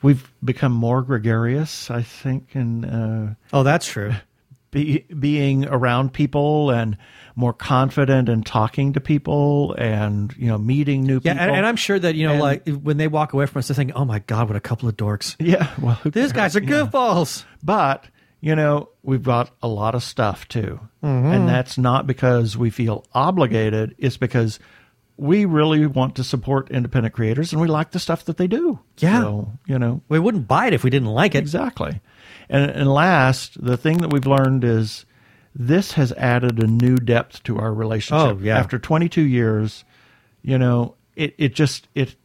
we've 0.00 0.32
become 0.42 0.72
more 0.72 1.02
gregarious, 1.02 1.90
I 1.90 2.00
think, 2.00 2.54
and 2.54 2.86
uh, 2.86 3.34
oh, 3.52 3.62
that's 3.62 3.86
true. 3.86 4.14
Be, 4.74 5.06
being 5.18 5.66
around 5.66 6.12
people 6.12 6.70
and 6.70 6.96
more 7.36 7.52
confident 7.52 8.28
and 8.28 8.44
talking 8.44 8.92
to 8.94 9.00
people 9.00 9.72
and 9.78 10.34
you 10.36 10.48
know 10.48 10.58
meeting 10.58 11.04
new 11.04 11.20
Yeah, 11.22 11.34
people. 11.34 11.46
and, 11.48 11.56
and 11.58 11.66
I'm 11.66 11.76
sure 11.76 11.96
that 11.98 12.16
you 12.16 12.26
know, 12.26 12.32
And- 12.32 12.42
like 12.42 12.68
when 12.68 12.96
they 12.96 13.06
walk 13.08 13.32
away 13.34 13.46
from 13.46 13.60
us, 13.60 13.68
they're 13.68 13.76
thinking, 13.76 13.94
"Oh 13.94 14.04
my 14.04 14.18
god, 14.18 14.48
what 14.48 14.56
a 14.56 14.60
couple 14.60 14.88
of 14.88 14.96
dorks!" 14.96 15.36
Yeah, 15.40 15.68
well, 15.80 15.98
these 16.04 16.32
guys 16.32 16.56
are 16.56 16.60
cares? 16.60 16.70
Yeah. 16.70 16.86
goofballs. 16.90 17.44
But 17.62 18.06
you 18.40 18.56
know, 18.56 18.88
we've 19.04 19.22
got 19.22 19.50
a 19.62 19.68
lot 19.68 19.94
of 19.94 20.02
stuff 20.02 20.48
too, 20.48 20.80
Mhm. 21.04 21.32
and 21.34 21.48
that's 21.48 21.78
not 21.78 22.06
because 22.08 22.56
we 22.58 22.70
feel 22.70 23.04
obligated. 23.14 23.94
It's 23.96 24.16
because 24.16 24.58
we 25.16 25.44
really 25.44 25.86
want 25.86 26.16
to 26.16 26.24
support 26.24 26.68
independent 26.72 27.14
creators, 27.14 27.52
and 27.52 27.62
we 27.62 27.68
like 27.68 27.92
the 27.92 28.00
stuff 28.00 28.24
that 28.24 28.36
they 28.36 28.48
do. 28.48 28.80
Yeah. 28.98 29.20
so, 29.20 29.52
you 29.66 29.78
know, 29.78 30.02
we 30.08 30.18
wouldn't 30.18 30.48
buy 30.48 30.66
it 30.66 30.72
if 30.74 30.82
we 30.82 30.90
didn't 30.90 31.08
like 31.08 31.36
it. 31.36 31.38
Exactly. 31.38 32.00
And, 32.48 32.70
and 32.70 32.92
last, 32.92 33.62
the 33.62 33.76
thing 33.76 33.98
that 33.98 34.12
we've 34.12 34.26
learned 34.26 34.64
is 34.64 35.06
this 35.54 35.92
has 35.92 36.12
added 36.12 36.62
a 36.62 36.66
new 36.66 36.96
depth 36.96 37.42
to 37.44 37.58
our 37.58 37.72
relationship. 37.72 38.36
Oh, 38.36 38.38
yeah. 38.40 38.58
After 38.58 38.78
22 38.78 39.22
years, 39.22 39.84
you 40.42 40.58
know, 40.58 40.96
it, 41.16 41.34
it 41.38 41.54
just 41.54 41.88
it 41.94 42.16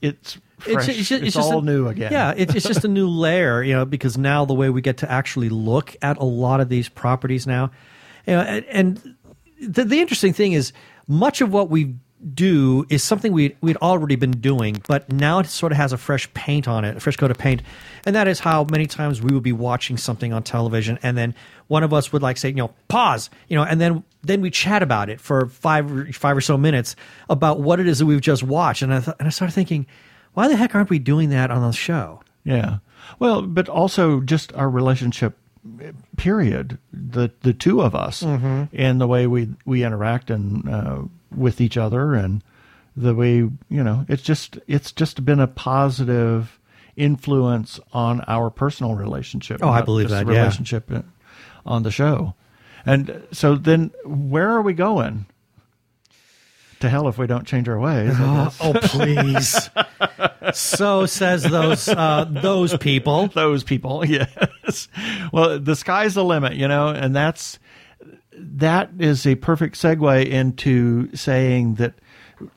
it's 0.00 0.38
fresh. 0.58 0.88
It's, 0.88 1.08
ju- 1.08 1.40
all 1.40 1.60
a- 1.60 1.62
new 1.62 1.88
again. 1.88 2.12
Yeah, 2.12 2.34
it's, 2.36 2.54
it's 2.54 2.66
just 2.66 2.84
a 2.84 2.88
new 2.88 3.08
layer, 3.08 3.62
you 3.62 3.74
know, 3.74 3.84
because 3.84 4.18
now 4.18 4.44
the 4.44 4.54
way 4.54 4.68
we 4.68 4.82
get 4.82 4.98
to 4.98 5.10
actually 5.10 5.48
look 5.48 5.96
at 6.02 6.18
a 6.18 6.24
lot 6.24 6.60
of 6.60 6.68
these 6.68 6.88
properties 6.88 7.46
now, 7.46 7.70
you 8.26 8.34
know, 8.34 8.40
and, 8.40 8.64
and 8.66 9.14
the, 9.60 9.84
the 9.84 10.00
interesting 10.00 10.32
thing 10.32 10.52
is 10.52 10.72
much 11.06 11.40
of 11.40 11.52
what 11.52 11.70
we 11.70 11.94
do 12.34 12.86
is 12.88 13.02
something 13.02 13.32
we 13.32 13.56
we'd 13.60 13.76
already 13.78 14.16
been 14.16 14.30
doing, 14.32 14.80
but 14.86 15.10
now 15.12 15.38
it 15.40 15.46
sort 15.46 15.72
of 15.72 15.78
has 15.78 15.92
a 15.92 15.98
fresh 15.98 16.32
paint 16.34 16.68
on 16.68 16.84
it, 16.84 16.96
a 16.96 17.00
fresh 17.00 17.16
coat 17.16 17.30
of 17.30 17.38
paint, 17.38 17.62
and 18.06 18.14
that 18.14 18.28
is 18.28 18.38
how 18.40 18.64
many 18.70 18.86
times 18.86 19.20
we 19.20 19.32
would 19.34 19.42
be 19.42 19.52
watching 19.52 19.96
something 19.96 20.32
on 20.32 20.42
television, 20.42 20.98
and 21.02 21.16
then 21.18 21.34
one 21.68 21.82
of 21.82 21.92
us 21.92 22.12
would 22.12 22.22
like 22.22 22.36
say, 22.36 22.48
you 22.50 22.54
know, 22.54 22.70
pause, 22.88 23.28
you 23.48 23.56
know, 23.56 23.64
and 23.64 23.80
then 23.80 24.04
then 24.22 24.40
we 24.40 24.50
chat 24.50 24.82
about 24.82 25.08
it 25.10 25.20
for 25.20 25.46
five 25.46 25.90
or- 25.90 26.06
five 26.12 26.36
or 26.36 26.40
so 26.40 26.56
minutes 26.56 26.94
about 27.28 27.60
what 27.60 27.80
it 27.80 27.88
is 27.88 27.98
that 27.98 28.06
we've 28.06 28.20
just 28.20 28.42
watched, 28.42 28.82
and 28.82 28.94
I 28.94 29.00
th- 29.00 29.16
and 29.18 29.26
I 29.26 29.30
started 29.30 29.52
thinking, 29.54 29.86
why 30.34 30.48
the 30.48 30.56
heck 30.56 30.74
aren't 30.74 30.90
we 30.90 30.98
doing 31.00 31.30
that 31.30 31.50
on 31.50 31.62
the 31.62 31.72
show? 31.72 32.20
Yeah. 32.44 32.78
Well, 33.18 33.42
but 33.42 33.68
also 33.68 34.20
just 34.20 34.52
our 34.54 34.70
relationship 34.70 35.36
period 36.16 36.78
the 36.92 37.30
the 37.42 37.52
two 37.52 37.80
of 37.82 37.94
us 37.94 38.22
Mhm. 38.22 38.68
and 38.72 39.00
the 39.00 39.06
way 39.06 39.26
we 39.26 39.48
we 39.64 39.84
interact 39.84 40.30
and 40.30 40.68
uh, 40.68 41.02
with 41.36 41.60
each 41.60 41.76
other 41.76 42.14
and 42.14 42.42
the 42.96 43.14
way 43.14 43.36
you 43.36 43.52
know 43.70 44.04
it's 44.08 44.22
just 44.22 44.58
it's 44.66 44.92
just 44.92 45.24
been 45.24 45.40
a 45.40 45.46
positive 45.46 46.58
influence 46.96 47.80
on 47.92 48.20
our 48.28 48.50
personal 48.50 48.94
relationship 48.94 49.60
Oh, 49.62 49.68
I 49.70 49.80
believe 49.82 50.10
that, 50.10 50.26
relationship 50.26 50.90
uh, 50.92 51.02
on 51.64 51.82
the 51.84 51.90
show 51.90 52.34
and 52.84 53.22
so 53.32 53.54
then 53.54 53.92
where 54.04 54.50
are 54.50 54.62
we 54.62 54.74
going 54.74 55.24
to 56.80 56.88
hell 56.90 57.08
if 57.08 57.16
we 57.16 57.26
don't 57.26 57.46
change 57.46 57.68
our 57.68 57.78
ways 57.78 58.12
Oh, 58.18 58.54
oh, 58.60 58.72
please. 58.82 59.70
so 60.52 61.06
says 61.06 61.44
those 61.44 61.88
uh, 61.88 62.26
those 62.28 62.76
people. 62.76 63.28
Those 63.28 63.62
people, 63.62 64.04
yes. 64.06 64.88
Well, 65.32 65.60
the 65.60 65.76
sky's 65.76 66.14
the 66.14 66.24
limit, 66.24 66.54
you 66.54 66.66
know, 66.66 66.88
and 66.88 67.14
that's 67.14 67.60
that 68.36 68.90
is 68.98 69.26
a 69.26 69.34
perfect 69.36 69.76
segue 69.76 70.26
into 70.26 71.14
saying 71.14 71.74
that 71.74 71.94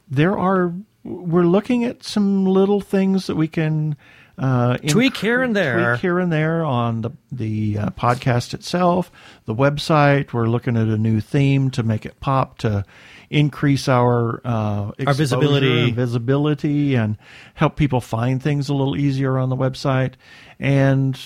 there 0.10 0.38
are 0.38 0.74
we're 1.04 1.44
looking 1.44 1.86
at 1.86 2.04
some 2.04 2.46
little 2.46 2.82
things 2.82 3.28
that 3.28 3.36
we 3.36 3.48
can 3.48 3.96
uh, 4.38 4.78
Tweak 4.78 5.16
here 5.16 5.42
and 5.42 5.56
there. 5.56 5.92
tweak 5.92 6.02
here 6.02 6.20
and 6.20 6.32
there 6.32 6.66
on 6.66 7.02
the 7.02 7.12
the 7.32 7.78
uh, 7.78 7.90
podcast 7.92 8.54
itself, 8.54 9.10
the 9.46 9.56
website. 9.56 10.34
We're 10.34 10.48
looking 10.48 10.76
at 10.76 10.88
a 10.88 10.98
new 10.98 11.22
theme 11.22 11.72
to 11.72 11.84
make 11.84 12.06
it 12.06 12.20
pop 12.20 12.58
to 12.60 12.84
increase 13.30 13.88
our 13.88 14.42
uh, 14.44 14.92
exposure 14.98 15.18
visibility. 15.18 15.84
and 15.84 15.96
visibility 15.96 16.96
and 16.96 17.18
help 17.54 17.78
people 17.78 18.02
find 18.02 18.44
things 18.44 18.68
a 18.68 18.74
little 18.74 18.98
easier 18.98 19.38
on 19.38 19.50
the 19.50 19.56
website. 19.56 20.16
And 20.60 21.18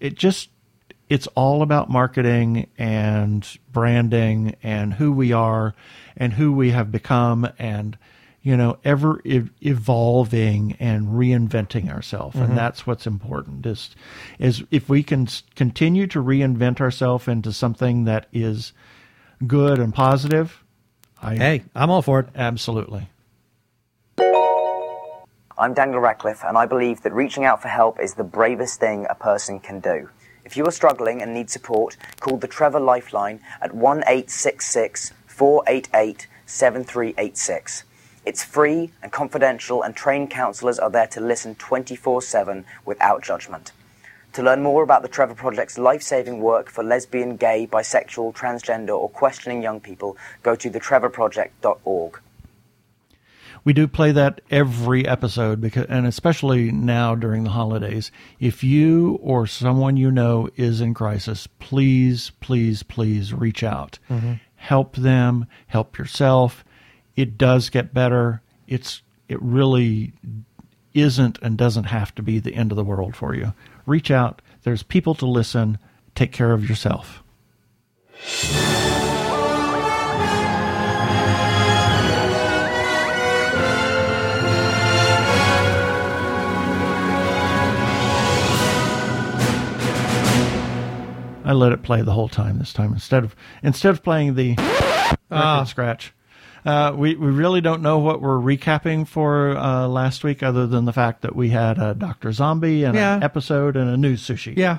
it 0.00 0.16
just 0.16 0.50
it's 1.08 1.26
all 1.28 1.62
about 1.62 1.88
marketing 1.90 2.66
and 2.78 3.46
branding 3.72 4.56
and 4.62 4.94
who 4.94 5.12
we 5.12 5.32
are 5.32 5.74
and 6.16 6.32
who 6.32 6.52
we 6.52 6.70
have 6.70 6.90
become 6.90 7.48
and 7.58 7.96
you 8.42 8.56
know 8.56 8.76
ever 8.84 9.20
ev- 9.26 9.50
evolving 9.60 10.76
and 10.80 11.08
reinventing 11.08 11.90
ourselves 11.92 12.36
Mhm. 12.36 12.44
and 12.44 12.58
that's 12.58 12.86
what's 12.86 13.06
important 13.06 13.66
is 13.66 13.94
is 14.38 14.64
if 14.70 14.88
we 14.88 15.02
can 15.02 15.28
continue 15.54 16.06
to 16.08 16.22
reinvent 16.22 16.80
ourselves 16.80 17.28
into 17.28 17.52
something 17.52 18.04
that 18.04 18.26
is 18.32 18.72
good 19.46 19.78
and 19.78 19.94
positive 19.94 20.62
I, 21.22 21.34
Hey, 21.36 21.62
I'm 21.74 21.90
all 21.90 22.02
for 22.02 22.20
it. 22.20 22.28
Absolutely. 22.36 23.08
I'm 25.58 25.72
Daniel 25.72 26.00
Radcliffe, 26.00 26.44
and 26.44 26.58
I 26.58 26.66
believe 26.66 27.02
that 27.02 27.14
reaching 27.14 27.44
out 27.44 27.62
for 27.62 27.68
help 27.68 27.98
is 27.98 28.14
the 28.14 28.22
bravest 28.24 28.78
thing 28.78 29.06
a 29.08 29.14
person 29.14 29.58
can 29.58 29.80
do. 29.80 30.10
If 30.46 30.56
you 30.56 30.64
are 30.64 30.70
struggling 30.70 31.20
and 31.20 31.34
need 31.34 31.50
support, 31.50 31.96
call 32.20 32.36
the 32.36 32.46
Trevor 32.46 32.78
Lifeline 32.78 33.40
at 33.60 33.74
1 33.74 34.04
866 34.06 35.12
488 35.26 36.28
7386. 36.46 37.82
It's 38.24 38.44
free 38.44 38.92
and 39.02 39.10
confidential, 39.10 39.82
and 39.82 39.96
trained 39.96 40.30
counselors 40.30 40.78
are 40.78 40.88
there 40.88 41.08
to 41.08 41.20
listen 41.20 41.56
24 41.56 42.22
7 42.22 42.64
without 42.84 43.24
judgment. 43.24 43.72
To 44.34 44.42
learn 44.44 44.62
more 44.62 44.84
about 44.84 45.02
the 45.02 45.08
Trevor 45.08 45.34
Project's 45.34 45.78
life 45.78 46.02
saving 46.02 46.38
work 46.38 46.70
for 46.70 46.84
lesbian, 46.84 47.36
gay, 47.36 47.66
bisexual, 47.66 48.36
transgender, 48.36 48.96
or 48.96 49.10
questioning 49.10 49.64
young 49.64 49.80
people, 49.80 50.16
go 50.44 50.54
to 50.54 50.70
thetrevorproject.org. 50.70 52.20
We 53.66 53.72
do 53.72 53.88
play 53.88 54.12
that 54.12 54.40
every 54.48 55.08
episode 55.08 55.60
because, 55.60 55.86
and 55.88 56.06
especially 56.06 56.70
now 56.70 57.16
during 57.16 57.42
the 57.42 57.50
holidays. 57.50 58.12
If 58.38 58.62
you 58.62 59.18
or 59.20 59.48
someone 59.48 59.96
you 59.96 60.12
know 60.12 60.48
is 60.54 60.80
in 60.80 60.94
crisis, 60.94 61.48
please, 61.58 62.30
please, 62.40 62.84
please 62.84 63.34
reach 63.34 63.64
out. 63.64 63.98
Mhm. 64.08 64.38
Help 64.54 64.94
them. 64.94 65.46
Help 65.66 65.98
yourself. 65.98 66.64
It 67.16 67.36
does 67.36 67.68
get 67.68 67.92
better. 67.92 68.40
It's 68.68 69.02
it 69.28 69.42
really 69.42 70.12
isn't 70.94 71.36
and 71.42 71.58
doesn't 71.58 71.84
have 71.84 72.14
to 72.14 72.22
be 72.22 72.38
the 72.38 72.54
end 72.54 72.70
of 72.70 72.76
the 72.76 72.84
world 72.84 73.16
for 73.16 73.34
you. 73.34 73.52
Reach 73.84 74.12
out. 74.12 74.42
There's 74.62 74.84
people 74.84 75.16
to 75.16 75.26
listen. 75.26 75.78
Take 76.14 76.30
care 76.30 76.52
of 76.52 76.68
yourself. 76.68 77.20
I 91.46 91.52
let 91.52 91.72
it 91.72 91.82
play 91.82 92.02
the 92.02 92.12
whole 92.12 92.28
time 92.28 92.58
this 92.58 92.72
time 92.74 92.92
instead 92.92 93.24
of 93.24 93.34
instead 93.62 93.90
of 93.90 94.02
playing 94.02 94.34
the 94.34 94.56
Ah. 95.30 95.64
scratch. 95.64 96.12
Uh, 96.64 96.92
we 96.96 97.14
we 97.14 97.28
really 97.30 97.60
don't 97.60 97.80
know 97.80 97.98
what 97.98 98.20
we're 98.20 98.38
recapping 98.38 99.06
for 99.06 99.56
uh, 99.56 99.86
last 99.86 100.24
week, 100.24 100.42
other 100.42 100.66
than 100.66 100.84
the 100.84 100.92
fact 100.92 101.22
that 101.22 101.36
we 101.36 101.50
had 101.50 101.78
a 101.78 101.94
Doctor 101.94 102.32
Zombie 102.32 102.82
and 102.82 102.96
Yeah. 102.96 103.16
an 103.16 103.22
episode 103.22 103.76
and 103.76 103.88
a 103.88 103.96
news 103.96 104.20
sushi. 104.26 104.56
Yeah. 104.56 104.78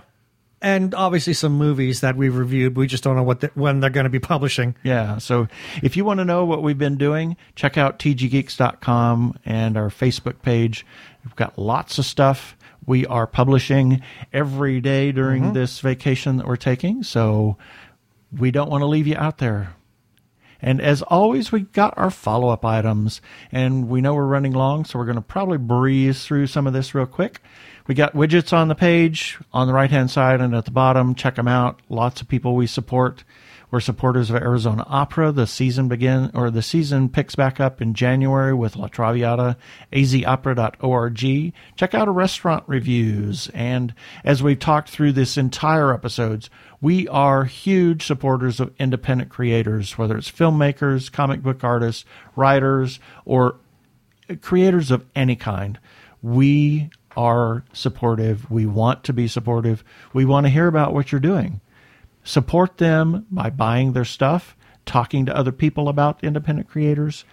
And 0.62 0.94
obviously 0.96 1.34
some 1.34 1.54
movies 1.54 2.02
that 2.02 2.18
we've 2.18 2.36
reviewed. 2.36 2.76
We 2.76 2.88
just 2.88 3.04
don't 3.04 3.16
know 3.16 3.22
what 3.24 3.42
the, 3.42 3.52
when 3.54 3.80
they're 3.80 3.92
going 3.92 4.06
to 4.06 4.10
be 4.10 4.20
publishing. 4.20 4.76
Yeah. 4.84 5.20
So 5.20 5.48
if 5.84 5.96
you 5.96 6.04
want 6.04 6.18
to 6.20 6.26
know 6.26 6.46
what 6.46 6.64
we've 6.64 6.78
been 6.78 6.98
doing, 6.98 7.38
check 7.56 7.78
out 7.78 8.00
tggeeks.com 8.00 9.38
and 9.46 9.78
our 9.78 9.90
Facebook 9.90 10.42
page. 10.42 10.86
We've 11.24 11.36
got 11.36 11.58
lots 11.60 12.00
of 12.00 12.06
stuff. 12.06 12.57
We 12.88 13.06
are 13.06 13.28
publishing 13.28 14.02
every 14.34 14.82
day 14.82 15.12
during 15.12 15.44
Mhm. 15.44 15.54
this 15.54 15.80
vacation 15.82 16.38
that 16.38 16.48
we're 16.48 16.56
taking. 16.56 17.04
So 17.04 17.58
we 18.36 18.50
don't 18.50 18.72
want 18.72 18.82
to 18.82 18.88
leave 18.88 19.06
you 19.06 19.16
out 19.18 19.38
there. 19.38 19.74
And 20.60 20.82
as 20.82 21.04
always, 21.04 21.52
we 21.52 21.62
got 21.62 21.94
our 21.98 22.10
follow 22.10 22.50
up 22.50 22.66
items, 22.66 23.22
and 23.52 23.88
we 23.88 24.02
know 24.02 24.16
we're 24.16 24.26
running 24.26 24.54
long, 24.54 24.86
so 24.86 24.98
we're 24.98 25.06
going 25.06 25.16
to 25.16 25.22
probably 25.22 25.60
breeze 25.60 26.26
through 26.26 26.48
some 26.48 26.66
of 26.66 26.74
this 26.74 26.96
real 26.96 27.06
quick. 27.06 27.42
We 27.86 27.94
got 27.94 28.14
widgets 28.16 28.52
on 28.52 28.68
the 28.68 28.74
page 28.74 29.38
on 29.54 29.68
the 29.68 29.74
right 29.74 29.92
hand 29.92 30.10
side 30.10 30.42
and 30.42 30.56
at 30.56 30.66
the 30.66 30.72
bottom. 30.72 31.14
Check 31.14 31.36
them 31.36 31.48
out. 31.48 31.80
Lots 31.90 32.22
of 32.22 32.28
people 32.28 32.56
we 32.56 32.66
support. 32.66 33.24
We're 33.70 33.82
supporters 33.82 34.30
of 34.30 34.38
Arizona 34.38 34.86
Opera. 34.88 35.34
The 35.34 35.46
season 35.46 35.90
begin 35.90 36.32
or 36.34 36.50
the 36.50 36.62
season 36.62 37.10
picks 37.10 37.36
back 37.36 37.60
up 37.60 37.82
in 37.82 37.94
January 37.94 38.54
with 38.54 38.78
La 38.78 38.88
Traviata, 38.88 39.58
azopera.org. 39.92 41.54
Check 41.76 41.94
out 41.94 42.08
our 42.08 42.14
restaurant 42.14 42.64
reviews. 42.66 43.50
And 43.54 43.94
as 44.24 44.42
we've 44.42 44.58
talked 44.58 44.90
through 44.90 45.12
this 45.12 45.38
entire 45.38 45.94
episodes, 45.94 46.50
we 46.80 47.10
are 47.10 47.44
huge 47.44 48.06
supporters 48.06 48.62
of 48.62 48.74
independent 48.80 49.30
creators, 49.30 49.98
whether 49.98 50.18
it's 50.18 50.32
filmmakers, 50.32 51.12
comic 51.12 51.44
book 51.44 51.64
artists, 51.64 52.06
writers, 52.38 53.02
or 53.26 53.58
creators 54.42 54.92
of 54.92 55.06
any 55.14 55.36
kind. 55.36 55.78
We 56.22 56.90
are 57.18 57.66
supportive. 57.74 58.50
We 58.50 58.66
want 58.66 59.04
to 59.06 59.14
be 59.14 59.28
supportive. 59.28 59.84
We 60.14 60.24
want 60.24 60.46
to 60.46 60.50
hear 60.50 60.68
about 60.68 60.94
what 60.94 61.12
you're 61.12 61.20
doing. 61.20 61.60
Support 62.28 62.78
them 62.78 63.26
by 63.32 63.50
buying 63.50 63.94
their 63.94 64.04
stuff, 64.04 64.58
talking 64.86 65.26
to 65.28 65.36
other 65.36 65.54
people 65.54 65.88
about 65.88 66.22
independent 66.22 66.68
creators, 66.68 67.24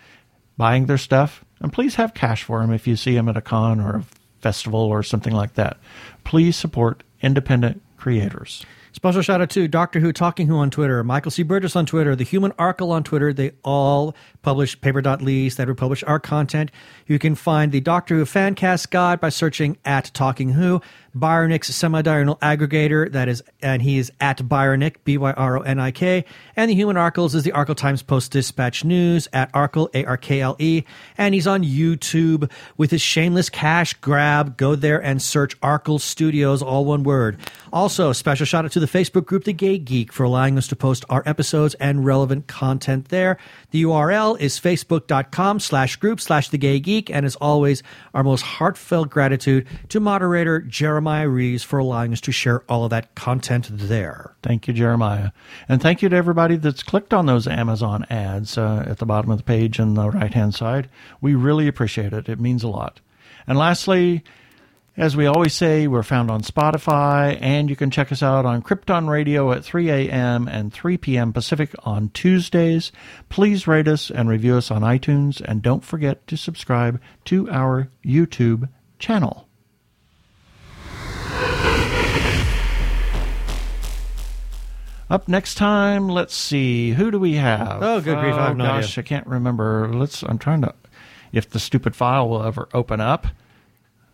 buying 0.56 0.86
their 0.86 0.98
stuff, 0.98 1.44
and 1.58 1.72
please 1.72 1.96
have 1.96 2.14
cash 2.14 2.44
for 2.44 2.60
them 2.60 2.72
if 2.72 2.86
you 2.86 2.94
see 2.94 3.12
them 3.16 3.28
at 3.28 3.36
a 3.36 3.40
con 3.40 3.80
or 3.80 3.96
a 3.96 4.04
festival 4.40 4.78
or 4.78 5.02
something 5.02 5.32
like 5.32 5.54
that. 5.54 5.78
Please 6.22 6.54
support 6.54 7.02
independent 7.20 7.82
creators. 7.96 8.64
Special 8.92 9.22
shout 9.22 9.40
out 9.40 9.50
to 9.50 9.66
Doctor 9.66 9.98
Who 9.98 10.12
Talking 10.12 10.46
Who 10.46 10.56
on 10.58 10.70
Twitter, 10.70 11.02
Michael 11.02 11.32
C. 11.32 11.42
Burgess 11.42 11.74
on 11.74 11.84
Twitter, 11.84 12.14
The 12.14 12.22
Human 12.22 12.52
Arkle 12.52 12.92
on 12.92 13.02
Twitter. 13.02 13.32
They 13.32 13.50
all 13.64 14.14
publish 14.42 14.80
paper.lease 14.80 15.56
that 15.56 15.66
republish 15.66 16.04
our 16.04 16.20
content. 16.20 16.70
You 17.08 17.18
can 17.18 17.34
find 17.34 17.72
the 17.72 17.80
Doctor 17.80 18.14
Who 18.14 18.24
Fancast 18.24 18.90
Guide 18.90 19.20
by 19.20 19.30
searching 19.30 19.78
at 19.84 20.12
Talking 20.14 20.50
Who. 20.50 20.80
Byronik's 21.16 21.74
semi-diurnal 21.74 22.36
aggregator, 22.36 23.10
that 23.12 23.28
is, 23.28 23.42
and 23.62 23.82
he 23.82 23.98
is 23.98 24.10
at 24.20 24.38
Byronik, 24.38 24.96
B-Y-R-O-N-I-K. 25.04 26.24
And 26.56 26.70
the 26.70 26.74
Human 26.74 26.96
Arkles 26.96 27.34
is 27.34 27.44
the 27.44 27.52
Arkle 27.52 27.76
Times 27.76 28.02
Post 28.02 28.32
Dispatch 28.32 28.84
News 28.84 29.28
at 29.32 29.52
Arkle, 29.52 29.88
A-R-K-L-E. 29.94 30.84
And 31.16 31.34
he's 31.34 31.46
on 31.46 31.62
YouTube 31.62 32.50
with 32.76 32.90
his 32.90 33.00
shameless 33.00 33.48
cash 33.48 33.94
grab. 33.94 34.56
Go 34.56 34.74
there 34.74 35.02
and 35.02 35.22
search 35.22 35.58
Arkle 35.60 36.00
Studios, 36.00 36.62
all 36.62 36.84
one 36.84 37.04
word. 37.04 37.38
Also, 37.72 38.12
special 38.12 38.46
shout 38.46 38.64
out 38.64 38.72
to 38.72 38.80
the 38.80 38.86
Facebook 38.86 39.24
group, 39.24 39.44
The 39.44 39.52
Gay 39.52 39.78
Geek, 39.78 40.12
for 40.12 40.24
allowing 40.24 40.58
us 40.58 40.68
to 40.68 40.76
post 40.76 41.04
our 41.08 41.22
episodes 41.26 41.74
and 41.74 42.04
relevant 42.04 42.46
content 42.46 43.08
there. 43.08 43.36
The 43.70 43.82
URL 43.82 44.38
is 44.40 44.60
facebook.com 44.60 45.60
slash 45.60 45.96
group 45.96 46.20
slash 46.20 46.48
The 46.48 46.58
Gay 46.58 46.80
Geek. 46.80 47.10
And 47.10 47.26
as 47.26 47.36
always, 47.36 47.82
our 48.14 48.22
most 48.22 48.42
heartfelt 48.42 49.10
gratitude 49.10 49.66
to 49.88 50.00
moderator 50.00 50.60
Jeremiah 51.04 51.28
Reeves 51.28 51.62
for 51.62 51.78
allowing 51.78 52.14
us 52.14 52.20
to 52.22 52.32
share 52.32 52.62
all 52.66 52.84
of 52.84 52.90
that 52.90 53.14
content 53.14 53.68
there. 53.70 54.34
Thank 54.42 54.66
you, 54.66 54.72
Jeremiah. 54.72 55.32
And 55.68 55.82
thank 55.82 56.00
you 56.00 56.08
to 56.08 56.16
everybody 56.16 56.56
that's 56.56 56.82
clicked 56.82 57.12
on 57.12 57.26
those 57.26 57.46
Amazon 57.46 58.06
ads 58.08 58.56
uh, 58.56 58.86
at 58.88 59.00
the 59.00 59.04
bottom 59.04 59.30
of 59.30 59.36
the 59.36 59.44
page 59.44 59.78
on 59.78 59.92
the 59.92 60.08
right 60.08 60.32
hand 60.32 60.54
side. 60.54 60.88
We 61.20 61.34
really 61.34 61.68
appreciate 61.68 62.14
it. 62.14 62.30
It 62.30 62.40
means 62.40 62.62
a 62.62 62.68
lot. 62.68 63.00
And 63.46 63.58
lastly, 63.58 64.24
as 64.96 65.14
we 65.14 65.26
always 65.26 65.52
say, 65.52 65.86
we're 65.86 66.02
found 66.02 66.30
on 66.30 66.40
Spotify, 66.40 67.36
and 67.38 67.68
you 67.68 67.76
can 67.76 67.90
check 67.90 68.10
us 68.10 68.22
out 68.22 68.46
on 68.46 68.62
Krypton 68.62 69.06
Radio 69.06 69.52
at 69.52 69.62
3 69.62 69.90
a.m. 69.90 70.48
and 70.48 70.72
3 70.72 70.96
p.m. 70.96 71.34
Pacific 71.34 71.74
on 71.80 72.08
Tuesdays. 72.14 72.92
Please 73.28 73.66
rate 73.66 73.88
us 73.88 74.10
and 74.10 74.26
review 74.30 74.56
us 74.56 74.70
on 74.70 74.80
iTunes, 74.80 75.42
and 75.42 75.60
don't 75.60 75.84
forget 75.84 76.26
to 76.28 76.38
subscribe 76.38 76.98
to 77.26 77.50
our 77.50 77.90
YouTube 78.02 78.70
channel. 78.98 79.43
Up 85.10 85.28
next 85.28 85.56
time, 85.56 86.08
let's 86.08 86.34
see. 86.34 86.90
Who 86.90 87.10
do 87.10 87.18
we 87.18 87.34
have? 87.34 87.82
Oh, 87.82 88.00
good 88.00 88.18
grief, 88.18 88.34
I 88.34 88.48
have 88.48 88.56
no 88.56 88.64
gosh, 88.64 88.98
idea. 88.98 89.04
I 89.04 89.06
can't 89.06 89.26
remember. 89.26 89.90
Let's. 89.92 90.22
I'm 90.22 90.38
trying 90.38 90.62
to. 90.62 90.74
If 91.32 91.50
the 91.50 91.58
stupid 91.58 91.94
file 91.94 92.28
will 92.28 92.42
ever 92.42 92.68
open 92.72 93.00
up. 93.00 93.26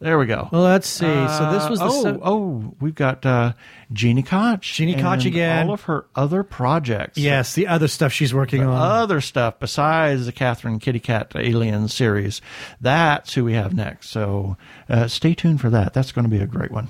There 0.01 0.19
we 0.19 0.25
go. 0.25 0.49
Well, 0.51 0.63
let's 0.63 0.89
see. 0.89 1.05
so 1.05 1.53
this 1.53 1.69
was 1.69 1.79
the 1.79 1.85
oh, 1.85 2.03
se- 2.03 2.19
oh, 2.23 2.75
we've 2.81 2.95
got 2.95 3.27
uh, 3.27 3.53
Gini 3.93 4.25
Koch. 4.25 4.63
Gini 4.63 4.99
Koch 4.99 5.27
again. 5.27 5.69
All 5.69 5.75
of 5.75 5.83
her 5.83 6.07
other 6.17 6.43
projects. 6.43 7.19
Yes, 7.19 7.55
the 7.55 7.67
other 7.67 7.87
stuff 7.87 8.11
she's 8.11 8.33
working 8.33 8.63
The 8.63 8.69
on. 8.69 8.81
Other 8.81 9.21
stuff 9.21 9.61
besides 9.61 10.25
the 10.25 10.33
Katherine 10.33 10.79
Kitty 10.79 11.01
Katt 11.01 11.33
Alien 11.37 11.89
series. 11.89 12.41
That's 12.81 13.35
who 13.35 13.45
we 13.45 13.53
have 13.53 13.75
next. 13.75 14.09
So 14.09 14.57
uh, 14.89 15.07
stay 15.07 15.35
tuned 15.35 15.61
for 15.61 15.69
that. 15.69 15.93
That's 15.93 16.13
going 16.13 16.25
to 16.25 16.31
be 16.31 16.43
a 16.43 16.47
great 16.47 16.71
one. 16.71 16.89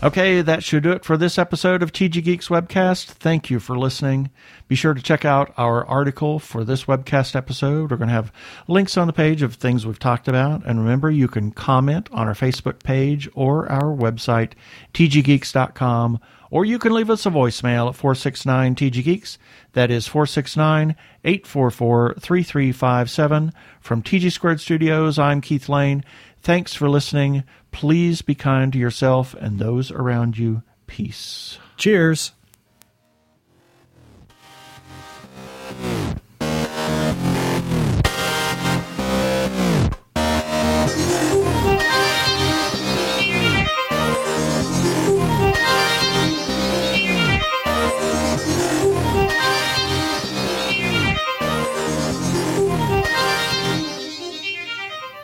Okay, 0.00 0.42
that 0.42 0.62
should 0.62 0.84
do 0.84 0.92
it 0.92 1.04
for 1.04 1.16
this 1.16 1.38
episode 1.38 1.82
of 1.82 1.90
TG 1.90 2.22
Geeks 2.22 2.46
Webcast. 2.46 3.06
Thank 3.06 3.50
you 3.50 3.58
for 3.58 3.76
listening. 3.76 4.30
Be 4.68 4.76
sure 4.76 4.94
to 4.94 5.02
check 5.02 5.24
out 5.24 5.52
our 5.56 5.84
article 5.86 6.38
for 6.38 6.62
this 6.62 6.84
webcast 6.84 7.34
episode. 7.34 7.90
We're 7.90 7.96
going 7.96 8.06
to 8.06 8.14
have 8.14 8.32
links 8.68 8.96
on 8.96 9.08
the 9.08 9.12
page 9.12 9.42
of 9.42 9.54
things 9.54 9.84
we've 9.84 9.98
talked 9.98 10.28
about. 10.28 10.64
And 10.64 10.78
remember, 10.78 11.10
you 11.10 11.26
can 11.26 11.50
comment 11.50 12.08
on 12.12 12.28
our 12.28 12.34
Facebook 12.34 12.84
page 12.84 13.28
or 13.34 13.68
our 13.68 13.92
website, 13.92 14.52
tggeeks.com, 14.94 16.20
or 16.52 16.64
you 16.64 16.78
can 16.78 16.94
leave 16.94 17.10
us 17.10 17.26
a 17.26 17.30
voicemail 17.30 17.88
at 17.88 17.96
469 17.96 18.76
TG 18.76 19.02
Geeks. 19.02 19.36
That 19.72 19.90
is 19.90 20.06
469 20.06 20.94
844 21.24 22.14
3357. 22.20 23.52
From 23.80 24.02
TG 24.04 24.30
Squared 24.30 24.60
Studios, 24.60 25.18
I'm 25.18 25.40
Keith 25.40 25.68
Lane. 25.68 26.04
Thanks 26.40 26.72
for 26.72 26.88
listening. 26.88 27.42
Please 27.70 28.22
be 28.22 28.34
kind 28.34 28.72
to 28.72 28.78
yourself 28.78 29.34
and 29.34 29.58
those 29.58 29.90
around 29.90 30.38
you. 30.38 30.62
Peace. 30.86 31.58
Cheers. 31.76 32.32